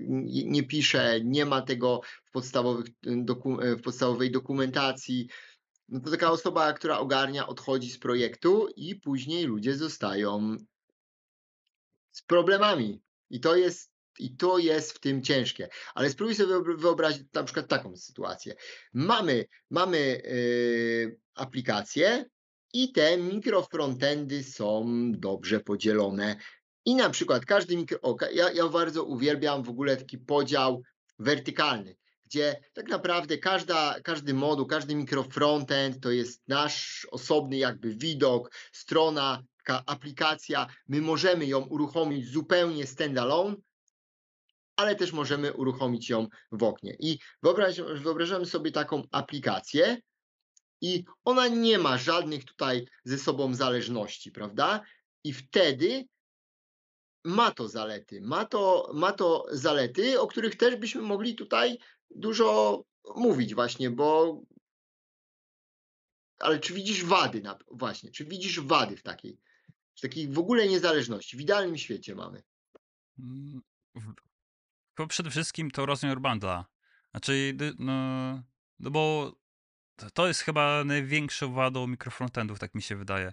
nie 0.46 0.62
pisze, 0.62 1.20
nie 1.24 1.46
ma 1.46 1.62
tego 1.62 2.00
w, 2.24 2.30
podstawowych, 2.30 2.86
doku, 3.02 3.56
w 3.78 3.82
podstawowej 3.82 4.30
dokumentacji. 4.30 5.28
No 5.88 6.00
to 6.00 6.10
taka 6.10 6.30
osoba, 6.30 6.72
która 6.72 6.98
ogarnia, 6.98 7.46
odchodzi 7.46 7.90
z 7.90 7.98
projektu 7.98 8.68
i 8.76 8.94
później 8.94 9.44
ludzie 9.44 9.76
zostają 9.76 10.56
z 12.12 12.22
problemami. 12.22 13.02
I 13.30 13.40
to 13.40 13.56
jest, 13.56 13.92
i 14.18 14.36
to 14.36 14.58
jest 14.58 14.92
w 14.92 15.00
tym 15.00 15.22
ciężkie. 15.22 15.68
Ale 15.94 16.10
spróbuj 16.10 16.34
sobie 16.34 16.54
wyobra- 16.54 16.78
wyobrazić 16.78 17.22
na 17.34 17.44
przykład 17.44 17.68
taką 17.68 17.96
sytuację. 17.96 18.54
Mamy, 18.92 19.44
mamy 19.70 19.98
yy, 19.98 21.20
aplikację 21.34 22.24
i 22.72 22.92
te 22.92 23.18
mikrofrontendy 23.18 24.44
są 24.44 24.86
dobrze 25.12 25.60
podzielone. 25.60 26.36
I 26.84 26.94
na 26.94 27.10
przykład 27.10 27.44
każdy 27.44 27.76
mikro... 27.76 28.16
Ja, 28.32 28.52
ja 28.52 28.68
bardzo 28.68 29.04
uwielbiam 29.04 29.62
w 29.62 29.68
ogóle 29.68 29.96
taki 29.96 30.18
podział 30.18 30.82
wertykalny, 31.18 31.96
gdzie 32.26 32.60
tak 32.72 32.88
naprawdę 32.88 33.38
każda, 33.38 34.00
każdy 34.00 34.34
moduł, 34.34 34.66
każdy 34.66 34.94
mikrofrontend 34.94 36.00
to 36.00 36.10
jest 36.10 36.48
nasz 36.48 37.06
osobny 37.10 37.56
jakby 37.56 37.94
widok, 37.94 38.50
strona, 38.72 39.42
aplikacja. 39.86 40.66
My 40.88 41.00
możemy 41.00 41.46
ją 41.46 41.60
uruchomić 41.60 42.28
zupełnie 42.28 42.86
standalone, 42.86 43.56
ale 44.76 44.96
też 44.96 45.12
możemy 45.12 45.52
uruchomić 45.52 46.10
ją 46.10 46.28
w 46.52 46.62
oknie. 46.62 46.96
I 46.98 47.18
wyobrażamy 47.98 48.46
sobie 48.46 48.72
taką 48.72 49.02
aplikację 49.10 49.96
i 50.80 51.04
ona 51.24 51.48
nie 51.48 51.78
ma 51.78 51.98
żadnych 51.98 52.44
tutaj 52.44 52.86
ze 53.04 53.18
sobą 53.18 53.54
zależności, 53.54 54.32
prawda? 54.32 54.80
I 55.24 55.32
wtedy 55.32 56.04
ma 57.24 57.50
to 57.50 57.68
zalety. 57.68 58.20
Ma 58.20 58.44
to, 58.44 58.90
ma 58.94 59.12
to 59.12 59.46
zalety, 59.50 60.20
o 60.20 60.26
których 60.26 60.56
też 60.56 60.76
byśmy 60.76 61.02
mogli 61.02 61.34
tutaj 61.34 61.78
dużo 62.10 62.82
mówić 63.16 63.54
właśnie, 63.54 63.90
bo 63.90 64.40
ale 66.38 66.60
czy 66.60 66.74
widzisz 66.74 67.04
wady 67.04 67.42
na, 67.42 67.58
właśnie, 67.70 68.10
czy 68.10 68.24
widzisz 68.24 68.60
wady 68.60 68.96
w 68.96 69.02
takiej, 69.02 69.38
w 69.96 70.00
takiej 70.00 70.28
w 70.28 70.38
ogóle 70.38 70.68
niezależności? 70.68 71.36
W 71.36 71.40
idealnym 71.40 71.78
świecie 71.78 72.14
mamy. 72.14 72.42
Mm, 73.18 73.62
w- 73.94 74.14
To 74.94 75.06
przede 75.06 75.30
wszystkim 75.30 75.70
to 75.70 75.86
rozmiar 75.86 76.20
bundla. 76.20 76.66
Znaczy, 77.10 77.56
no, 77.78 77.92
no 78.78 78.90
bo 78.90 79.32
to 80.14 80.28
jest 80.28 80.40
chyba 80.40 80.84
największą 80.84 81.52
wadą 81.52 81.86
mikrofrontendów, 81.86 82.58
tak 82.58 82.74
mi 82.74 82.82
się 82.82 82.96
wydaje. 82.96 83.32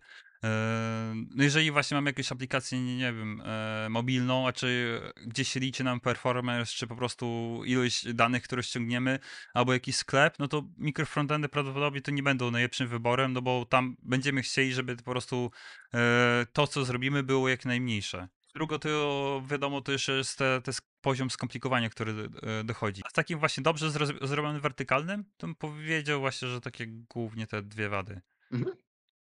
No 1.35 1.43
jeżeli 1.43 1.71
właśnie 1.71 1.95
mamy 1.95 2.09
jakąś 2.09 2.31
aplikację, 2.31 2.81
nie, 2.81 2.97
nie 2.97 3.13
wiem, 3.13 3.41
e, 3.45 3.87
mobilną, 3.89 4.47
a 4.47 4.53
czy 4.53 5.01
gdzieś 5.25 5.55
liczy 5.55 5.83
nam 5.83 5.99
performance, 5.99 6.71
czy 6.71 6.87
po 6.87 6.95
prostu 6.95 7.61
ilość 7.65 8.13
danych, 8.13 8.43
które 8.43 8.63
ściągniemy, 8.63 9.19
albo 9.53 9.73
jakiś 9.73 9.95
sklep, 9.95 10.39
no 10.39 10.47
to 10.47 10.63
mikrofrontendy 10.77 11.49
prawdopodobnie 11.49 12.01
to 12.01 12.11
nie 12.11 12.23
będą 12.23 12.51
najlepszym 12.51 12.87
wyborem, 12.87 13.33
no 13.33 13.41
bo 13.41 13.65
tam 13.65 13.95
będziemy 14.03 14.41
chcieli, 14.41 14.73
żeby 14.73 14.95
po 14.95 15.11
prostu 15.11 15.51
e, 15.93 16.45
to, 16.53 16.67
co 16.67 16.85
zrobimy, 16.85 17.23
było 17.23 17.49
jak 17.49 17.65
najmniejsze. 17.65 18.27
Drugo 18.55 18.79
to 18.79 19.43
wiadomo, 19.47 19.81
to 19.81 19.91
jeszcze 19.91 20.11
jest 20.11 20.37
te, 20.37 20.61
te 20.61 20.71
poziom 21.01 21.29
skomplikowania, 21.29 21.89
który 21.89 22.29
e, 22.41 22.63
dochodzi. 22.63 23.01
A 23.05 23.09
z 23.09 23.13
takim 23.13 23.39
właśnie 23.39 23.63
dobrze 23.63 23.91
zrobionym 24.21 24.61
wertykalnym, 24.61 25.25
to 25.37 25.47
bym 25.47 25.55
powiedział 25.55 26.19
właśnie, 26.19 26.47
że 26.47 26.61
takie 26.61 26.87
głównie 26.87 27.47
te 27.47 27.61
dwie 27.61 27.89
wady. 27.89 28.21
Mhm. 28.51 28.75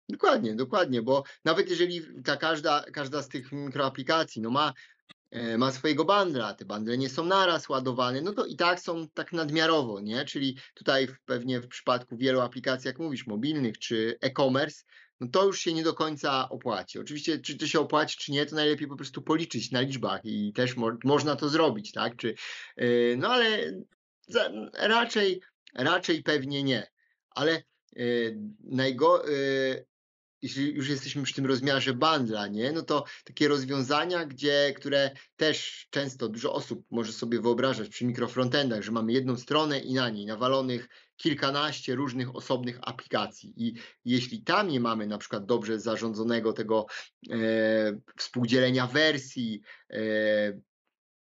Dokładnie, 0.09 0.55
dokładnie, 0.55 1.01
bo 1.01 1.23
nawet 1.45 1.69
jeżeli 1.69 2.01
ta 2.23 2.37
każda, 2.37 2.83
każda 2.93 3.21
z 3.21 3.27
tych 3.29 3.51
mikroaplikacji 3.51 4.41
no 4.41 4.49
ma, 4.49 4.73
e, 5.31 5.57
ma 5.57 5.71
swojego 5.71 6.05
bundla, 6.05 6.53
te 6.53 6.65
bundle 6.65 6.97
nie 6.97 7.09
są 7.09 7.25
naraz 7.25 7.69
ładowane, 7.69 8.21
no 8.21 8.33
to 8.33 8.45
i 8.45 8.55
tak 8.55 8.79
są 8.79 9.07
tak 9.13 9.33
nadmiarowo, 9.33 9.99
nie? 9.99 10.25
Czyli 10.25 10.57
tutaj 10.73 11.07
w- 11.07 11.19
pewnie 11.25 11.59
w 11.61 11.67
przypadku 11.67 12.17
wielu 12.17 12.41
aplikacji, 12.41 12.87
jak 12.87 12.99
mówisz, 12.99 13.27
mobilnych 13.27 13.79
czy 13.79 14.17
e-commerce, 14.21 14.83
no 15.19 15.27
to 15.31 15.45
już 15.45 15.59
się 15.59 15.73
nie 15.73 15.83
do 15.83 15.93
końca 15.93 16.49
opłaci. 16.49 16.99
Oczywiście, 16.99 17.39
czy 17.39 17.57
to 17.57 17.67
się 17.67 17.79
opłaci, 17.79 18.17
czy 18.17 18.31
nie, 18.31 18.45
to 18.45 18.55
najlepiej 18.55 18.87
po 18.87 18.95
prostu 18.95 19.21
policzyć 19.21 19.71
na 19.71 19.81
liczbach 19.81 20.21
i 20.23 20.53
też 20.53 20.75
mo 20.77 20.91
można 21.03 21.35
to 21.35 21.49
zrobić, 21.49 21.91
tak? 21.91 22.15
Czy, 22.15 22.35
yy, 22.77 23.15
no 23.17 23.29
ale 23.29 23.71
za, 24.27 24.51
raczej, 24.73 25.41
raczej 25.75 26.23
pewnie 26.23 26.63
nie. 26.63 26.91
Ale 27.29 27.63
yy, 27.95 28.37
najgo, 28.63 29.27
yy, 29.27 29.85
jeśli 30.45 30.73
już 30.73 30.89
jesteśmy 30.89 31.23
przy 31.23 31.33
tym 31.33 31.45
rozmiarze 31.45 31.93
bundla, 31.93 32.47
nie? 32.47 32.71
No 32.71 32.81
to 32.81 33.03
takie 33.23 33.47
rozwiązania, 33.47 34.25
gdzie, 34.25 34.73
które 34.77 35.11
też 35.35 35.87
często 35.89 36.29
dużo 36.29 36.53
osób 36.53 36.85
może 36.91 37.13
sobie 37.13 37.41
wyobrażać 37.41 37.89
przy 37.89 38.05
mikrofrontendach, 38.05 38.81
że 38.83 38.91
mamy 38.91 39.13
jedną 39.13 39.37
stronę 39.37 39.79
i 39.79 39.93
na 39.93 40.09
niej 40.09 40.25
nawalonych 40.25 40.89
kilkanaście 41.17 41.95
różnych 41.95 42.35
osobnych 42.35 42.79
aplikacji. 42.81 43.53
I 43.57 43.73
jeśli 44.05 44.43
tam 44.43 44.67
nie 44.67 44.79
mamy 44.79 45.07
na 45.07 45.17
przykład 45.17 45.45
dobrze 45.45 45.79
zarządzonego 45.79 46.53
tego 46.53 46.85
e, 47.31 47.37
współdzielenia 48.17 48.87
wersji, 48.87 49.61
e, 49.89 49.99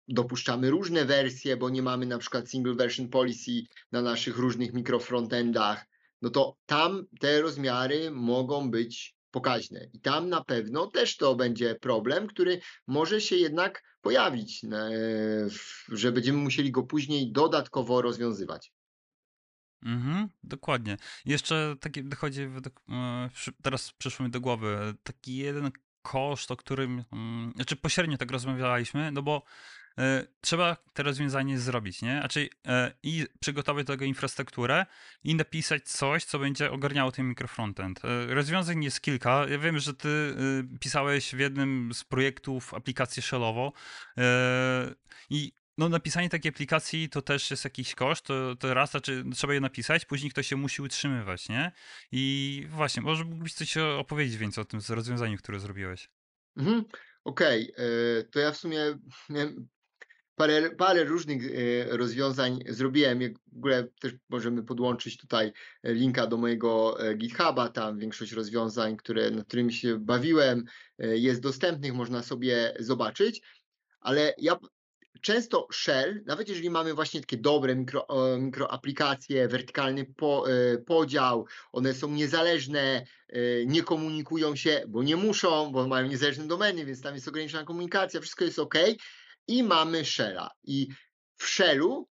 dopuszczamy 0.09 0.71
różne 0.71 1.05
wersje, 1.05 1.57
bo 1.57 1.71
nie 1.71 1.83
mamy 1.83 2.07
na 2.07 2.19
przykład 2.19 2.51
single 2.51 2.75
version 2.75 3.09
policy 3.09 3.63
na 3.93 4.03
naszych 4.03 4.39
różnych 4.39 4.73
mikrofrontendach, 4.73 5.94
no 6.25 6.31
to 6.31 6.57
tam 6.67 7.07
te 7.21 7.43
rozmiary 7.43 8.11
mogą 8.11 8.71
być 8.71 9.17
pokaźne. 9.31 9.89
I 9.93 10.01
tam 10.01 10.29
na 10.29 10.45
pewno 10.45 10.87
też 10.87 11.17
to 11.17 11.35
będzie 11.35 11.75
problem, 11.75 12.27
który 12.27 12.61
może 12.87 13.21
się 13.21 13.37
jednak 13.37 13.83
pojawić, 14.01 14.65
e, 14.65 14.69
że 15.89 16.13
będziemy 16.13 16.39
musieli 16.39 16.71
go 16.71 16.83
później 16.83 17.33
dodatkowo 17.33 18.03
rozwiązywać. 18.03 18.73
Mhm, 19.83 20.29
dokładnie. 20.43 20.97
Jeszcze 21.25 21.77
takie 21.81 22.03
dochodzi, 22.03 22.43
e, 22.43 23.31
teraz 23.63 23.93
przyszło 23.93 24.25
mi 24.25 24.31
do 24.31 24.41
głowy, 24.41 24.69
e, 24.69 24.95
taki 25.03 25.37
jeden 25.37 25.71
koszt, 26.03 26.51
o 26.51 26.57
którym, 26.57 27.05
mm, 27.13 27.53
znaczy 27.55 27.77
pośrednio 27.77 28.19
tak 28.19 28.31
rozmawialiśmy, 28.31 29.13
no 29.13 29.23
bo 29.23 29.43
trzeba 30.41 30.77
te 30.93 31.03
rozwiązanie 31.03 31.59
zrobić, 31.59 32.03
nie? 32.03 32.19
Znaczy 32.19 32.49
e, 32.67 32.93
i 33.03 33.27
przygotować 33.41 33.87
do 33.87 33.93
tego 33.93 34.05
infrastrukturę 34.05 34.87
i 35.25 35.35
napisać 35.35 35.89
coś, 35.89 36.25
co 36.25 36.39
będzie 36.39 36.71
ogarniało 36.71 37.13
ten 37.13 37.29
mikrofrontend. 37.29 38.05
E, 38.05 38.35
rozwiązań 38.35 38.85
jest 38.85 39.01
kilka. 39.01 39.47
Ja 39.49 39.59
wiem, 39.59 39.79
że 39.79 39.95
ty 39.95 40.09
e, 40.09 40.79
pisałeś 40.79 41.35
w 41.35 41.39
jednym 41.39 41.95
z 41.95 42.05
projektów 42.05 42.75
aplikację 42.75 43.23
shellową 43.23 43.73
e, 44.19 44.95
i 45.31 45.53
no 45.79 45.89
napisanie 45.89 46.29
takiej 46.29 46.49
aplikacji 46.49 47.09
to 47.09 47.23
też 47.23 47.51
jest 47.51 47.65
jakiś 47.65 47.95
koszt, 47.95 48.25
to, 48.25 48.57
to 48.57 48.75
raz, 48.75 48.91
znaczy 48.91 49.25
trzeba 49.35 49.55
je 49.55 49.61
napisać, 49.61 50.05
później 50.05 50.31
ktoś 50.31 50.47
się 50.47 50.57
musi 50.57 50.83
utrzymywać, 50.83 51.49
nie? 51.49 51.73
I 52.13 52.67
właśnie, 52.71 53.03
może 53.03 53.25
mógłbyś 53.25 53.55
coś 53.55 53.77
opowiedzieć 53.77 54.37
więcej 54.37 54.63
o 54.63 54.65
tym 54.65 54.81
rozwiązaniu, 54.89 55.39
które 55.39 55.61
zrobiłeś. 55.61 56.09
Mhm. 56.57 56.85
Okej, 57.25 57.73
e, 57.77 58.25
to 58.25 58.41
ja 58.41 58.53
w 58.53 58.57
sumie 58.57 58.99
miałem 59.29 59.69
parę, 60.37 60.71
parę 60.71 61.05
różnych 61.05 61.43
e, 61.47 61.97
rozwiązań 61.97 62.59
zrobiłem. 62.69 63.19
W 63.53 63.57
ogóle 63.57 63.89
też 64.01 64.13
możemy 64.29 64.63
podłączyć 64.63 65.17
tutaj 65.17 65.53
e, 65.83 65.95
linka 65.95 66.27
do 66.27 66.37
mojego 66.37 67.01
e, 67.01 67.15
GitHuba. 67.15 67.69
Tam 67.69 67.99
większość 67.99 68.33
rozwiązań, 68.33 68.97
które, 68.97 69.31
nad 69.31 69.47
którymi 69.47 69.73
się 69.73 69.99
bawiłem, 69.99 70.65
jest 70.99 71.41
dostępnych, 71.41 71.95
można 71.95 72.23
sobie 72.23 72.75
zobaczyć. 72.79 73.43
Ale 74.01 74.35
ja 74.39 74.59
często 75.21 75.69
shell, 75.73 76.23
nawet 76.27 76.49
jeżeli 76.49 76.71
mamy 76.71 76.95
właśnie 76.95 77.21
takie 77.21 77.37
dobre 77.37 77.77
mikro, 77.77 78.07
mikroaplikacje, 78.39 79.49
wertykalny 79.49 80.05
po, 80.17 80.45
podział, 80.87 81.47
one 81.73 81.95
są 81.95 82.11
niezależne, 82.11 83.07
nie 83.67 83.83
komunikują 83.83 84.57
się, 84.57 84.85
bo 84.89 85.03
nie 85.03 85.17
muszą, 85.17 85.73
bo 85.73 85.89
mają 85.89 86.07
niezależne 86.07 86.47
domeny, 86.47 86.85
więc 86.85 87.01
tam 87.01 87.15
jest 87.15 87.29
ograniczona 87.29 87.65
komunikacja, 87.65 88.21
wszystko 88.21 88.45
jest 88.45 88.59
ok. 88.59 88.75
I 89.49 89.63
mamy 89.63 90.05
shella. 90.05 90.51
I 90.65 90.89
w 91.37 91.45
shellu 91.49 92.09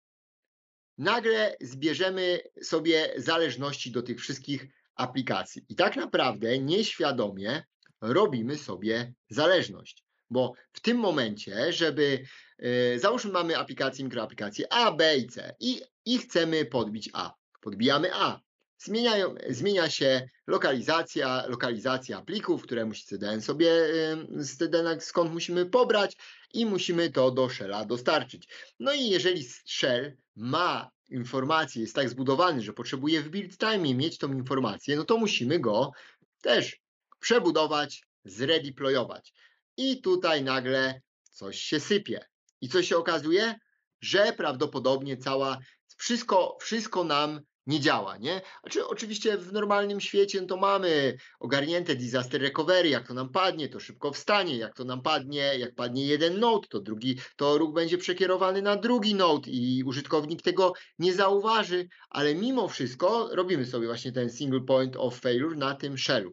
nagle 0.98 1.56
zbierzemy 1.60 2.40
sobie 2.62 3.14
zależności 3.16 3.90
do 3.90 4.02
tych 4.02 4.20
wszystkich 4.20 4.66
aplikacji. 4.94 5.64
I 5.68 5.76
tak 5.76 5.96
naprawdę 5.96 6.58
nieświadomie 6.58 7.64
robimy 8.00 8.58
sobie 8.58 9.14
zależność. 9.30 10.04
Bo 10.30 10.52
w 10.72 10.80
tym 10.80 10.96
momencie, 10.96 11.72
żeby 11.72 12.24
e, 12.58 12.98
załóżmy 12.98 13.32
mamy 13.32 13.58
aplikację, 13.58 14.04
mikroaplikację 14.04 14.72
A, 14.72 14.92
B 14.92 15.16
i 15.16 15.26
C 15.26 15.54
i, 15.60 15.80
i 16.04 16.18
chcemy 16.18 16.64
podbić 16.64 17.10
A. 17.12 17.34
Podbijamy 17.60 18.14
A. 18.14 18.40
Zmieniają, 18.84 19.34
zmienia 19.48 19.90
się 19.90 20.28
lokalizacja, 20.46 21.46
lokalizacja 21.46 22.22
plików, 22.22 22.62
które 22.62 22.84
musi 22.84 23.04
CDN 23.04 23.42
sobie 23.42 23.70
e, 23.70 24.16
z 24.30 24.56
CDN 24.56 25.00
skąd 25.00 25.32
musimy 25.32 25.66
pobrać 25.66 26.16
i 26.54 26.66
musimy 26.66 27.10
to 27.10 27.30
do 27.30 27.48
Shella 27.48 27.84
dostarczyć. 27.84 28.48
No 28.80 28.92
i 28.92 29.08
jeżeli 29.08 29.44
Shell 29.66 30.16
ma 30.36 30.90
informację, 31.08 31.82
jest 31.82 31.94
tak 31.94 32.08
zbudowany, 32.08 32.62
że 32.62 32.72
potrzebuje 32.72 33.22
w 33.22 33.28
build 33.28 33.58
time 33.58 33.94
mieć 33.94 34.18
tą 34.18 34.32
informację, 34.32 34.96
no 34.96 35.04
to 35.04 35.16
musimy 35.16 35.60
go 35.60 35.92
też 36.40 36.80
przebudować, 37.20 38.02
zredeployować. 38.24 39.32
i 39.76 40.00
tutaj 40.00 40.44
nagle 40.44 41.00
coś 41.30 41.58
się 41.58 41.80
sypie. 41.80 42.26
I 42.60 42.68
co 42.68 42.82
się 42.82 42.96
okazuje? 42.96 43.54
Że 44.00 44.32
prawdopodobnie 44.32 45.16
cała, 45.16 45.58
wszystko, 45.96 46.58
wszystko 46.60 47.04
nam 47.04 47.40
nie 47.66 47.80
działa, 47.80 48.16
nie? 48.16 48.40
Znaczy, 48.62 48.86
oczywiście 48.86 49.38
w 49.38 49.52
normalnym 49.52 50.00
świecie 50.00 50.40
no 50.40 50.46
to 50.46 50.56
mamy 50.56 51.16
ogarnięte 51.40 51.96
disaster 51.96 52.40
recovery, 52.40 52.88
jak 52.88 53.08
to 53.08 53.14
nam 53.14 53.28
padnie, 53.28 53.68
to 53.68 53.80
szybko 53.80 54.12
wstanie, 54.12 54.56
jak 54.56 54.74
to 54.74 54.84
nam 54.84 55.02
padnie, 55.02 55.58
jak 55.58 55.74
padnie 55.74 56.06
jeden 56.06 56.40
node, 56.40 56.68
to 56.68 56.80
drugi, 56.80 57.18
to 57.36 57.58
ruch 57.58 57.74
będzie 57.74 57.98
przekierowany 57.98 58.62
na 58.62 58.76
drugi 58.76 59.14
node 59.14 59.50
i 59.50 59.84
użytkownik 59.84 60.42
tego 60.42 60.72
nie 60.98 61.14
zauważy, 61.14 61.88
ale 62.10 62.34
mimo 62.34 62.68
wszystko 62.68 63.28
robimy 63.32 63.66
sobie 63.66 63.86
właśnie 63.86 64.12
ten 64.12 64.30
single 64.30 64.60
point 64.60 64.96
of 64.96 65.20
failure 65.20 65.56
na 65.56 65.74
tym 65.74 65.98
shellu. 65.98 66.32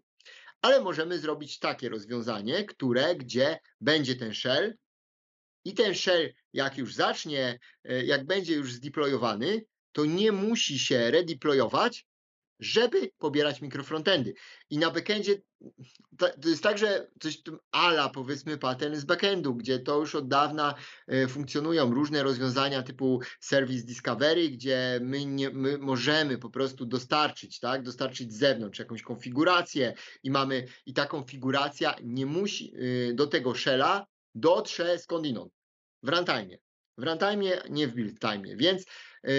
Ale 0.61 0.81
możemy 0.81 1.19
zrobić 1.19 1.59
takie 1.59 1.89
rozwiązanie, 1.89 2.65
które, 2.65 3.15
gdzie 3.15 3.59
będzie 3.81 4.15
ten 4.15 4.33
shell 4.33 4.75
i 5.65 5.73
ten 5.73 5.95
shell, 5.95 6.33
jak 6.53 6.77
już 6.77 6.95
zacznie, 6.95 7.59
e, 7.83 8.05
jak 8.05 8.25
będzie 8.25 8.53
już 8.53 8.73
zdeployowany, 8.73 9.61
to 9.91 10.05
nie 10.05 10.31
musi 10.31 10.79
się 10.79 11.11
redeployować, 11.11 12.05
żeby 12.59 13.11
pobierać 13.17 13.61
mikrofrontendy. 13.61 14.33
I 14.69 14.77
na 14.77 14.91
backendzie 14.91 15.41
to 16.17 16.49
jest 16.49 16.63
tak, 16.63 16.77
że 16.77 17.07
coś 17.19 17.41
ala 17.71 18.09
powiedzmy 18.09 18.57
pattern 18.57 18.95
z 18.95 19.05
backendu, 19.05 19.55
gdzie 19.55 19.79
to 19.79 19.99
już 19.99 20.15
od 20.15 20.27
dawna 20.27 20.75
e, 21.07 21.27
funkcjonują 21.27 21.93
różne 21.93 22.23
rozwiązania 22.23 22.83
typu 22.83 23.19
service 23.39 23.85
discovery, 23.85 24.49
gdzie 24.49 24.99
my, 25.03 25.25
nie, 25.25 25.49
my 25.49 25.77
możemy 25.77 26.37
po 26.37 26.49
prostu 26.49 26.85
dostarczyć, 26.85 27.59
tak, 27.59 27.83
dostarczyć 27.83 28.33
z 28.33 28.37
zewnątrz 28.37 28.79
jakąś 28.79 29.01
konfigurację 29.01 29.93
i 30.23 30.31
mamy, 30.31 30.67
i 30.85 30.93
ta 30.93 31.05
konfiguracja 31.05 31.95
nie 32.03 32.25
musi 32.25 32.73
e, 32.75 33.13
do 33.13 33.27
tego 33.27 33.55
shella 33.55 34.05
dotrze 34.35 34.99
skądinąd, 34.99 35.53
w 36.03 36.09
runtime. 36.09 36.57
W 36.97 37.03
runtime, 37.03 37.61
nie 37.69 37.87
w 37.87 37.93
build 37.93 38.19
time, 38.19 38.55
więc 38.55 38.85
e, 39.23 39.29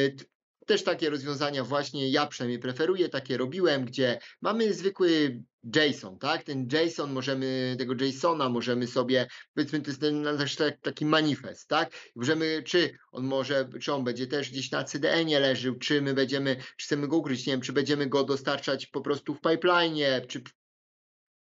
też 0.71 0.85
takie 0.85 1.11
rozwiązania 1.11 1.65
właśnie 1.65 2.11
ja 2.11 2.27
przynajmniej 2.27 2.59
preferuję, 2.59 3.09
takie 3.09 3.37
robiłem, 3.37 3.85
gdzie 3.85 4.19
mamy 4.41 4.75
zwykły 4.75 5.41
JSON, 5.77 6.19
tak? 6.19 6.43
Ten 6.43 6.69
JSON 6.73 7.13
możemy, 7.13 7.77
tego 7.79 7.95
JSONa 8.05 8.49
możemy 8.49 8.87
sobie, 8.87 9.27
powiedzmy, 9.55 9.81
to 9.81 9.91
jest 9.91 10.01
ten 10.01 10.23
nasz 10.23 10.57
taki 10.83 11.05
manifest, 11.07 11.69
tak? 11.69 11.91
Możemy, 12.17 12.63
czy 12.67 12.99
on 13.13 13.25
może, 13.25 13.69
czy 13.81 13.93
on 13.93 14.05
będzie 14.05 14.27
też 14.27 14.51
gdzieś 14.51 14.71
na 14.71 14.85
CDN-ie 14.85 15.41
leżył, 15.41 15.79
czy 15.79 16.03
my 16.03 16.15
będziemy, 16.15 16.57
czy 16.57 16.87
chcemy 16.87 17.09
go 17.09 17.17
ukryć, 17.17 17.47
nie 17.47 17.53
wiem, 17.53 17.61
czy 17.61 17.73
będziemy 17.73 18.07
go 18.07 18.25
dostarczać 18.25 18.87
po 18.87 19.01
prostu 19.01 19.35
w 19.35 19.41
pipeline, 19.41 20.27
czy 20.29 20.43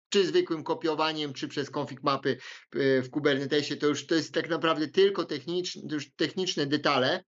czy 0.09 0.27
zwykłym 0.27 0.65
kopiowaniem, 0.65 1.33
czy 1.33 1.49
przez 1.49 1.71
config 1.71 2.03
mapy 2.03 2.39
y, 2.77 3.03
w 3.03 3.11
Kubernetesie, 3.11 3.77
to 3.77 3.87
już 3.87 4.07
to 4.07 4.15
jest 4.15 4.35
tak 4.35 4.49
naprawdę 4.49 4.89
tylko 4.89 5.25
techniczne, 5.25 5.83
już 5.91 6.11
techniczne 6.15 6.67
detale, 6.67 7.25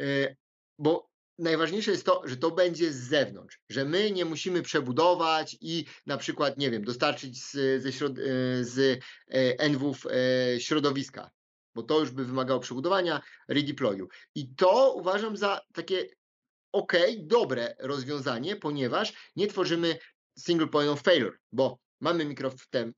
y, 0.00 0.36
bo 0.80 1.10
najważniejsze 1.38 1.90
jest 1.90 2.06
to, 2.06 2.22
że 2.24 2.36
to 2.36 2.50
będzie 2.50 2.92
z 2.92 3.08
zewnątrz, 3.08 3.60
że 3.68 3.84
my 3.84 4.10
nie 4.10 4.24
musimy 4.24 4.62
przebudować 4.62 5.56
i 5.60 5.84
na 6.06 6.16
przykład, 6.16 6.58
nie 6.58 6.70
wiem, 6.70 6.84
dostarczyć 6.84 7.44
z, 7.44 7.82
ze 7.82 7.92
środ, 7.92 8.18
e, 8.18 8.22
z 8.64 9.02
NW 9.58 9.94
e, 10.10 10.60
środowiska, 10.60 11.30
bo 11.74 11.82
to 11.82 12.00
już 12.00 12.10
by 12.10 12.24
wymagało 12.24 12.60
przebudowania, 12.60 13.20
redeployu. 13.48 14.08
I 14.34 14.54
to 14.54 14.94
uważam 14.94 15.36
za 15.36 15.60
takie 15.72 16.06
ok, 16.72 16.92
dobre 17.18 17.76
rozwiązanie, 17.78 18.56
ponieważ 18.56 19.12
nie 19.36 19.46
tworzymy 19.46 19.98
single 20.38 20.68
point 20.68 20.90
of 20.90 21.02
failure, 21.02 21.38
bo 21.52 21.78
mamy 22.00 22.24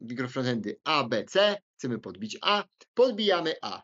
mikrofrontendy 0.00 0.76
A, 0.84 1.04
B, 1.04 1.24
C, 1.24 1.56
chcemy 1.76 1.98
podbić 1.98 2.38
A, 2.42 2.64
podbijamy 2.94 3.54
A. 3.62 3.82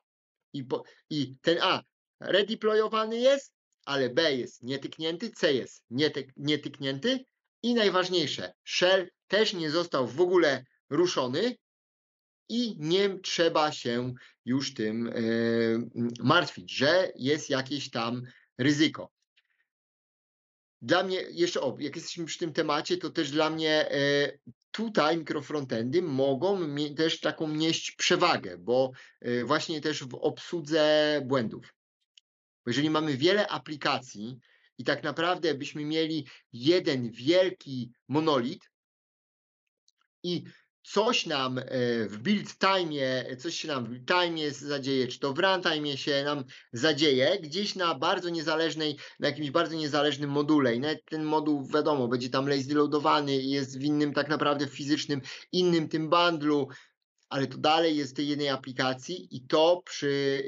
I, 0.52 0.64
po, 0.64 0.82
i 1.10 1.36
ten 1.42 1.58
A 1.62 1.82
redeployowany 2.20 3.18
jest, 3.18 3.57
ale 3.88 4.10
B 4.10 4.34
jest 4.34 4.62
nietyknięty, 4.62 5.30
C 5.30 5.52
jest 5.52 5.84
nietyk, 5.90 6.32
nietyknięty 6.36 7.24
i 7.62 7.74
najważniejsze, 7.74 8.52
shell 8.64 9.10
też 9.28 9.52
nie 9.52 9.70
został 9.70 10.06
w 10.06 10.20
ogóle 10.20 10.64
ruszony 10.90 11.56
i 12.48 12.76
nie 12.78 13.18
trzeba 13.18 13.72
się 13.72 14.14
już 14.44 14.74
tym 14.74 15.06
yy, 15.06 16.08
martwić, 16.20 16.72
że 16.72 17.12
jest 17.16 17.50
jakieś 17.50 17.90
tam 17.90 18.22
ryzyko. 18.58 19.10
Dla 20.82 21.02
mnie, 21.02 21.24
jeszcze 21.30 21.60
o, 21.60 21.76
jak 21.80 21.96
jesteśmy 21.96 22.24
przy 22.24 22.38
tym 22.38 22.52
temacie, 22.52 22.96
to 22.96 23.10
też 23.10 23.30
dla 23.30 23.50
mnie 23.50 23.90
e, 23.90 24.38
tutaj 24.70 25.18
mikrofrontendy 25.18 26.02
mogą 26.02 26.60
też 26.96 27.20
taką 27.20 27.48
nieść 27.48 27.92
przewagę, 27.92 28.58
bo 28.58 28.90
e, 29.20 29.44
właśnie 29.44 29.80
też 29.80 30.04
w 30.04 30.14
obsłudze 30.14 31.20
błędów. 31.26 31.77
Jeżeli 32.68 32.90
mamy 32.90 33.16
wiele 33.16 33.48
aplikacji 33.48 34.38
i 34.78 34.84
tak 34.84 35.02
naprawdę 35.02 35.54
byśmy 35.54 35.84
mieli 35.84 36.26
jeden 36.52 37.10
wielki 37.10 37.92
monolit 38.08 38.70
i 40.22 40.44
coś 40.82 41.26
nam 41.26 41.58
e, 41.58 41.64
w 42.08 42.18
build 42.18 42.58
time, 42.58 43.36
coś 43.36 43.54
się 43.54 43.68
nam 43.68 43.84
w 43.84 43.88
build 43.88 44.06
time 44.06 44.50
zadzieje, 44.50 45.08
czy 45.08 45.18
to 45.18 45.32
w 45.32 45.38
runtime 45.38 45.96
się 45.96 46.24
nam 46.24 46.44
zadzieje, 46.72 47.38
gdzieś 47.40 47.74
na 47.74 47.94
bardzo 47.94 48.28
niezależnej, 48.28 48.98
na 49.20 49.28
jakimś 49.28 49.50
bardzo 49.50 49.76
niezależnym 49.76 50.30
module. 50.30 50.74
I 50.74 50.80
nawet 50.80 51.04
ten 51.04 51.24
moduł, 51.24 51.66
wiadomo, 51.74 52.08
będzie 52.08 52.30
tam 52.30 52.48
lazy 52.48 52.74
loadowany 52.74 53.36
jest 53.36 53.78
w 53.78 53.82
innym 53.82 54.12
tak 54.12 54.28
naprawdę 54.28 54.66
fizycznym, 54.66 55.20
innym 55.52 55.88
tym 55.88 56.10
bundlu, 56.10 56.68
ale 57.28 57.46
to 57.46 57.58
dalej 57.58 57.96
jest 57.96 58.16
tej 58.16 58.28
jednej 58.28 58.48
aplikacji 58.48 59.36
i 59.36 59.46
to 59.46 59.82
przy, 59.84 60.42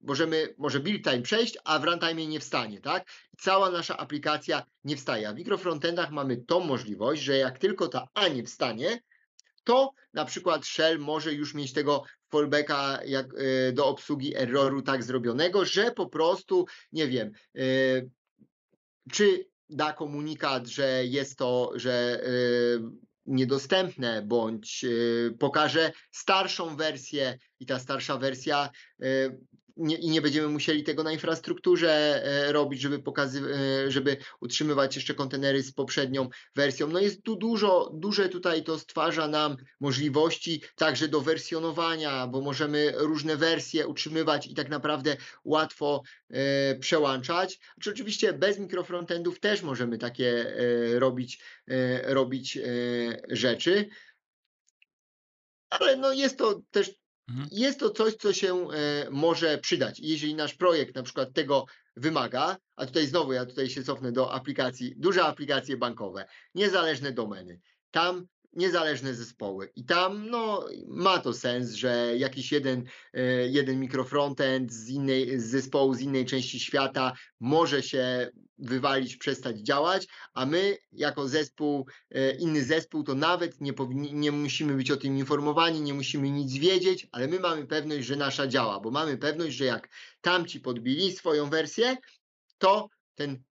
możemy, 0.00 0.54
może 0.58 0.80
build 0.80 1.04
time 1.04 1.22
przejść, 1.22 1.58
a 1.64 1.78
w 1.78 1.84
runtime 1.84 2.26
nie 2.26 2.40
wstanie, 2.40 2.80
tak? 2.80 3.08
Cała 3.38 3.70
nasza 3.70 3.96
aplikacja 3.96 4.62
nie 4.84 4.96
wstaje. 4.96 5.28
A 5.28 5.32
w 5.32 5.36
mikrofrontendach 5.36 6.10
mamy 6.10 6.36
tą 6.36 6.60
możliwość, 6.60 7.22
że 7.22 7.36
jak 7.36 7.58
tylko 7.58 7.88
ta 7.88 8.08
A 8.14 8.28
nie 8.28 8.44
wstanie, 8.44 9.00
to 9.64 9.92
na 10.14 10.24
przykład 10.24 10.66
Shell 10.66 10.98
może 10.98 11.34
już 11.34 11.54
mieć 11.54 11.72
tego 11.72 12.02
fallbacka 12.30 13.00
jak, 13.04 13.34
y, 13.34 13.72
do 13.72 13.86
obsługi 13.86 14.36
erroru 14.36 14.82
tak 14.82 15.02
zrobionego, 15.02 15.64
że 15.64 15.90
po 15.90 16.06
prostu, 16.06 16.66
nie 16.92 17.08
wiem, 17.08 17.32
y, 17.56 18.10
czy 19.12 19.46
da 19.70 19.92
komunikat, 19.92 20.66
że 20.66 21.04
jest 21.04 21.38
to, 21.38 21.72
że 21.74 22.20
y, 22.26 22.80
niedostępne, 23.26 24.22
bądź 24.22 24.84
pokaże 25.38 25.92
starszą 26.10 26.76
wersję 26.76 27.38
i 27.60 27.66
ta 27.66 27.78
starsza 27.78 28.16
wersja 28.16 28.70
nie, 29.78 29.96
i 29.96 30.10
nie 30.10 30.22
będziemy 30.22 30.48
musieli 30.48 30.84
tego 30.84 31.02
na 31.02 31.12
infrastrukturze 31.12 32.22
e, 32.24 32.52
robić, 32.52 32.80
żeby 32.80 32.98
pokazywać, 32.98 33.50
e, 33.52 33.90
żeby 33.90 34.16
utrzymywać 34.40 34.96
jeszcze 34.96 35.14
kontenery 35.14 35.62
z 35.62 35.72
poprzednią 35.72 36.28
wersją. 36.56 36.88
No 36.88 37.00
jest 37.00 37.22
tu 37.22 37.36
dużo, 37.36 37.90
duże 37.94 38.28
tutaj 38.28 38.64
to 38.64 38.78
stwarza 38.78 39.28
nam 39.28 39.56
możliwości 39.80 40.62
także 40.76 41.08
do 41.08 41.20
wersjonowania, 41.20 42.26
bo 42.26 42.40
możemy 42.40 42.92
różne 42.96 43.36
wersje 43.36 43.86
utrzymywać 43.86 44.46
i 44.46 44.54
tak 44.54 44.68
naprawdę 44.68 45.16
łatwo 45.44 46.02
e, 46.30 46.74
przełączać. 46.74 47.60
Znaczy, 47.74 47.90
oczywiście 47.90 48.32
bez 48.32 48.58
mikrofrontendów 48.58 49.40
też 49.40 49.62
możemy 49.62 49.98
takie 49.98 50.56
e, 50.56 50.98
robić, 50.98 51.42
e, 51.68 52.14
robić 52.14 52.56
e, 52.56 52.60
rzeczy. 53.28 53.88
Ale 55.70 55.96
no 55.96 56.12
jest 56.12 56.38
to 56.38 56.62
też 56.70 56.94
Mhm. 57.28 57.48
Jest 57.52 57.80
to 57.80 57.90
coś, 57.90 58.14
co 58.14 58.32
się 58.32 58.70
e, 58.70 59.08
może 59.10 59.58
przydać. 59.58 60.00
Jeżeli 60.00 60.34
nasz 60.34 60.54
projekt 60.54 60.94
na 60.94 61.02
przykład 61.02 61.32
tego 61.32 61.66
wymaga, 61.96 62.56
a 62.76 62.86
tutaj 62.86 63.06
znowu 63.06 63.32
ja 63.32 63.46
tutaj 63.46 63.70
się 63.70 63.82
cofnę 63.82 64.12
do 64.12 64.32
aplikacji, 64.32 64.94
duże 64.96 65.24
aplikacje 65.24 65.76
bankowe, 65.76 66.26
niezależne 66.54 67.12
domeny. 67.12 67.60
Tam 67.90 68.26
niezależne 68.52 69.14
zespoły. 69.14 69.70
I 69.76 69.84
tam 69.84 70.30
no, 70.30 70.66
ma 70.86 71.18
to 71.18 71.32
sens, 71.32 71.72
że 71.72 72.12
jakiś 72.16 72.52
jeden, 72.52 72.84
e, 73.14 73.48
jeden 73.48 73.80
mikrofrontend 73.80 74.72
z, 74.72 74.88
innej, 74.88 75.40
z 75.40 75.46
zespołu 75.46 75.94
z 75.94 76.00
innej 76.00 76.26
części 76.26 76.60
świata 76.60 77.12
może 77.40 77.82
się 77.82 78.30
wywalić, 78.58 79.16
przestać 79.16 79.58
działać, 79.60 80.06
a 80.34 80.46
my 80.46 80.76
jako 80.92 81.28
zespół, 81.28 81.86
e, 82.10 82.36
inny 82.36 82.64
zespół, 82.64 83.02
to 83.02 83.14
nawet 83.14 83.60
nie, 83.60 83.72
powinni, 83.72 84.14
nie 84.14 84.32
musimy 84.32 84.74
być 84.74 84.90
o 84.90 84.96
tym 84.96 85.18
informowani, 85.18 85.80
nie 85.80 85.94
musimy 85.94 86.30
nic 86.30 86.52
wiedzieć, 86.52 87.06
ale 87.12 87.28
my 87.28 87.40
mamy 87.40 87.66
pewność, 87.66 88.06
że 88.06 88.16
nasza 88.16 88.46
działa, 88.46 88.80
bo 88.80 88.90
mamy 88.90 89.18
pewność, 89.18 89.56
że 89.56 89.64
jak 89.64 89.88
tamci 90.20 90.60
podbili 90.60 91.12
swoją 91.12 91.50
wersję, 91.50 91.96
to 92.58 92.88
ten 93.14 93.42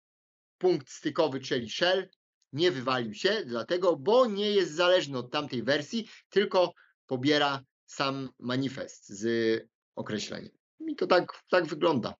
punkt 0.59 0.91
stykowy, 0.91 1.41
czyli 1.41 1.71
shell, 1.71 2.09
nie 2.53 2.71
wywalił 2.71 3.15
się, 3.15 3.43
dlatego, 3.47 3.97
bo 3.97 4.27
nie 4.27 4.51
jest 4.51 4.75
zależny 4.75 5.19
od 5.19 5.31
tamtej 5.31 5.63
wersji, 5.63 6.09
tylko 6.29 6.73
pobiera 7.07 7.65
sam 7.87 8.29
manifest 8.39 9.09
z 9.09 9.25
określeniem. 9.95 10.53
I 10.89 10.97
to 10.97 11.07
tak, 11.07 11.43
tak 11.51 11.67
wygląda. 11.67 12.15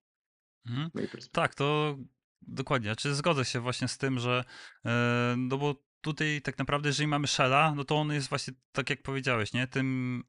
Mhm. 0.65 0.89
Tak, 1.31 1.55
to 1.55 1.97
dokładnie. 2.41 2.95
Czy 2.95 3.15
zgodzę 3.15 3.45
się 3.45 3.59
właśnie 3.59 3.87
z 3.87 3.97
tym, 3.97 4.19
że 4.19 4.43
e, 4.85 5.35
no 5.37 5.57
bo 5.57 5.75
tutaj 6.01 6.41
tak 6.41 6.57
naprawdę, 6.57 6.89
jeżeli 6.89 7.07
mamy 7.07 7.27
Shella, 7.27 7.73
no 7.75 7.83
to 7.83 7.95
on 7.95 8.13
jest 8.13 8.29
właśnie 8.29 8.53
tak 8.71 8.89
jak 8.89 9.01
powiedziałeś, 9.01 9.53
nie? 9.53 9.67
Tym 9.67 10.23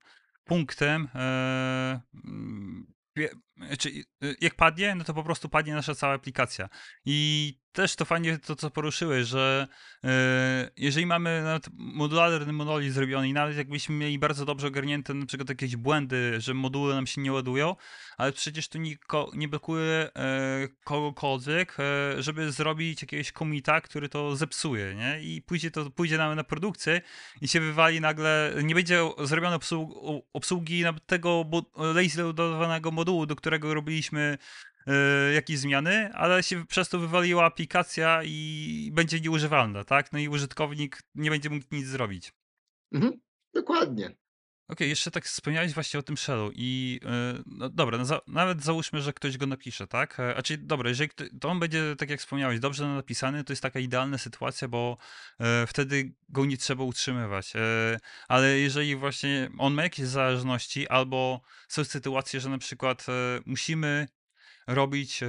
punktem, 0.45 1.09
e, 1.15 2.01
mm, 2.25 2.87
wie- 3.17 3.31
znaczy, 3.57 3.89
y, 4.25 4.37
jak 4.41 4.55
padnie, 4.55 4.95
no 4.95 5.05
to 5.05 5.15
po 5.15 5.23
prostu 5.25 5.49
padnie 5.49 5.75
nasza 5.75 5.95
cała 5.95 6.15
aplikacja. 6.15 6.69
I 7.05 7.55
też 7.79 7.97
to 7.97 8.05
fajnie 8.05 8.39
to, 8.39 8.57
co 8.57 8.71
poruszyłeś, 8.71 9.27
że 9.27 9.67
e, 10.05 10.71
jeżeli 10.77 11.07
mamy 11.07 11.43
nawet 11.43 11.69
modularny 11.75 12.53
monolit 12.53 12.93
zrobiony 12.93 13.29
i 13.29 13.33
nawet 13.33 13.57
jakbyśmy 13.57 13.95
mieli 13.95 14.19
bardzo 14.19 14.45
dobrze 14.45 14.67
ogarnięte 14.67 15.15
na 15.15 15.27
przykład 15.27 15.49
jakieś 15.49 15.77
błędy, 15.77 16.41
że 16.41 16.55
moduły 16.55 16.95
nam 16.95 17.07
się 17.07 17.21
nie 17.21 17.33
ładują, 17.33 17.77
ale 18.17 18.33
przecież 18.33 18.69
to 18.69 18.79
niko, 18.79 19.31
nie 19.35 19.49
blokuje 19.49 20.11
e, 20.17 20.69
kogokolwiek, 20.85 21.77
e, 21.81 22.23
żeby 22.23 22.53
zrobić 22.53 23.03
jakiegoś 23.03 23.33
komita, 23.33 23.81
który 23.81 24.09
to 24.09 24.37
zepsuje, 24.37 24.95
nie? 24.95 25.23
I 25.23 25.43
pójdzie 25.43 25.71
to 25.71 25.91
pójdzie 25.91 26.19
nam 26.19 26.37
na 26.37 26.45
produkcję 26.45 27.01
i 27.41 27.49
się 27.49 27.61
wywali 27.61 28.01
nagle, 28.01 28.55
nie 28.63 28.75
będzie 28.75 29.01
zrobione 29.25 29.57
obsłu- 29.57 30.21
obsługi 30.33 30.85
tego 31.07 31.45
lazy 31.77 32.23
loadowanego 32.23 32.91
modułu, 32.91 33.27
do 33.27 33.37
którego 33.37 33.75
robiliśmy 33.75 34.39
jakieś 35.35 35.59
zmiany, 35.59 36.11
ale 36.15 36.43
się 36.43 36.67
przez 36.67 36.89
to 36.89 36.99
wywaliła 36.99 37.45
aplikacja 37.45 38.21
i 38.25 38.91
będzie 38.93 39.21
nieużywalna, 39.21 39.85
tak? 39.85 40.13
No 40.13 40.19
i 40.19 40.29
użytkownik 40.29 41.03
nie 41.15 41.31
będzie 41.31 41.51
mógł 41.51 41.67
nic 41.73 41.87
zrobić. 41.87 42.33
Mhm. 42.93 43.21
Dokładnie. 43.55 44.17
Okej, 44.69 44.89
jeszcze 44.89 45.11
tak 45.11 45.25
wspomniałeś 45.25 45.73
właśnie 45.73 46.01
o 46.01 46.03
tym 46.03 46.17
shellu 46.17 46.51
i 46.55 47.01
e, 47.05 47.43
no 47.47 47.69
dobra, 47.69 47.99
no 47.99 48.05
za, 48.05 48.21
nawet 48.27 48.63
załóżmy, 48.63 49.03
że 49.03 49.13
ktoś 49.13 49.37
go 49.39 49.47
napisze, 49.47 49.87
tak? 49.87 50.21
E, 50.21 50.37
A 50.37 50.43
czyli 50.43 50.67
dobra, 50.67 50.89
jeżeli 50.89 51.11
to 51.41 51.49
on 51.49 51.61
będzie, 51.61 51.97
tak 51.99 52.11
jak 52.11 52.21
wspomniałeś, 52.21 52.61
dobrze 52.61 52.89
napisany, 52.89 53.45
to 53.45 53.53
jest 53.53 53.63
taka 53.63 53.81
idealna 53.81 54.19
sytuacja, 54.19 54.69
bo 54.69 54.97
e, 55.41 55.67
wtedy 55.67 56.13
go 56.29 56.47
nie 56.47 56.57
trzeba 56.57 56.85
utrzymywać. 56.85 57.57
E, 57.57 57.61
ale 58.29 58.59
jeżeli 58.59 58.97
właśnie 58.97 59.51
on 59.59 59.75
ma 59.75 59.83
jakieś 59.83 60.07
zależności, 60.07 60.89
albo 60.89 61.41
są 61.69 61.85
sytuacje, 61.85 62.41
że 62.41 62.49
na 62.51 62.59
przykład 62.59 63.07
e, 63.09 63.41
musimy 63.47 64.09
robić, 64.69 65.23
e, 65.23 65.27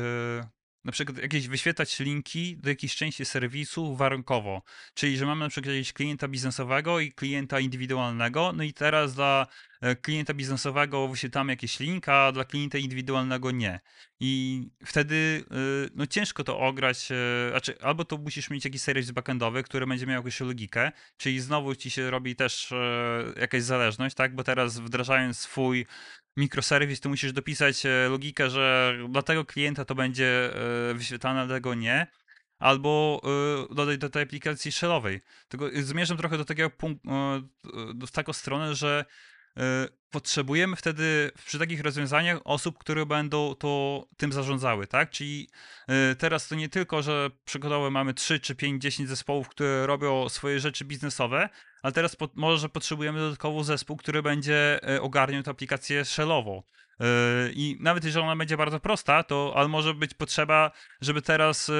na 0.83 0.91
przykład 0.91 1.17
jakieś 1.17 1.47
wyświetlać 1.47 1.99
linki 1.99 2.57
do 2.57 2.69
jakiejś 2.69 2.95
części 2.95 3.25
serwisu 3.25 3.95
warunkowo. 3.95 4.61
Czyli, 4.93 5.17
że 5.17 5.25
mamy 5.25 5.45
na 5.45 5.49
przykład 5.49 5.67
jakiegoś 5.75 5.93
klienta 5.93 6.27
biznesowego 6.27 6.99
i 6.99 7.11
klienta 7.11 7.59
indywidualnego, 7.59 8.53
no 8.53 8.63
i 8.63 8.73
teraz 8.73 9.15
dla 9.15 9.47
e, 9.81 9.95
klienta 9.95 10.33
biznesowego 10.33 11.07
wyświetlamy 11.07 11.53
jakiś 11.53 11.79
link, 11.79 12.09
a 12.09 12.31
dla 12.31 12.45
klienta 12.45 12.77
indywidualnego 12.77 13.51
nie. 13.51 13.79
I 14.19 14.63
wtedy 14.85 15.43
e, 15.51 15.55
no 15.95 16.07
ciężko 16.07 16.43
to 16.43 16.59
ograć, 16.59 17.09
znaczy 17.49 17.81
albo 17.81 18.05
to 18.05 18.17
musisz 18.17 18.49
mieć 18.49 18.65
jakiś 18.65 18.81
serwis 18.81 19.11
backendowy, 19.11 19.63
który 19.63 19.87
będzie 19.87 20.05
miał 20.05 20.17
jakąś 20.17 20.39
logikę, 20.39 20.91
czyli 21.17 21.39
znowu 21.39 21.75
ci 21.75 21.89
się 21.89 22.11
robi 22.11 22.35
też 22.35 22.73
jakaś 23.35 23.63
zależność, 23.63 24.15
tak? 24.15 24.35
Bo 24.35 24.43
teraz 24.43 24.79
wdrażając 24.79 25.39
swój 25.39 25.85
mikroserwis, 26.39 26.99
to 26.99 27.09
musisz 27.09 27.33
dopisać 27.33 27.85
e, 27.85 28.09
logikę, 28.09 28.49
że 28.49 28.97
dla 29.09 29.21
tego 29.21 29.45
klienta 29.45 29.85
to 29.85 29.95
będzie 29.95 30.55
e, 30.89 30.93
wyświetlane, 30.93 31.47
dla 31.47 31.55
tego 31.55 31.73
nie. 31.73 32.07
Albo 32.59 33.21
e, 33.71 33.75
dodać 33.75 33.97
do 33.97 34.09
tej 34.09 34.23
aplikacji 34.23 34.71
shellowej. 34.71 35.21
Tylko 35.47 35.65
zmierzam 35.73 36.17
trochę 36.17 36.37
do 36.37 36.45
takiego 36.45 36.69
punktu, 36.69 37.09
do 37.93 38.07
taką 38.07 38.33
stronę, 38.33 38.75
że 38.75 39.05
potrzebujemy 40.09 40.75
wtedy 40.75 41.31
przy 41.45 41.59
takich 41.59 41.81
rozwiązaniach 41.81 42.39
osób, 42.43 42.77
które 42.77 43.05
będą 43.05 43.55
to 43.55 44.03
tym 44.17 44.33
zarządzały, 44.33 44.87
tak? 44.87 45.09
Czyli 45.09 45.49
teraz 46.17 46.47
to 46.47 46.55
nie 46.55 46.69
tylko, 46.69 47.01
że 47.01 47.29
przykładowo 47.45 47.91
mamy 47.91 48.13
3 48.13 48.39
czy 48.39 48.55
5, 48.55 48.81
10 48.81 49.09
zespołów, 49.09 49.49
które 49.49 49.87
robią 49.87 50.29
swoje 50.29 50.59
rzeczy 50.59 50.85
biznesowe, 50.85 51.49
ale 51.81 51.93
teraz 51.93 52.15
po, 52.15 52.29
może 52.35 52.69
potrzebujemy 52.69 53.19
dodatkowo 53.19 53.63
zespół, 53.63 53.97
który 53.97 54.23
będzie 54.23 54.79
e, 54.95 55.01
ogarniał 55.01 55.43
tę 55.43 55.51
aplikację 55.51 56.05
shellową. 56.05 56.63
E, 56.99 57.05
I 57.53 57.77
nawet 57.79 58.03
jeżeli 58.03 58.25
ona 58.25 58.35
będzie 58.35 58.57
bardzo 58.57 58.79
prosta, 58.79 59.23
to 59.23 59.53
ale 59.55 59.67
może 59.67 59.93
być 59.93 60.13
potrzeba, 60.13 60.71
żeby 61.01 61.21
teraz 61.21 61.69
e, 61.69 61.73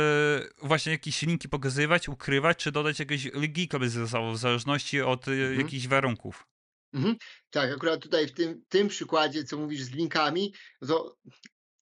właśnie 0.64 0.92
jakieś 0.92 1.22
linki 1.22 1.50
pokazywać, 1.50 2.10
ukrywać, 2.10 2.58
czy 2.58 2.72
dodać 2.72 3.00
jakieś 3.00 3.34
logikę 3.34 3.80
biznesową 3.80 4.34
w 4.34 4.38
zależności 4.38 5.02
od 5.02 5.28
Mhm. 5.28 5.60
jakichś 5.60 5.88
warunków. 5.88 6.48
Mhm. 6.94 7.16
Tak, 7.50 7.72
akurat 7.76 8.02
tutaj 8.02 8.28
w 8.28 8.32
tym, 8.34 8.64
tym 8.70 8.88
przykładzie, 8.88 9.44
co 9.44 9.58
mówisz 9.58 9.82
z 9.82 9.92
linkami, 9.92 10.54
to 10.88 11.16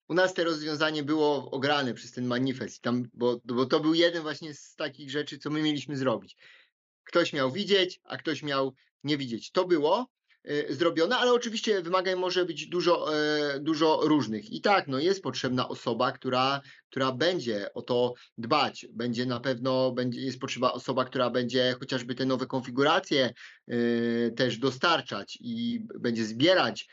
u 0.08 0.14
nas 0.14 0.34
to 0.34 0.44
rozwiązanie 0.44 1.04
było 1.04 1.52
ograne 1.52 1.94
przez 1.94 2.12
ten 2.12 2.26
manifest, 2.26 2.82
tam, 2.82 3.04
bo, 3.14 3.40
bo 3.46 3.66
to 3.66 3.80
był 3.80 3.94
jeden 3.94 4.22
właśnie 4.24 4.54
z 4.54 4.76
takich 4.76 5.12
rzeczy, 5.12 5.38
co 5.38 5.50
my 5.50 5.62
mieliśmy 5.62 5.98
zrobić. 5.98 6.36
Ktoś 7.06 7.34
miał 7.34 7.52
widzieć, 7.52 8.00
a 8.04 8.18
ktoś 8.18 8.44
miał 8.44 8.74
nie 9.04 9.18
widzieć. 9.18 9.52
To 9.52 9.66
było 9.66 10.08
e, 10.44 10.74
zrobione, 10.74 11.18
ale 11.18 11.34
oczywiście 11.34 11.82
wymagań 11.82 12.16
może 12.16 12.46
być 12.46 12.68
dużo, 12.68 13.18
e, 13.18 13.60
dużo 13.60 14.00
różnych. 14.04 14.50
I 14.52 14.62
tak, 14.62 14.88
no 14.88 15.00
jest 15.00 15.22
potrzebna 15.22 15.70
osoba, 15.70 16.12
która, 16.12 16.62
która 16.90 17.12
będzie 17.12 17.74
o 17.74 17.82
to 17.82 18.14
dbać. 18.38 18.86
Będzie 18.94 19.26
na 19.26 19.40
pewno, 19.40 19.92
będzie, 19.92 20.22
jest 20.22 20.40
potrzebna 20.40 20.74
osoba, 20.74 21.06
która 21.06 21.30
będzie 21.30 21.76
chociażby 21.80 22.16
te 22.16 22.26
nowe 22.26 22.46
konfiguracje 22.46 23.34
e, 23.68 23.76
też 24.32 24.58
dostarczać 24.58 25.38
i 25.42 25.80
będzie 26.00 26.26
zbierać 26.26 26.88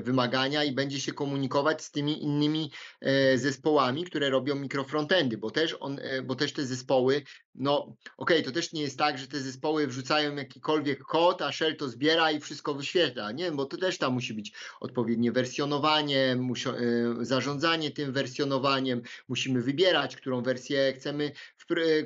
wymagania 0.00 0.64
i 0.64 0.72
będzie 0.72 1.00
się 1.00 1.12
komunikować 1.12 1.82
z 1.84 1.90
tymi 1.90 2.22
innymi 2.22 2.70
e, 3.00 3.38
zespołami, 3.38 4.04
które 4.04 4.30
robią 4.30 4.54
mikrofrontendy, 4.54 5.38
bo 5.38 5.50
też 5.50 5.76
on, 5.80 5.98
e, 6.02 6.22
bo 6.22 6.34
też 6.34 6.52
te 6.52 6.66
zespoły, 6.66 7.22
no 7.54 7.96
okej, 8.16 8.42
to 8.42 8.50
też 8.50 8.72
nie 8.72 8.82
jest 8.82 8.98
tak, 8.98 9.18
że 9.18 9.26
te 9.26 9.40
zespoły 9.40 9.86
wrzucają 9.86 10.36
jakikolwiek 10.36 11.04
kod, 11.04 11.42
a 11.42 11.52
Shell 11.52 11.76
to 11.76 11.88
zbiera 11.88 12.30
i 12.30 12.40
wszystko 12.40 12.74
wyświetla, 12.74 13.32
nie, 13.32 13.52
bo 13.52 13.66
to 13.66 13.76
też 13.76 13.98
tam 13.98 14.12
musi 14.12 14.34
być 14.34 14.52
odpowiednie 14.80 15.32
wersjonowanie, 15.32 16.36
musio, 16.36 16.78
e, 16.78 16.82
zarządzanie 17.20 17.90
tym 17.90 18.12
wersjonowaniem, 18.12 19.02
musimy 19.28 19.62
wybierać, 19.62 20.16
którą 20.16 20.42
wersję 20.42 20.92
chcemy, 20.96 21.32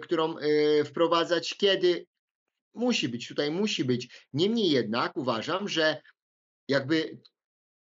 którą 0.02 0.38
e, 0.38 0.84
wprowadzać, 0.84 1.54
kiedy, 1.54 2.06
musi 2.74 3.08
być, 3.08 3.28
tutaj 3.28 3.50
musi 3.50 3.84
być. 3.84 4.26
Niemniej 4.32 4.70
jednak 4.70 5.16
uważam, 5.16 5.68
że 5.68 6.02
jakby 6.68 7.18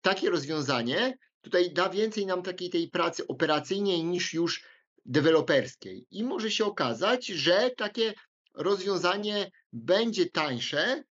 takie 0.06 0.30
rozwiązanie 0.30 1.18
tutaj 1.42 1.74
da 1.74 1.90
więcej 1.90 2.26
nam 2.26 2.44
takiej 2.44 2.70
tej 2.70 2.90
pracy 2.90 3.28
operacyjnej 3.28 4.04
niż 4.04 4.34
już 4.34 4.64
deweloperskiej. 5.06 6.08
I 6.12 6.24
może 6.24 6.52
się 6.52 6.66
okazać, 6.66 7.26
że 7.26 7.72
takie 7.78 8.14
rozwiązanie 8.54 9.52
będzie 9.74 10.26
tańsze, 10.26 11.04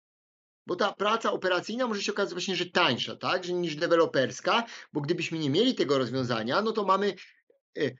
bo 0.66 0.76
ta 0.76 0.92
praca 0.92 1.32
operacyjna 1.32 1.86
może 1.86 2.02
się 2.02 2.12
okazać 2.12 2.32
właśnie, 2.32 2.56
że 2.56 2.66
tańsza, 2.66 3.16
tak, 3.16 3.44
że 3.44 3.52
niż 3.52 3.76
deweloperska, 3.76 4.64
bo 4.92 5.00
gdybyśmy 5.00 5.38
nie 5.38 5.50
mieli 5.50 5.74
tego 5.74 5.98
rozwiązania, 5.98 6.62
no 6.62 6.72
to 6.72 6.84
mamy 6.84 7.14
y, 7.78 7.98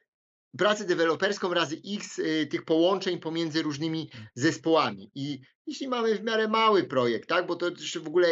pracę 0.58 0.84
deweloperską 0.84 1.54
razy 1.54 1.80
x 1.94 2.18
y, 2.18 2.46
tych 2.46 2.64
połączeń 2.64 3.18
pomiędzy 3.18 3.62
różnymi 3.62 4.10
zespołami. 4.34 5.10
I 5.14 5.40
jeśli 5.66 5.88
mamy 5.88 6.14
w 6.14 6.22
miarę 6.22 6.48
mały 6.48 6.84
projekt, 6.84 7.28
tak, 7.28 7.46
bo 7.46 7.56
to 7.56 7.68
jeszcze 7.68 8.00
w 8.00 8.06
ogóle 8.06 8.28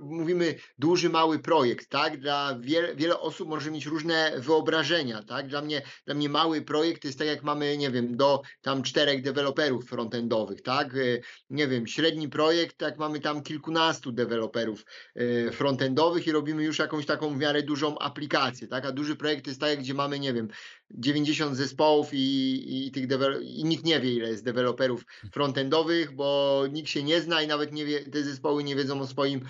mówimy 0.00 0.54
duży, 0.78 1.08
mały 1.10 1.38
projekt, 1.38 1.88
tak? 1.88 2.20
Dla 2.20 2.58
wiele, 2.60 2.94
wiele 2.94 3.20
osób 3.20 3.48
może 3.48 3.70
mieć 3.70 3.86
różne 3.86 4.32
wyobrażenia, 4.38 5.22
tak? 5.22 5.46
Dla 5.48 5.62
mnie, 5.62 5.82
dla 6.06 6.14
mnie 6.14 6.28
mały 6.28 6.62
projekt 6.62 7.04
jest 7.04 7.18
tak 7.18 7.28
jak 7.28 7.42
mamy, 7.42 7.76
nie 7.76 7.90
wiem, 7.90 8.16
do 8.16 8.42
tam 8.60 8.82
czterech 8.82 9.22
deweloperów 9.22 9.84
frontendowych, 9.84 10.62
tak? 10.62 10.94
Y, 10.94 11.22
Nie 11.50 11.68
wiem, 11.68 11.86
średni 11.86 12.28
projekt, 12.28 12.76
tak 12.76 12.98
mamy 12.98 13.20
tam 13.20 13.42
kilkunastu 13.42 14.12
deweloperów 14.12 14.84
y, 15.20 15.50
frontendowych 15.52 16.26
i 16.26 16.32
robimy 16.32 16.64
już 16.64 16.78
jakąś 16.78 17.06
taką 17.06 17.34
w 17.34 17.38
miarę 17.38 17.62
dużą 17.62 17.98
aplikację, 17.98 18.68
tak? 18.68 18.86
A 18.86 18.92
duży 18.92 19.16
projekt 19.16 19.46
jest 19.46 19.60
tak, 19.60 19.78
gdzie 19.78 19.94
mamy, 19.94 20.18
nie 20.18 20.32
wiem, 20.32 20.48
90 20.90 21.56
zespołów 21.56 22.08
i, 22.12 22.86
i 22.86 22.90
tych 22.90 23.06
i 23.42 23.64
nikt 23.64 23.84
nie 23.84 24.00
wie, 24.00 24.12
ile 24.12 24.28
jest 24.28 24.44
deweloperów 24.44 25.04
frontendowych, 25.32 26.14
bo 26.14 26.62
nikt 26.72 26.88
się 26.88 27.02
nie 27.02 27.20
zna 27.20 27.42
i 27.42 27.46
nawet 27.46 27.72
nie 27.72 27.84
wie, 27.84 28.10
te 28.10 28.24
zespoły 28.24 28.64
nie 28.64 28.76
wiedzą 28.76 29.00
o 29.00 29.06
swoim 29.06 29.40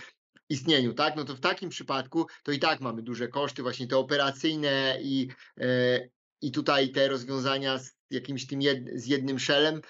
istnieniu, 0.52 0.94
tak? 0.94 1.16
No 1.16 1.24
to 1.24 1.36
w 1.36 1.40
takim 1.40 1.68
przypadku 1.68 2.26
to 2.42 2.52
i 2.52 2.58
tak 2.58 2.80
mamy 2.80 3.02
duże 3.02 3.28
koszty, 3.28 3.62
właśnie 3.62 3.86
te 3.86 3.96
operacyjne 3.96 4.98
i, 5.02 5.28
e, 5.60 6.00
i 6.40 6.52
tutaj 6.52 6.90
te 6.90 7.08
rozwiązania 7.08 7.78
z 7.78 7.92
jakimś 8.10 8.46
tym 8.46 8.62
jed, 8.62 8.78
z 8.94 9.06
jednym 9.06 9.38
shellem. 9.38 9.80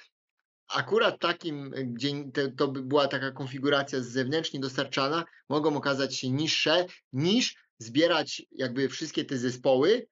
Akurat 0.69 1.21
takim, 1.21 1.71
gdzie 1.71 2.13
to 2.57 2.69
by 2.69 2.83
była 2.83 3.09
taka 3.09 3.31
konfiguracja 3.31 4.01
zewnętrznie 4.01 4.61
dostarczana, 4.61 5.25
mogą 5.49 5.77
okazać 5.77 6.17
się 6.17 6.31
niższe 6.31 6.87
niż 7.13 7.57
zbierać 7.79 8.43
jakby 8.53 8.89
wszystkie 8.89 9.25
te 9.25 9.39
zespoły 9.39 10.07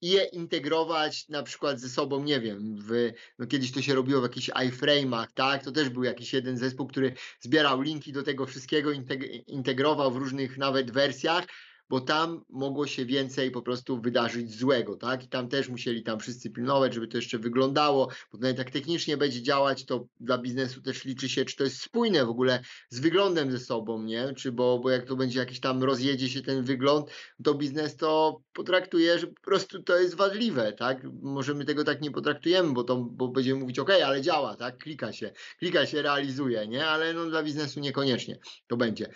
i 0.00 0.10
je 0.10 0.24
integrować 0.24 1.28
na 1.28 1.42
przykład 1.42 1.80
ze 1.80 1.88
sobą, 1.88 2.24
nie 2.24 2.40
wiem, 2.40 2.76
w, 2.88 3.12
no 3.38 3.46
kiedyś 3.46 3.72
to 3.72 3.82
się 3.82 3.94
robiło 3.94 4.20
w 4.20 4.22
jakichś 4.24 4.50
iframe'ach, 4.50 5.26
tak, 5.34 5.64
to 5.64 5.72
też 5.72 5.88
był 5.88 6.04
jakiś 6.04 6.32
jeden 6.32 6.58
zespół, 6.58 6.86
który 6.86 7.14
zbierał 7.40 7.80
linki 7.80 8.12
do 8.12 8.22
tego 8.22 8.46
wszystkiego, 8.46 8.90
integ- 8.90 9.42
integrował 9.46 10.10
w 10.10 10.16
różnych 10.16 10.58
nawet 10.58 10.90
wersjach, 10.90 11.46
bo 11.88 12.00
tam 12.00 12.44
mogło 12.48 12.86
się 12.86 13.06
więcej 13.06 13.50
po 13.50 13.62
prostu 13.62 14.00
wydarzyć 14.00 14.54
złego, 14.54 14.96
tak? 14.96 15.24
I 15.24 15.28
tam 15.28 15.48
też 15.48 15.68
musieli 15.68 16.02
tam 16.02 16.20
wszyscy 16.20 16.50
pilnować, 16.50 16.94
żeby 16.94 17.08
to 17.08 17.18
jeszcze 17.18 17.38
wyglądało, 17.38 18.08
bo 18.32 18.38
nawet 18.38 18.58
jak 18.58 18.70
technicznie 18.70 19.16
będzie 19.16 19.42
działać, 19.42 19.84
to 19.84 20.06
dla 20.20 20.38
biznesu 20.38 20.82
też 20.82 21.04
liczy 21.04 21.28
się, 21.28 21.44
czy 21.44 21.56
to 21.56 21.64
jest 21.64 21.80
spójne 21.80 22.24
w 22.24 22.30
ogóle 22.30 22.62
z 22.90 23.00
wyglądem 23.00 23.52
ze 23.52 23.58
sobą, 23.58 24.02
nie? 24.02 24.34
Czy 24.36 24.52
bo, 24.52 24.78
bo 24.78 24.90
jak 24.90 25.06
to 25.06 25.16
będzie 25.16 25.38
jakiś 25.38 25.60
tam 25.60 25.82
rozjedzie 25.82 26.28
się 26.28 26.42
ten 26.42 26.62
wygląd, 26.62 27.10
to 27.44 27.54
biznes 27.54 27.96
to 27.96 28.40
potraktuje, 28.52 29.18
że 29.18 29.26
po 29.26 29.40
prostu 29.42 29.82
to 29.82 29.98
jest 29.98 30.14
wadliwe, 30.14 30.72
tak? 30.72 31.02
Może 31.22 31.54
my 31.54 31.64
tego 31.64 31.84
tak 31.84 32.00
nie 32.00 32.10
potraktujemy, 32.10 32.72
bo 32.72 32.84
to 32.84 32.96
bo 32.96 33.28
będziemy 33.28 33.60
mówić, 33.60 33.78
ok, 33.78 33.90
ale 33.90 34.22
działa, 34.22 34.56
tak? 34.56 34.78
Klika 34.78 35.12
się, 35.12 35.32
klika 35.58 35.86
się, 35.86 36.02
realizuje, 36.02 36.68
nie? 36.68 36.86
Ale 36.86 37.14
no 37.14 37.26
dla 37.26 37.42
biznesu 37.42 37.80
niekoniecznie 37.80 38.38
to 38.66 38.76
będzie. 38.76 39.10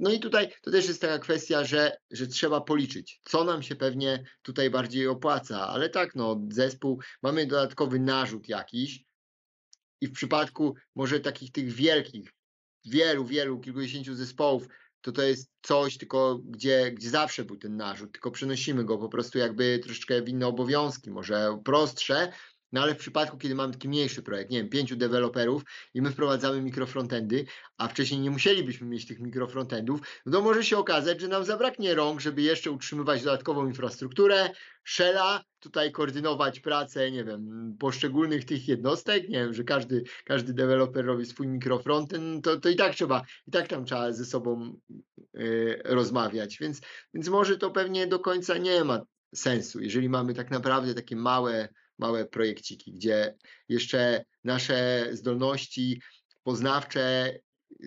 No 0.00 0.12
i 0.12 0.20
tutaj 0.20 0.52
to 0.62 0.70
też 0.70 0.88
jest 0.88 1.00
taka 1.00 1.18
kwestia, 1.18 1.64
że, 1.64 1.96
że 2.18 2.26
trzeba 2.26 2.60
policzyć, 2.60 3.20
co 3.24 3.44
nam 3.44 3.62
się 3.62 3.76
pewnie 3.76 4.24
tutaj 4.42 4.70
bardziej 4.70 5.06
opłaca, 5.06 5.68
ale 5.68 5.88
tak, 5.88 6.14
no 6.14 6.40
zespół, 6.50 7.00
mamy 7.22 7.46
dodatkowy 7.46 7.98
narzut 7.98 8.48
jakiś 8.48 9.04
i 10.00 10.06
w 10.06 10.12
przypadku 10.12 10.74
może 10.94 11.20
takich 11.20 11.52
tych 11.52 11.72
wielkich, 11.72 12.32
wielu, 12.84 13.24
wielu, 13.24 13.60
kilkudziesięciu 13.60 14.14
zespołów, 14.14 14.66
to 15.00 15.12
to 15.12 15.22
jest 15.22 15.50
coś, 15.62 15.98
tylko 15.98 16.38
gdzie, 16.44 16.92
gdzie 16.92 17.10
zawsze 17.10 17.44
był 17.44 17.56
ten 17.56 17.76
narzut, 17.76 18.12
tylko 18.12 18.30
przenosimy 18.30 18.84
go 18.84 18.98
po 18.98 19.08
prostu 19.08 19.38
jakby 19.38 19.80
troszeczkę 19.82 20.22
w 20.22 20.28
inne 20.28 20.46
obowiązki, 20.46 21.10
może 21.10 21.58
prostsze, 21.64 22.32
no 22.72 22.82
ale 22.82 22.94
w 22.94 22.98
przypadku, 22.98 23.38
kiedy 23.38 23.54
mamy 23.54 23.72
taki 23.72 23.88
mniejszy 23.88 24.22
projekt, 24.22 24.50
nie 24.50 24.58
wiem, 24.58 24.68
pięciu 24.68 24.96
deweloperów 24.96 25.62
i 25.94 26.02
my 26.02 26.10
wprowadzamy 26.10 26.62
mikrofrontendy, 26.62 27.46
a 27.76 27.88
wcześniej 27.88 28.20
nie 28.20 28.30
musielibyśmy 28.30 28.86
mieć 28.86 29.06
tych 29.06 29.20
mikrofrontendów, 29.20 30.00
no 30.26 30.32
to 30.32 30.42
może 30.42 30.64
się 30.64 30.78
okazać, 30.78 31.20
że 31.20 31.28
nam 31.28 31.44
zabraknie 31.44 31.94
rąk, 31.94 32.20
żeby 32.20 32.42
jeszcze 32.42 32.70
utrzymywać 32.70 33.24
dodatkową 33.24 33.66
infrastrukturę, 33.66 34.50
shella, 34.84 35.44
tutaj 35.58 35.92
koordynować 35.92 36.60
pracę, 36.60 37.10
nie 37.10 37.24
wiem, 37.24 37.74
poszczególnych 37.80 38.44
tych 38.44 38.68
jednostek, 38.68 39.28
nie 39.28 39.38
wiem, 39.38 39.54
że 39.54 39.64
każdy, 39.64 40.04
każdy 40.24 40.54
deweloper 40.54 41.04
robi 41.04 41.26
swój 41.26 41.48
mikrofrontend, 41.48 42.44
to, 42.44 42.60
to 42.60 42.68
i 42.68 42.76
tak 42.76 42.94
trzeba, 42.94 43.22
i 43.46 43.50
tak 43.50 43.68
tam 43.68 43.84
trzeba 43.84 44.12
ze 44.12 44.24
sobą 44.24 44.80
yy, 45.34 45.82
rozmawiać, 45.84 46.58
więc, 46.60 46.80
więc 47.14 47.28
może 47.28 47.58
to 47.58 47.70
pewnie 47.70 48.06
do 48.06 48.18
końca 48.18 48.58
nie 48.58 48.84
ma 48.84 49.00
sensu, 49.34 49.80
jeżeli 49.80 50.08
mamy 50.08 50.34
tak 50.34 50.50
naprawdę 50.50 50.94
takie 50.94 51.16
małe 51.16 51.68
małe 51.98 52.26
projekciki, 52.26 52.92
gdzie 52.92 53.34
jeszcze 53.68 54.24
nasze 54.44 55.08
zdolności 55.12 56.00
poznawcze 56.42 57.38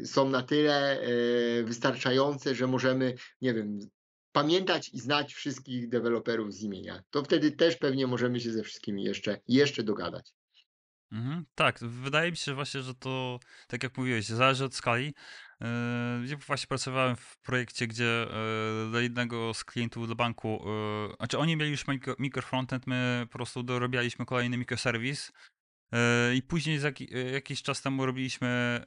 są 0.05 0.29
na 0.29 0.43
tyle 0.43 1.01
e, 1.01 1.63
wystarczające, 1.63 2.55
że 2.55 2.67
możemy, 2.67 3.15
nie 3.41 3.53
wiem, 3.53 3.79
pamiętać 4.31 4.89
i 4.89 4.99
znać 4.99 5.33
wszystkich 5.33 5.89
deweloperów 5.89 6.53
z 6.53 6.61
imienia. 6.61 7.03
To 7.09 7.23
wtedy 7.23 7.51
też 7.51 7.75
pewnie 7.75 8.07
możemy 8.07 8.39
się 8.39 8.51
ze 8.51 8.63
wszystkimi 8.63 9.03
jeszcze, 9.03 9.39
jeszcze 9.47 9.83
dogadać. 9.83 10.33
Mhm, 11.11 11.45
tak, 11.55 11.79
wydaje 11.79 12.31
mi 12.31 12.37
się 12.37 12.53
właśnie, 12.53 12.81
że 12.81 12.95
to, 12.95 13.39
tak 13.67 13.83
jak 13.83 13.97
mówiłeś, 13.97 14.25
zależy 14.25 14.65
od 14.65 14.75
skali. 14.75 15.13
Yy, 15.61 16.27
ja 16.27 16.37
właśnie 16.37 16.67
pracowałem 16.67 17.15
w 17.15 17.37
projekcie, 17.37 17.87
gdzie 17.87 18.27
yy, 18.83 18.89
dla 18.91 19.01
jednego 19.01 19.53
z 19.53 19.63
klientów 19.63 20.05
dla 20.05 20.15
banku, 20.15 20.63
yy, 21.09 21.15
znaczy 21.15 21.37
oni 21.37 21.57
mieli 21.57 21.71
już 21.71 21.87
mikro, 21.87 22.15
mikrofrontend, 22.19 22.87
my 22.87 23.27
po 23.31 23.37
prostu 23.37 23.63
dorobialiśmy 23.63 24.25
kolejny 24.25 24.57
mikroserwis 24.57 25.31
i 26.35 26.41
później 26.41 26.79
jakiś 27.33 27.61
czas 27.61 27.81
temu 27.81 28.05
robiliśmy 28.05 28.81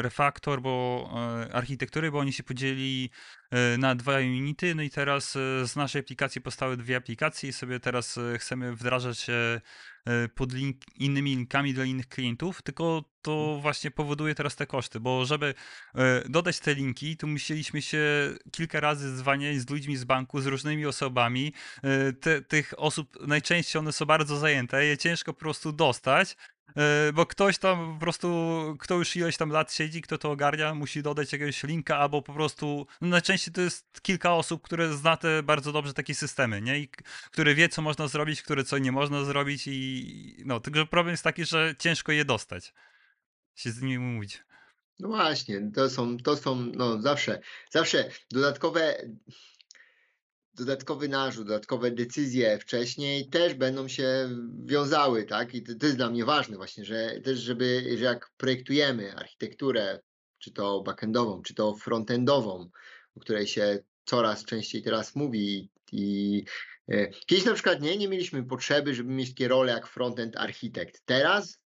refaktor, 0.00 0.62
bo 0.62 1.10
architektury, 1.52 2.10
bo 2.10 2.18
oni 2.18 2.32
się 2.32 2.42
podzielili 2.42 3.10
na 3.78 3.94
dwa 3.94 4.18
unity, 4.18 4.74
no 4.74 4.82
i 4.82 4.90
teraz 4.90 5.32
z 5.64 5.76
naszej 5.76 6.00
aplikacji 6.00 6.40
powstały 6.40 6.76
dwie 6.76 6.96
aplikacje 6.96 7.48
i 7.48 7.52
sobie 7.52 7.80
teraz 7.80 8.18
chcemy 8.38 8.76
wdrażać 8.76 9.26
pod 10.34 10.52
link, 10.52 10.76
innymi 10.96 11.30
linkami 11.30 11.74
dla 11.74 11.84
innych 11.84 12.08
klientów, 12.08 12.62
tylko 12.62 13.04
to 13.22 13.32
mhm. 13.32 13.60
właśnie 13.60 13.90
powoduje 13.90 14.34
teraz 14.34 14.56
te 14.56 14.66
koszty, 14.66 15.00
bo 15.00 15.24
żeby 15.24 15.54
e, 15.94 16.28
dodać 16.28 16.60
te 16.60 16.74
linki, 16.74 17.16
to 17.16 17.26
musieliśmy 17.26 17.82
się 17.82 18.00
kilka 18.52 18.80
razy 18.80 19.16
zwaniać 19.16 19.60
z 19.60 19.70
ludźmi 19.70 19.96
z 19.96 20.04
banku, 20.04 20.40
z 20.40 20.46
różnymi 20.46 20.86
osobami. 20.86 21.52
E, 21.82 22.12
te, 22.12 22.42
tych 22.42 22.74
osób 22.76 23.26
najczęściej 23.26 23.80
one 23.80 23.92
są 23.92 24.06
bardzo 24.06 24.36
zajęte, 24.36 24.84
je 24.84 24.98
ciężko 24.98 25.32
po 25.32 25.40
prostu 25.40 25.72
dostać. 25.72 26.36
E, 26.76 27.12
bo 27.12 27.26
ktoś 27.26 27.58
tam 27.58 27.94
po 27.94 28.00
prostu, 28.00 28.28
kto 28.80 28.94
już 28.94 29.16
ileś 29.16 29.36
tam 29.36 29.50
lat 29.50 29.72
siedzi, 29.72 30.02
kto 30.02 30.18
to 30.18 30.30
ogarnia, 30.30 30.74
musi 30.74 31.02
dodać 31.02 31.32
jakiegoś 31.32 31.62
linka, 31.62 31.98
albo 31.98 32.22
po 32.22 32.32
prostu, 32.32 32.86
no 33.00 33.08
najczęściej 33.08 33.54
to 33.54 33.60
jest 33.60 34.02
kilka 34.02 34.34
osób, 34.34 34.62
które 34.62 34.96
zna 34.96 35.16
te 35.16 35.42
bardzo 35.42 35.72
dobrze 35.72 35.94
takie 35.94 36.14
systemy, 36.14 36.60
nie? 36.60 36.78
I 36.78 36.88
które 37.30 37.54
wie, 37.54 37.68
co 37.68 37.82
można 37.82 38.08
zrobić, 38.08 38.42
które 38.42 38.64
co 38.64 38.78
nie 38.78 38.92
można 38.92 39.24
zrobić 39.24 39.66
i 39.66 40.42
no, 40.46 40.60
tylko 40.60 40.86
problem 40.86 41.12
jest 41.12 41.24
taki, 41.24 41.44
że 41.44 41.74
ciężko 41.78 42.12
je 42.12 42.24
dostać, 42.24 42.74
się 43.54 43.70
z 43.70 43.82
nimi 43.82 43.98
mówić. 43.98 44.42
No 44.98 45.08
właśnie, 45.08 45.70
to 45.74 45.90
są, 45.90 46.16
to 46.16 46.36
są, 46.36 46.54
no 46.54 47.02
zawsze, 47.02 47.40
zawsze 47.70 48.10
dodatkowe 48.30 48.96
dodatkowy 50.58 51.08
narzut, 51.08 51.46
dodatkowe 51.46 51.90
decyzje 51.90 52.58
wcześniej 52.58 53.28
też 53.28 53.54
będą 53.54 53.88
się 53.88 54.28
wiązały, 54.64 55.24
tak? 55.24 55.54
I 55.54 55.62
to, 55.62 55.72
to 55.74 55.86
jest 55.86 55.98
dla 55.98 56.10
mnie 56.10 56.24
ważne 56.24 56.56
właśnie, 56.56 56.84
że 56.84 57.20
też, 57.20 57.38
żeby, 57.38 57.96
że 57.98 58.04
jak 58.04 58.30
projektujemy 58.36 59.16
architekturę, 59.16 60.00
czy 60.38 60.52
to 60.52 60.82
backendową, 60.82 61.42
czy 61.42 61.54
to 61.54 61.74
frontendową, 61.74 62.70
o 63.16 63.20
której 63.20 63.46
się 63.46 63.78
coraz 64.04 64.44
częściej 64.44 64.82
teraz 64.82 65.16
mówi 65.16 65.70
i 65.92 66.44
e, 66.88 67.08
kiedyś 67.08 67.44
na 67.44 67.54
przykład 67.54 67.80
nie, 67.80 67.96
nie 67.96 68.08
mieliśmy 68.08 68.44
potrzeby, 68.44 68.94
żeby 68.94 69.12
mieć 69.12 69.28
takie 69.28 69.48
role 69.48 69.72
jak 69.72 69.86
frontend 69.86 70.36
architekt. 70.36 71.02
Teraz 71.04 71.58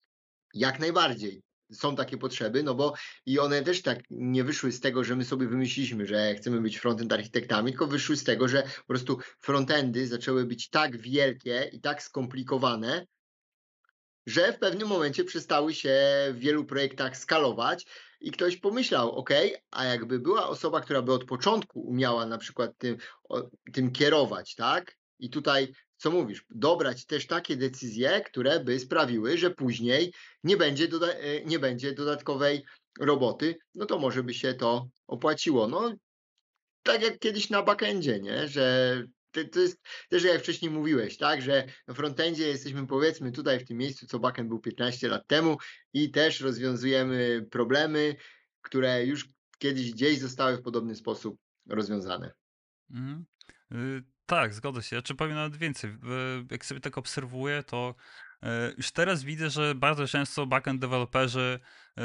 jak 0.54 0.80
najbardziej 0.80 1.42
są 1.72 1.96
takie 1.96 2.18
potrzeby, 2.18 2.62
no 2.62 2.74
bo 2.74 2.94
i 3.26 3.38
one 3.38 3.62
też 3.62 3.82
tak 3.82 3.98
nie 4.10 4.44
wyszły 4.44 4.72
z 4.72 4.80
tego, 4.80 5.04
że 5.04 5.16
my 5.16 5.24
sobie 5.24 5.48
wymyśliliśmy, 5.48 6.06
że 6.06 6.34
chcemy 6.34 6.60
być 6.60 6.78
frontend 6.78 7.12
architektami, 7.12 7.70
tylko 7.70 7.86
wyszły 7.86 8.16
z 8.16 8.24
tego, 8.24 8.48
że 8.48 8.62
po 8.62 8.86
prostu 8.86 9.18
frontendy 9.40 10.06
zaczęły 10.06 10.44
być 10.44 10.68
tak 10.68 10.96
wielkie 10.96 11.70
i 11.72 11.80
tak 11.80 12.02
skomplikowane, 12.02 13.06
że 14.26 14.52
w 14.52 14.58
pewnym 14.58 14.88
momencie 14.88 15.24
przestały 15.24 15.74
się 15.74 15.98
w 16.32 16.38
wielu 16.38 16.64
projektach 16.64 17.16
skalować 17.16 17.86
i 18.20 18.30
ktoś 18.30 18.56
pomyślał, 18.56 19.12
ok, 19.12 19.30
a 19.70 19.84
jakby 19.84 20.18
była 20.18 20.48
osoba, 20.48 20.80
która 20.80 21.02
by 21.02 21.12
od 21.12 21.24
początku 21.24 21.80
umiała 21.80 22.26
na 22.26 22.38
przykład 22.38 22.78
tym, 22.78 22.96
o, 23.28 23.50
tym 23.72 23.92
kierować, 23.92 24.54
tak? 24.54 24.96
I 25.18 25.30
tutaj 25.30 25.72
co 26.00 26.10
mówisz, 26.10 26.44
dobrać 26.50 27.06
też 27.06 27.26
takie 27.26 27.56
decyzje, 27.56 28.20
które 28.20 28.60
by 28.60 28.78
sprawiły, 28.78 29.38
że 29.38 29.50
później 29.50 30.12
nie 30.44 30.56
będzie, 30.56 30.84
e, 30.84 31.44
nie 31.44 31.58
będzie 31.58 31.92
dodatkowej 31.92 32.64
roboty, 33.00 33.56
no 33.74 33.86
to 33.86 33.98
może 33.98 34.22
by 34.22 34.34
się 34.34 34.54
to 34.54 34.88
opłaciło. 35.06 35.68
No, 35.68 35.94
tak 36.82 37.02
jak 37.02 37.18
kiedyś 37.18 37.50
na 37.50 37.62
backendzie, 37.62 38.20
nie? 38.20 38.48
że 38.48 38.96
to 39.52 39.60
jest 39.60 39.80
też 40.08 40.24
jak 40.24 40.40
wcześniej 40.42 40.70
mówiłeś, 40.70 41.16
tak, 41.16 41.42
że 41.42 41.66
na 41.86 41.94
frontendzie 41.94 42.48
jesteśmy 42.48 42.86
powiedzmy 42.86 43.32
tutaj 43.32 43.60
w 43.60 43.68
tym 43.68 43.76
miejscu, 43.76 44.06
co 44.06 44.18
backend 44.18 44.48
był 44.48 44.60
15 44.60 45.08
lat 45.08 45.26
temu 45.26 45.56
i 45.92 46.10
też 46.10 46.40
rozwiązujemy 46.40 47.46
problemy, 47.50 48.16
które 48.60 49.06
już 49.06 49.28
kiedyś 49.58 49.92
gdzieś 49.92 50.18
zostały 50.18 50.56
w 50.56 50.62
podobny 50.62 50.94
sposób 50.94 51.36
rozwiązane. 51.68 52.32
Mhm. 52.90 53.24
Tak, 54.30 54.54
zgodzę 54.54 54.82
się. 54.82 55.02
Czy 55.02 55.14
powiem 55.14 55.34
nawet 55.34 55.56
więcej. 55.56 55.90
Jak 56.50 56.64
sobie 56.64 56.80
tak 56.80 56.98
obserwuję, 56.98 57.62
to 57.62 57.94
e, 58.42 58.72
już 58.76 58.90
teraz 58.90 59.24
widzę, 59.24 59.50
że 59.50 59.74
bardzo 59.74 60.06
często 60.06 60.46
backend 60.46 60.80
deweloperzy, 60.80 61.60
e, 61.98 62.02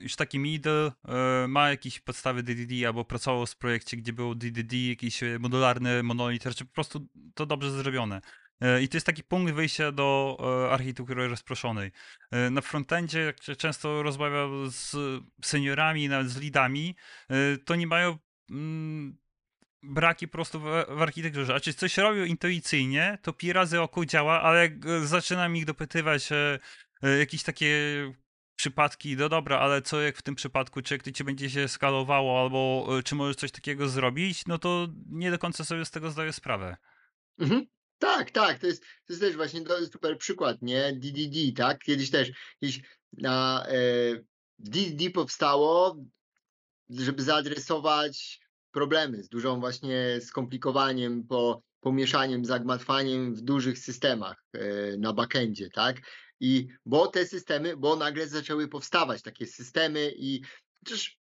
już 0.00 0.16
taki 0.16 0.38
middle 0.38 0.92
e, 1.08 1.48
ma 1.48 1.70
jakieś 1.70 2.00
podstawy 2.00 2.42
DDD 2.42 2.86
albo 2.86 3.04
pracował 3.04 3.46
w 3.46 3.56
projekcie, 3.56 3.96
gdzie 3.96 4.12
był 4.12 4.34
DDD, 4.34 4.76
jakiś 4.88 5.20
modularny 5.38 6.02
monolit, 6.02 6.44
czy 6.56 6.64
po 6.64 6.74
prostu 6.74 7.08
to 7.34 7.46
dobrze 7.46 7.70
zrobione. 7.70 8.20
I 8.82 8.88
to 8.88 8.96
jest 8.96 9.06
taki 9.06 9.22
punkt 9.22 9.52
wyjścia 9.52 9.92
do 9.92 10.36
architektury 10.70 11.28
rozproszonej. 11.28 11.90
Na 12.50 12.60
frontendzie, 12.60 13.20
jak 13.20 13.36
często 13.36 14.02
rozmawiam 14.02 14.70
z 14.70 14.96
seniorami, 15.44 16.08
nawet 16.08 16.30
z 16.30 16.42
leadami, 16.42 16.96
to 17.64 17.74
nie 17.74 17.86
mają 17.86 18.18
mm, 18.50 19.18
braki 19.82 20.28
po 20.28 20.32
prostu 20.32 20.60
w, 20.60 20.64
w 20.88 21.02
architekturze. 21.02 21.54
A 21.54 21.60
czy 21.60 21.74
coś 21.74 21.96
robią 21.96 22.24
intuicyjnie, 22.24 23.18
to 23.22 23.32
pi 23.32 23.52
razy 23.52 23.80
oko 23.80 24.06
działa, 24.06 24.42
ale 24.42 24.60
jak 24.60 24.86
e, 24.86 25.06
zaczynam 25.06 25.56
ich 25.56 25.64
dopytywać 25.64 26.32
e, 26.32 26.58
e, 27.02 27.18
jakieś 27.18 27.42
takie 27.42 27.74
przypadki, 28.56 29.16
no 29.16 29.28
dobra, 29.28 29.58
ale 29.58 29.82
co 29.82 30.00
jak 30.00 30.16
w 30.16 30.22
tym 30.22 30.34
przypadku, 30.34 30.82
czy 30.82 30.94
jak 30.94 31.02
to 31.02 31.12
ci 31.12 31.24
będzie 31.24 31.50
się 31.50 31.68
skalowało, 31.68 32.40
albo 32.40 32.88
e, 32.98 33.02
czy 33.02 33.14
możesz 33.14 33.36
coś 33.36 33.50
takiego 33.50 33.88
zrobić, 33.88 34.46
no 34.46 34.58
to 34.58 34.88
nie 35.10 35.30
do 35.30 35.38
końca 35.38 35.64
sobie 35.64 35.84
z 35.84 35.90
tego 35.90 36.10
zdaję 36.10 36.32
sprawę. 36.32 36.76
Mhm. 37.38 37.66
Tak, 37.98 38.30
tak, 38.30 38.58
to 38.58 38.66
jest, 38.66 38.82
to 38.82 39.12
jest 39.12 39.20
też 39.20 39.36
właśnie 39.36 39.60
super 39.92 40.18
przykład, 40.18 40.62
nie? 40.62 40.92
DDD, 40.92 41.56
tak? 41.56 41.78
Kiedyś 41.78 42.10
też, 42.10 42.30
kiedyś 42.60 42.80
na 43.12 43.66
e, 43.68 43.74
DDD 44.58 45.10
powstało, 45.10 45.96
żeby 46.90 47.22
zaadresować 47.22 48.40
problemy, 48.70 49.22
z 49.22 49.28
dużą 49.28 49.60
właśnie 49.60 50.20
skomplikowaniem, 50.20 51.26
po, 51.26 51.62
pomieszaniem, 51.80 52.44
zagmatwaniem 52.44 53.34
w 53.34 53.40
dużych 53.40 53.78
systemach 53.78 54.44
e, 54.52 54.96
na 54.96 55.12
backendzie, 55.12 55.70
tak? 55.70 55.96
I 56.40 56.68
bo 56.86 57.06
te 57.06 57.26
systemy, 57.26 57.76
bo 57.76 57.96
nagle 57.96 58.28
zaczęły 58.28 58.68
powstawać 58.68 59.22
takie 59.22 59.46
systemy 59.46 60.12
i 60.16 60.42
przecież 60.84 61.18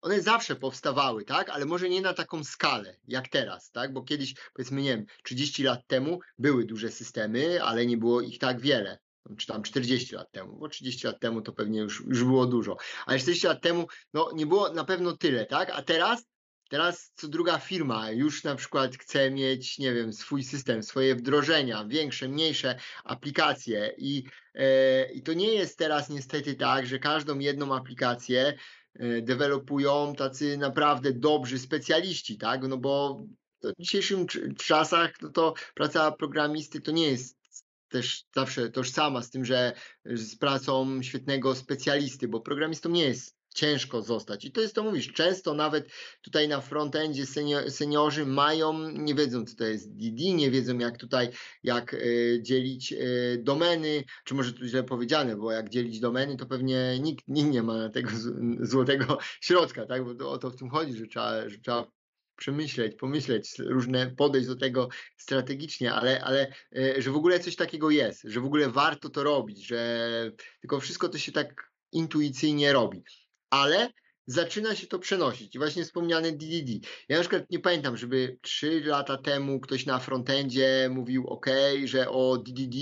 one 0.00 0.22
zawsze 0.22 0.56
powstawały, 0.56 1.24
tak? 1.24 1.50
Ale 1.50 1.64
może 1.64 1.88
nie 1.88 2.00
na 2.00 2.14
taką 2.14 2.44
skalę 2.44 2.96
jak 3.08 3.28
teraz, 3.28 3.70
tak? 3.70 3.92
Bo 3.92 4.02
kiedyś, 4.02 4.34
powiedzmy, 4.54 4.82
nie 4.82 4.96
wiem, 4.96 5.06
30 5.22 5.62
lat 5.62 5.86
temu 5.86 6.20
były 6.38 6.64
duże 6.64 6.90
systemy, 6.90 7.62
ale 7.62 7.86
nie 7.86 7.96
było 7.96 8.20
ich 8.20 8.38
tak 8.38 8.60
wiele. 8.60 8.98
Czy 9.38 9.46
tam 9.46 9.62
40 9.62 10.14
lat 10.14 10.32
temu, 10.32 10.58
bo 10.58 10.68
30 10.68 11.06
lat 11.06 11.20
temu 11.20 11.42
to 11.42 11.52
pewnie 11.52 11.80
już, 11.80 12.02
już 12.06 12.24
było 12.24 12.46
dużo. 12.46 12.76
Ale 13.06 13.18
40 13.18 13.46
lat 13.46 13.62
temu, 13.62 13.86
no 14.14 14.30
nie 14.34 14.46
było 14.46 14.72
na 14.72 14.84
pewno 14.84 15.16
tyle, 15.16 15.46
tak? 15.46 15.70
A 15.70 15.82
teraz 15.82 16.24
Teraz 16.68 17.12
co 17.14 17.28
druga 17.28 17.58
firma 17.58 18.10
już 18.10 18.44
na 18.44 18.54
przykład 18.54 18.96
chce 18.96 19.30
mieć, 19.30 19.78
nie 19.78 19.94
wiem, 19.94 20.12
swój 20.12 20.42
system, 20.42 20.82
swoje 20.82 21.14
wdrożenia, 21.14 21.84
większe, 21.84 22.28
mniejsze 22.28 22.78
aplikacje 23.04 23.94
i, 23.98 24.24
e, 24.54 25.12
i 25.12 25.22
to 25.22 25.32
nie 25.32 25.54
jest 25.54 25.78
teraz 25.78 26.08
niestety 26.10 26.54
tak, 26.54 26.86
że 26.86 26.98
każdą 26.98 27.38
jedną 27.38 27.74
aplikację 27.74 28.58
e, 28.94 29.22
dewelopują 29.22 30.14
tacy 30.14 30.56
naprawdę 30.58 31.12
dobrzy 31.12 31.58
specjaliści, 31.58 32.38
tak? 32.38 32.68
No 32.68 32.76
bo 32.76 33.24
w 33.62 33.82
dzisiejszych 33.82 34.18
czasach 34.58 35.12
no 35.22 35.28
to 35.28 35.54
praca 35.74 36.12
programisty 36.12 36.80
to 36.80 36.92
nie 36.92 37.10
jest 37.10 37.38
też 37.88 38.24
zawsze 38.34 38.70
tożsama 38.70 39.22
z 39.22 39.30
tym, 39.30 39.44
że 39.44 39.72
z 40.04 40.36
pracą 40.36 41.02
świetnego 41.02 41.54
specjalisty, 41.54 42.28
bo 42.28 42.40
programistą 42.40 42.90
nie 42.90 43.04
jest 43.04 43.36
ciężko 43.54 44.02
zostać. 44.02 44.44
I 44.44 44.52
to 44.52 44.60
jest 44.60 44.74
to 44.74 44.82
mówisz, 44.82 45.12
często 45.12 45.54
nawet 45.54 45.88
tutaj 46.22 46.48
na 46.48 46.60
frontendzie 46.60 47.26
senior, 47.26 47.70
seniorzy 47.70 48.26
mają, 48.26 48.90
nie 48.90 49.14
wiedzą 49.14 49.44
co 49.44 49.56
to 49.56 49.64
jest 49.64 49.96
DD, 49.96 50.34
nie 50.34 50.50
wiedzą 50.50 50.78
jak 50.78 50.98
tutaj, 50.98 51.28
jak 51.62 51.94
y, 51.94 52.38
dzielić 52.42 52.92
y, 52.92 53.40
domeny, 53.42 54.04
czy 54.24 54.34
może 54.34 54.52
tu 54.52 54.66
źle 54.66 54.84
powiedziane, 54.84 55.36
bo 55.36 55.52
jak 55.52 55.68
dzielić 55.68 56.00
domeny, 56.00 56.36
to 56.36 56.46
pewnie 56.46 56.98
nikt, 57.00 57.24
nikt 57.28 57.50
nie 57.50 57.62
ma 57.62 57.88
tego 57.88 58.10
złotego 58.60 59.18
środka, 59.40 59.86
tak, 59.86 60.04
bo 60.04 60.14
to, 60.14 60.30
o 60.30 60.38
to 60.38 60.50
w 60.50 60.56
tym 60.56 60.70
chodzi, 60.70 60.92
że 60.92 61.06
trzeba, 61.06 61.48
że 61.48 61.58
trzeba 61.58 61.86
przemyśleć, 62.36 62.94
pomyśleć, 62.96 63.58
różne 63.58 64.10
podejść 64.10 64.48
do 64.48 64.56
tego 64.56 64.88
strategicznie, 65.16 65.92
ale, 65.92 66.24
ale 66.24 66.52
że 66.98 67.10
w 67.10 67.16
ogóle 67.16 67.40
coś 67.40 67.56
takiego 67.56 67.90
jest, 67.90 68.22
że 68.24 68.40
w 68.40 68.44
ogóle 68.44 68.70
warto 68.70 69.10
to 69.10 69.22
robić, 69.22 69.66
że 69.66 70.30
tylko 70.60 70.80
wszystko 70.80 71.08
to 71.08 71.18
się 71.18 71.32
tak 71.32 71.70
intuicyjnie 71.92 72.72
robi 72.72 73.04
ale 73.54 73.90
zaczyna 74.26 74.74
się 74.74 74.86
to 74.86 74.98
przenosić. 74.98 75.54
I 75.54 75.58
właśnie 75.58 75.84
wspomniany 75.84 76.32
DDD. 76.32 76.86
Ja 77.08 77.16
na 77.16 77.20
przykład 77.20 77.50
nie 77.50 77.58
pamiętam, 77.58 77.96
żeby 77.96 78.38
3 78.42 78.80
lata 78.84 79.18
temu 79.18 79.60
ktoś 79.60 79.86
na 79.86 79.98
frontendzie 79.98 80.88
mówił 80.92 81.26
OK, 81.26 81.46
że 81.84 82.10
o 82.10 82.38
DDD, 82.38 82.76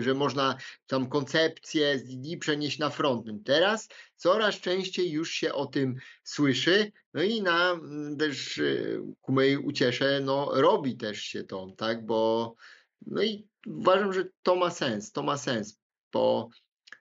że 0.00 0.14
można 0.14 0.56
tam 0.86 1.08
koncepcję 1.08 1.98
z 1.98 2.04
DDD 2.04 2.36
przenieść 2.40 2.78
na 2.78 2.90
frontend. 2.90 3.46
Teraz 3.46 3.88
coraz 4.16 4.54
częściej 4.54 5.10
już 5.10 5.30
się 5.30 5.52
o 5.52 5.66
tym 5.66 5.94
słyszy. 6.24 6.92
No 7.14 7.22
i 7.22 7.42
na 7.42 7.70
mm, 7.70 8.16
też 8.16 8.58
y, 8.58 9.02
ku 9.20 9.32
mojej 9.32 9.56
uciesze, 9.56 10.20
no 10.20 10.50
robi 10.54 10.96
też 10.96 11.20
się 11.22 11.44
to, 11.44 11.72
tak, 11.76 12.06
bo 12.06 12.54
no 13.06 13.22
i 13.22 13.48
uważam, 13.66 14.12
że 14.12 14.24
to 14.42 14.56
ma 14.56 14.70
sens, 14.70 15.12
to 15.12 15.22
ma 15.22 15.36
sens, 15.36 15.78
bo 16.12 16.48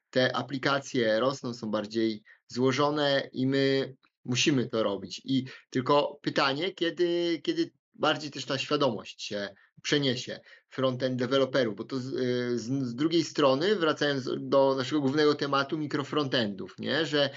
te 0.09 0.35
aplikacje 0.35 1.19
rosną, 1.19 1.53
są 1.53 1.71
bardziej 1.71 2.23
złożone 2.47 3.29
i 3.33 3.47
my 3.47 3.95
musimy 4.25 4.69
to 4.69 4.83
robić. 4.83 5.21
I 5.25 5.45
tylko 5.69 6.19
pytanie, 6.21 6.71
kiedy, 6.71 7.41
kiedy 7.43 7.71
bardziej 7.95 8.31
też 8.31 8.45
ta 8.45 8.57
świadomość 8.57 9.23
się 9.23 9.49
przeniesie 9.81 10.39
frontend 10.69 11.19
deweloperów, 11.19 11.75
bo 11.75 11.83
to 11.83 11.99
z, 11.99 12.13
y, 12.13 12.59
z, 12.59 12.63
z, 12.63 12.95
drugiej 12.95 13.23
strony, 13.23 13.75
wracając 13.75 14.29
do 14.37 14.75
naszego 14.77 15.01
głównego 15.01 15.35
tematu 15.35 15.77
mikrofrontendów, 15.77 16.79
nie? 16.79 17.05
że 17.05 17.29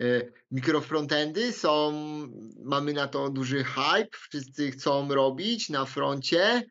y, 0.00 0.32
mikrofrontendy 0.50 1.52
są, 1.52 1.92
mamy 2.64 2.92
na 2.92 3.08
to 3.08 3.28
duży 3.30 3.64
hype, 3.64 4.16
wszyscy 4.28 4.70
chcą 4.70 5.14
robić 5.14 5.68
na 5.68 5.84
froncie, 5.84 6.62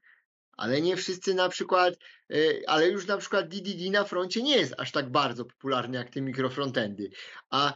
ale 0.58 0.82
nie 0.82 0.96
wszyscy 0.96 1.34
na 1.34 1.50
przykład, 1.50 1.94
y, 2.34 2.64
ale 2.68 2.90
już 2.90 3.08
na 3.08 3.18
przykład 3.18 3.48
DDD 3.48 3.92
na 3.92 4.04
froncie 4.04 4.44
nie 4.44 4.58
jest 4.58 4.74
aż 4.78 4.92
tak 4.92 5.12
bardzo 5.12 5.46
popularny 5.46 5.98
jak 5.98 6.10
te 6.10 6.22
mikrofrontendy. 6.22 7.10
A 7.50 7.74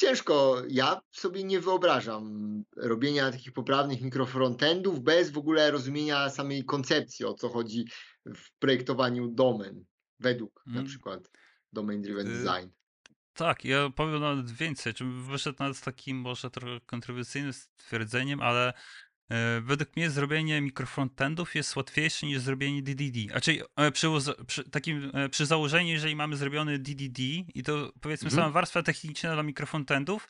ciężko, 0.00 0.62
ja 0.68 1.00
sobie 1.10 1.44
nie 1.44 1.60
wyobrażam 1.60 2.24
robienia 2.76 3.30
takich 3.30 3.52
poprawnych 3.52 4.00
mikrofrontendów 4.00 5.00
bez 5.00 5.30
w 5.30 5.38
ogóle 5.38 5.70
rozumienia 5.70 6.30
samej 6.30 6.64
koncepcji, 6.64 7.24
o 7.24 7.34
co 7.34 7.48
chodzi 7.48 7.84
w 8.26 8.58
projektowaniu 8.58 9.28
domen, 9.28 9.84
według 10.18 10.62
na 10.66 10.72
mm. 10.72 10.86
przykład 10.86 11.30
Domain 11.72 12.02
Driven 12.02 12.26
y, 12.26 12.30
Design. 12.30 12.70
Tak, 13.32 13.64
ja 13.64 13.90
powiem 13.96 14.20
nawet 14.20 14.50
więcej, 14.50 14.94
czy 14.94 15.04
wyszedł 15.04 15.56
nawet 15.60 15.76
z 15.76 15.80
takim 15.80 16.16
może 16.16 16.50
trochę 16.50 16.80
kontrowersyjnym 16.86 17.52
stwierdzeniem, 17.52 18.40
ale 18.40 18.72
według 19.62 19.96
mnie 19.96 20.10
zrobienie 20.10 20.60
mikrofrontendów 20.60 21.54
jest 21.54 21.76
łatwiejsze 21.76 22.26
niż 22.26 22.40
zrobienie 22.40 22.82
DDD. 22.82 23.34
A 23.34 23.40
czyli 23.40 23.60
e, 23.76 23.90
przy, 23.90 24.06
przy, 24.46 24.64
takim, 24.64 25.10
e, 25.14 25.28
przy 25.28 25.46
założeniu, 25.46 25.90
jeżeli 25.90 26.16
mamy 26.16 26.36
zrobiony 26.36 26.78
DDD 26.78 27.18
i 27.54 27.62
to 27.62 27.92
powiedzmy 28.00 28.26
mhm. 28.26 28.42
sama 28.42 28.52
warstwa 28.52 28.82
techniczna 28.82 29.34
dla 29.34 29.42
mikrofrontendów, 29.42 30.28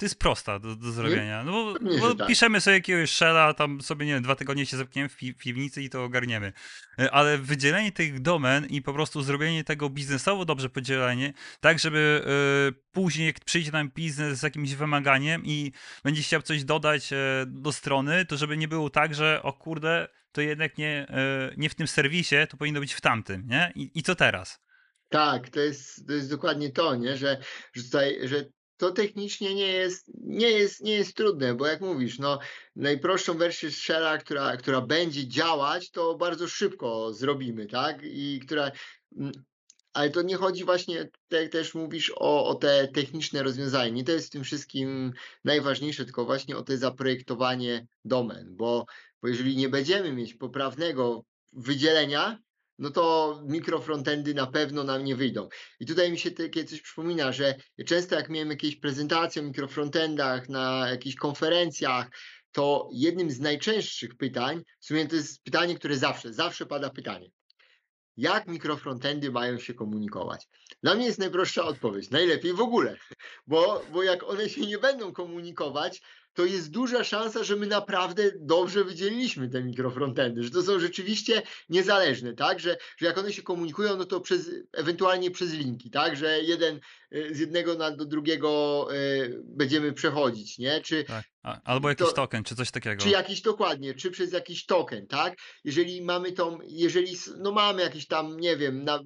to 0.00 0.04
jest 0.04 0.18
prosta 0.18 0.58
do, 0.58 0.76
do 0.76 0.92
zrobienia. 0.92 1.44
No 1.44 1.52
bo, 1.52 1.74
bo 2.00 2.14
tak. 2.14 2.28
piszemy 2.28 2.60
sobie 2.60 2.74
jakiegoś 2.74 3.10
shella, 3.10 3.54
tam 3.54 3.80
sobie, 3.80 4.06
nie 4.06 4.12
wiem, 4.12 4.22
dwa 4.22 4.36
tygodnie 4.36 4.66
się 4.66 4.76
zamkniemy 4.76 5.08
w 5.08 5.16
pi 5.16 5.34
piwnicy 5.34 5.82
i 5.82 5.90
to 5.90 6.04
ogarniemy. 6.04 6.52
E, 6.98 7.10
ale 7.10 7.38
wydzielenie 7.38 7.92
tych 7.92 8.20
domen 8.20 8.66
i 8.66 8.82
po 8.82 8.92
prostu 8.92 9.22
zrobienie 9.22 9.64
tego 9.64 9.90
biznesowo 9.90 10.44
dobrze 10.44 10.68
podzielenie, 10.68 11.32
tak 11.60 11.78
żeby 11.78 12.22
y, 12.68 12.82
później 12.92 13.26
jak 13.26 13.40
przyjdzie 13.40 13.72
nam 13.72 13.90
biznes 13.90 14.38
z 14.38 14.42
jakimś 14.42 14.74
wymaganiem 14.74 15.42
i 15.44 15.72
będzie 16.04 16.22
chciał 16.22 16.42
coś 16.42 16.64
dodać 16.64 17.12
y, 17.12 17.16
do 17.46 17.72
strony, 17.72 18.24
to 18.24 18.36
żeby 18.36 18.56
nie 18.56 18.68
było 18.68 18.90
tak, 18.90 19.14
że 19.14 19.40
o 19.42 19.52
kurde, 19.52 20.08
to 20.32 20.40
jednak 20.40 20.78
nie, 20.78 21.06
nie 21.56 21.70
w 21.70 21.74
tym 21.74 21.88
serwisie, 21.88 22.36
to 22.50 22.56
powinno 22.56 22.80
być 22.80 22.92
w 22.92 23.00
tamtym, 23.00 23.46
nie? 23.46 23.72
I, 23.74 23.90
i 23.94 24.02
co 24.02 24.14
teraz? 24.14 24.60
Tak, 25.08 25.48
to 25.48 25.60
jest, 25.60 26.06
to 26.06 26.12
jest 26.12 26.30
dokładnie 26.30 26.70
to, 26.70 26.96
nie? 26.96 27.16
Że, 27.16 27.40
że, 27.72 27.82
tutaj, 27.82 28.28
że 28.28 28.44
to 28.80 28.90
technicznie 28.90 29.54
nie 29.54 29.72
jest, 29.72 30.10
nie 30.14 30.50
jest, 30.50 30.80
nie 30.80 30.92
jest 30.92 31.16
trudne, 31.16 31.54
bo 31.54 31.66
jak 31.66 31.80
mówisz, 31.80 32.18
no, 32.18 32.38
najprostszą 32.76 33.38
wersję 33.38 33.70
Shella, 33.70 34.18
która, 34.18 34.56
która 34.56 34.80
będzie 34.80 35.28
działać, 35.28 35.90
to 35.90 36.14
bardzo 36.14 36.48
szybko 36.48 37.12
zrobimy, 37.12 37.66
tak? 37.66 38.00
I 38.02 38.40
która. 38.46 38.70
Mm, 39.16 39.32
ale 39.92 40.10
to 40.10 40.22
nie 40.22 40.36
chodzi 40.36 40.64
właśnie, 40.64 41.08
tak 41.28 41.48
też 41.48 41.74
mówisz, 41.74 42.12
o, 42.16 42.46
o 42.46 42.54
te 42.54 42.88
techniczne 42.88 43.42
rozwiązania. 43.42 43.92
Nie 43.92 44.04
to 44.04 44.12
jest 44.12 44.26
w 44.26 44.30
tym 44.30 44.44
wszystkim 44.44 45.12
najważniejsze, 45.44 46.04
tylko 46.04 46.24
właśnie 46.24 46.56
o 46.56 46.62
te 46.62 46.78
zaprojektowanie 46.78 47.86
domen, 48.04 48.56
bo, 48.56 48.86
bo 49.22 49.28
jeżeli 49.28 49.56
nie 49.56 49.68
będziemy 49.68 50.12
mieć 50.12 50.34
poprawnego 50.34 51.24
wydzielenia, 51.52 52.38
no 52.80 52.90
to 52.90 53.40
mikrofrontendy 53.46 54.34
na 54.34 54.46
pewno 54.46 54.84
nam 54.84 55.04
nie 55.04 55.16
wyjdą. 55.16 55.48
I 55.80 55.86
tutaj 55.86 56.10
mi 56.10 56.18
się 56.18 56.30
takie 56.30 56.64
coś 56.64 56.82
przypomina, 56.82 57.32
że 57.32 57.54
często 57.86 58.14
jak 58.14 58.28
miałem 58.28 58.50
jakieś 58.50 58.76
prezentacje 58.76 59.42
o 59.42 59.44
mikrofrontendach 59.44 60.48
na 60.48 60.88
jakichś 60.90 61.16
konferencjach, 61.16 62.10
to 62.52 62.88
jednym 62.92 63.30
z 63.30 63.40
najczęstszych 63.40 64.16
pytań, 64.16 64.62
w 64.80 64.86
sumie 64.86 65.08
to 65.08 65.16
jest 65.16 65.42
pytanie, 65.44 65.74
które 65.74 65.96
zawsze, 65.96 66.32
zawsze 66.32 66.66
pada 66.66 66.90
pytanie. 66.90 67.30
Jak 68.16 68.46
mikrofrontendy 68.46 69.30
mają 69.30 69.58
się 69.58 69.74
komunikować? 69.74 70.48
Dla 70.82 70.94
mnie 70.94 71.06
jest 71.06 71.18
najprostsza 71.18 71.64
odpowiedź. 71.64 72.10
Najlepiej 72.10 72.52
w 72.52 72.60
ogóle, 72.60 72.96
bo, 73.46 73.82
bo 73.92 74.02
jak 74.02 74.22
one 74.22 74.48
się 74.48 74.60
nie 74.60 74.78
będą 74.78 75.12
komunikować, 75.12 76.02
to 76.34 76.44
jest 76.44 76.70
duża 76.70 77.04
szansa, 77.04 77.44
że 77.44 77.56
my 77.56 77.66
naprawdę 77.66 78.30
dobrze 78.40 78.84
wydzieliliśmy 78.84 79.48
te 79.48 79.62
mikrofrontendy, 79.62 80.42
że 80.42 80.50
to 80.50 80.62
są 80.62 80.80
rzeczywiście 80.80 81.42
niezależne, 81.68 82.34
tak? 82.34 82.60
Że, 82.60 82.76
że 82.98 83.06
jak 83.06 83.18
one 83.18 83.32
się 83.32 83.42
komunikują, 83.42 83.96
no 83.96 84.04
to 84.04 84.20
przez, 84.20 84.50
ewentualnie 84.72 85.30
przez 85.30 85.52
linki, 85.52 85.90
tak? 85.90 86.16
Że 86.16 86.42
jeden 86.42 86.80
y, 87.14 87.34
z 87.34 87.38
jednego 87.38 87.74
na, 87.74 87.90
do 87.90 88.04
drugiego 88.04 88.88
y, 88.94 89.42
będziemy 89.44 89.92
przechodzić, 89.92 90.58
nie? 90.58 90.80
Czy, 90.80 91.04
tak. 91.04 91.24
Albo 91.64 91.88
jakiś 91.88 92.06
to, 92.06 92.12
token, 92.12 92.44
czy 92.44 92.56
coś 92.56 92.70
takiego. 92.70 93.02
Czy 93.02 93.08
jakiś 93.08 93.42
dokładnie, 93.42 93.94
czy 93.94 94.10
przez 94.10 94.32
jakiś 94.32 94.66
token, 94.66 95.06
tak? 95.06 95.38
Jeżeli 95.64 96.02
mamy 96.02 96.32
tą, 96.32 96.58
jeżeli 96.62 97.16
no 97.38 97.52
mamy 97.52 97.82
jakiś 97.82 98.06
tam, 98.06 98.40
nie 98.40 98.56
wiem, 98.56 98.84
na, 98.84 99.00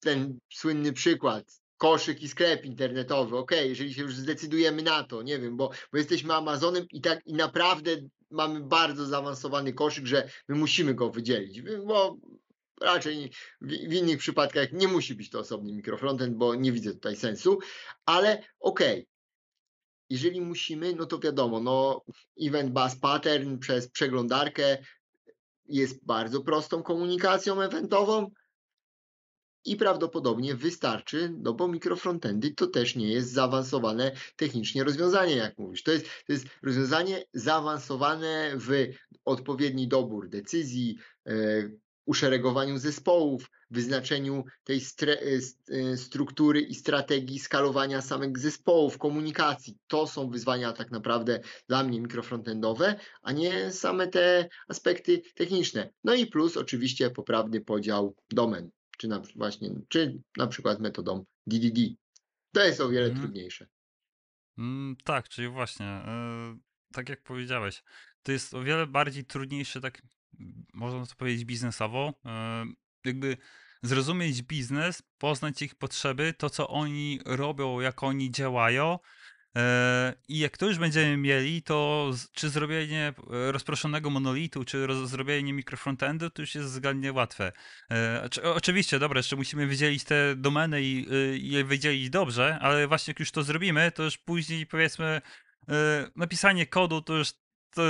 ten 0.00 0.38
słynny 0.52 0.92
przykład, 0.92 1.60
koszyk 1.80 2.22
i 2.22 2.28
sklep 2.28 2.64
internetowy, 2.64 3.36
ok, 3.36 3.50
jeżeli 3.50 3.94
się 3.94 4.02
już 4.02 4.14
zdecydujemy 4.14 4.82
na 4.82 5.04
to, 5.04 5.22
nie 5.22 5.38
wiem, 5.38 5.56
bo, 5.56 5.70
bo 5.92 5.98
jesteśmy 5.98 6.34
Amazonem 6.34 6.86
i 6.90 7.00
tak 7.00 7.26
i 7.26 7.34
naprawdę 7.34 7.90
mamy 8.30 8.60
bardzo 8.60 9.06
zaawansowany 9.06 9.72
koszyk, 9.72 10.06
że 10.06 10.28
my 10.48 10.54
musimy 10.54 10.94
go 10.94 11.10
wydzielić, 11.10 11.62
bo 11.62 12.16
raczej 12.80 13.30
w, 13.60 13.72
innych 13.72 14.18
przypadkach 14.18 14.72
nie 14.72 14.88
musi 14.88 15.14
być 15.14 15.30
to 15.30 15.38
osobny 15.38 15.72
mikrofrontend, 15.72 16.36
bo 16.36 16.54
nie 16.54 16.72
widzę 16.72 16.92
tutaj 16.92 17.16
sensu, 17.16 17.58
ale 18.06 18.42
ok, 18.60 18.80
jeżeli 20.10 20.40
musimy, 20.40 20.94
no 20.94 21.06
to 21.06 21.18
wiadomo, 21.18 21.60
no 21.60 22.04
event 22.42 22.72
bus 22.72 22.96
pattern 22.96 23.58
przez 23.58 23.90
przeglądarkę 23.90 24.78
jest 25.64 26.06
bardzo 26.06 26.40
prostą 26.40 26.82
komunikacją 26.82 27.60
eventową 27.60 28.30
i 29.64 29.76
prawdopodobnie 29.76 30.54
wystarczy, 30.54 31.34
no 31.38 31.54
bo 31.54 31.68
mikrofrontendy 31.68 32.50
to 32.50 32.66
też 32.66 32.96
nie 32.96 33.12
jest 33.12 33.32
zaawansowane 33.32 34.12
technicznie 34.36 34.84
rozwiązanie, 34.84 35.36
jak 35.36 35.58
mówisz. 35.58 35.82
To 35.82 35.92
jest, 35.92 36.06
to 36.26 36.32
jest 36.32 36.46
rozwiązanie 36.62 37.24
zaawansowane 37.34 38.52
w 38.56 38.86
odpowiedni 39.24 39.88
dobór 39.88 40.28
decyzji, 40.28 40.96
e, 41.26 41.32
uszeregowaniu 42.06 42.78
zespołów, 42.78 43.50
wyznaczeniu 43.70 44.44
tej 44.64 44.78
e, 44.78 45.14
e, 45.68 45.96
struktury 45.96 46.60
i 46.60 46.74
strategii 46.74 47.38
skalowania 47.38 48.02
samych 48.02 48.38
zespołów, 48.38 48.98
komunikacji. 48.98 49.76
To 49.86 50.06
są 50.06 50.30
wyzwania 50.30 50.72
tak 50.72 50.90
naprawdę 50.90 51.40
dla 51.68 51.84
mnie 51.84 52.00
mikrofrontendowe, 52.00 52.94
a 53.22 53.32
nie 53.32 53.72
same 53.72 54.08
te 54.08 54.48
aspekty 54.68 55.22
techniczne. 55.34 55.90
No 56.04 56.14
i 56.14 56.26
plus 56.26 56.56
oczywiście 56.56 57.10
poprawny 57.10 57.60
podział 57.60 58.14
domen, 58.30 58.70
czy 59.00 59.08
na, 59.08 59.22
właśnie, 59.36 59.70
czy 59.88 60.22
na 60.36 60.46
przykład 60.46 60.80
metodą 60.80 61.24
DDD. 61.46 61.80
To 62.52 62.64
jest 62.64 62.80
o 62.80 62.88
wiele 62.88 63.06
Mhm. 63.06 63.20
trudniejsze. 63.22 63.66
Mm, 64.58 64.96
tak, 65.04 65.28
czyli 65.28 65.48
właśnie, 65.48 65.86
e, 65.86 66.58
tak 66.92 67.08
jak 67.08 67.22
powiedziałeś, 67.22 67.82
to 68.22 68.32
jest 68.32 68.54
o 68.54 68.62
wiele 68.62 68.86
bardziej 68.86 69.24
trudniejsze, 69.24 69.80
tak 69.80 70.02
można 70.74 71.06
to 71.06 71.14
powiedzieć 71.14 71.44
biznesowo, 71.44 72.14
e, 72.24 72.64
jakby 73.04 73.36
zrozumieć 73.82 74.42
biznes, 74.42 75.02
poznać 75.18 75.62
ich 75.62 75.74
potrzeby, 75.74 76.34
to 76.38 76.50
co 76.50 76.68
oni 76.68 77.20
robią, 77.26 77.80
jak 77.80 78.02
oni 78.02 78.30
działają 78.30 78.98
i 80.28 80.38
jak 80.38 80.56
to 80.58 80.66
już 80.66 80.78
będziemy 80.78 81.16
mieli, 81.16 81.62
to 81.62 82.10
czy 82.32 82.48
zrobienie 82.50 83.12
e, 83.30 83.52
rozproszonego 83.52 84.10
monolitu, 84.10 84.64
czy 84.64 84.86
zrobienie 85.04 85.52
mikrofrontendu, 85.52 86.30
to 86.30 86.42
już 86.42 86.54
jest 86.54 86.68
względnie 86.68 87.12
łatwe. 87.12 87.52
E, 87.90 88.22
oczy- 88.24 88.42
Oczywiście, 88.42 88.98
dobra, 88.98 89.18
jeszcze 89.18 89.36
musimy 89.36 89.66
wydzielić 89.66 90.04
te 90.04 90.36
domeny 90.36 90.82
i, 90.82 91.06
y, 91.12 91.38
i 91.38 91.50
je 91.50 91.64
wydzielić 91.64 92.10
dobrze, 92.10 92.58
ale 92.60 92.88
właśnie 92.88 93.10
jak 93.10 93.20
już 93.20 93.30
to 93.30 93.42
zrobimy, 93.42 93.92
to 93.92 94.02
już 94.02 94.18
później 94.18 94.66
powiedzmy 94.66 95.20
e, 95.68 96.10
napisanie 96.16 96.66
kodu 96.66 97.02
to 97.02 97.16
już, 97.16 97.32
to 97.74 97.82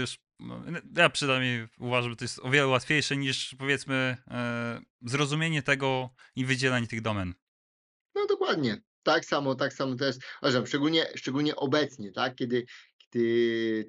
już 0.00 0.18
no, 0.40 0.62
ja 0.96 1.10
przynajmniej 1.10 1.68
uważam, 1.78 2.10
że 2.10 2.16
to 2.16 2.24
jest 2.24 2.38
o 2.38 2.50
wiele 2.50 2.66
łatwiejsze 2.66 3.16
niż 3.16 3.54
powiedzmy 3.58 4.16
e, 4.30 4.80
zrozumienie 5.02 5.62
tego 5.62 6.10
i 6.36 6.44
wydzielenie 6.44 6.86
tych 6.86 7.00
domen. 7.00 7.34
No 8.14 8.26
dokładnie. 8.26 8.89
Tak 9.10 9.24
samo, 9.24 9.54
tak 9.54 9.72
samo 9.72 9.96
to 9.96 10.04
jest. 10.04 10.22
Uważam, 10.42 10.66
szczególnie, 10.66 11.06
szczególnie 11.14 11.56
obecnie, 11.56 12.12
tak? 12.12 12.34
Kiedy, 12.34 12.66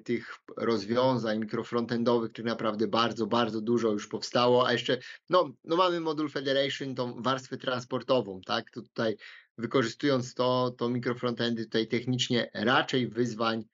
tych 0.04 0.34
rozwiązań 0.56 1.38
mikrofrontendowych, 1.38 2.32
których 2.32 2.50
naprawdę 2.50 2.88
bardzo, 2.88 3.26
bardzo 3.26 3.60
dużo 3.60 3.90
już 3.90 4.08
powstało, 4.08 4.66
a 4.66 4.72
jeszcze 4.72 4.98
no, 5.30 5.50
no 5.64 5.76
mamy 5.76 6.00
modul 6.00 6.30
Federation, 6.30 6.94
tą 6.94 7.22
warstwę 7.22 7.56
transportową, 7.56 8.40
tak? 8.46 8.70
To 8.70 8.82
tutaj 8.82 9.16
wykorzystując 9.58 10.34
to, 10.34 10.74
to 10.78 10.88
mikrofrontendy 10.88 11.64
tutaj 11.64 11.88
technicznie 11.88 12.50
raczej 12.54 13.08
wyzwań 13.08 13.64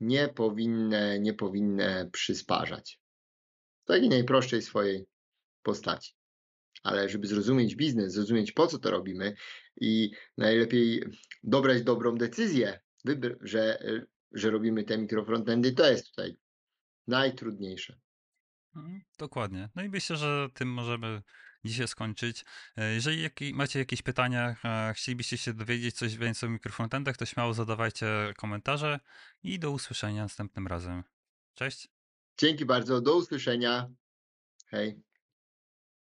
nie 0.00 0.28
powinny, 0.28 1.20
nie 1.20 1.34
powinny 1.34 2.10
przysparzać. 2.12 3.00
W 3.84 3.86
takiej 3.86 4.08
najprostszej 4.08 4.62
swojej 4.62 5.06
postaci 5.62 6.14
ale 6.84 7.08
żeby 7.08 7.26
zrozumieć 7.26 7.76
biznes, 7.76 8.12
zrozumieć 8.12 8.52
po 8.52 8.66
co 8.66 8.78
to 8.78 8.90
robimy 8.90 9.34
i 9.80 10.10
najlepiej 10.38 11.04
dobrać 11.42 11.82
dobrą 11.82 12.14
decyzję, 12.16 12.80
wybr- 13.08 13.36
że, 13.40 13.78
że 14.32 14.50
robimy 14.50 14.84
te 14.84 14.98
mikrofrontendy, 14.98 15.72
to 15.72 15.90
jest 15.90 16.08
tutaj 16.10 16.36
najtrudniejsze. 17.06 17.98
Mhm, 18.76 19.00
Dokładnie. 19.18 19.68
No 19.74 19.82
i 19.82 19.88
myślę, 19.88 20.16
że 20.16 20.48
tym 20.54 20.68
możemy 20.72 21.22
dzisiaj 21.64 21.88
skończyć. 21.88 22.44
E, 22.76 22.94
Jeżeli 22.94 23.22
jaki, 23.22 23.54
macie 23.54 23.78
jakieś 23.78 24.02
pytania, 24.02 24.56
e, 24.64 24.92
chcielibyście 24.96 25.38
się 25.38 25.54
dowiedzieć 25.54 25.94
coś 25.96 26.16
więcej 26.16 26.48
o 26.48 26.52
mikrofrontendach, 26.52 27.16
to 27.16 27.26
śmiało 27.26 27.54
zadawajcie 27.54 28.06
komentarze 28.36 29.00
i 29.42 29.58
do 29.58 29.70
usłyszenia 29.70 30.22
następnym 30.22 30.66
razem. 30.66 31.04
Cześć! 31.54 31.88
Dzięki 32.38 32.64
bardzo, 32.64 33.00
do 33.00 33.16
usłyszenia. 33.16 33.88
Hej. 34.66 35.02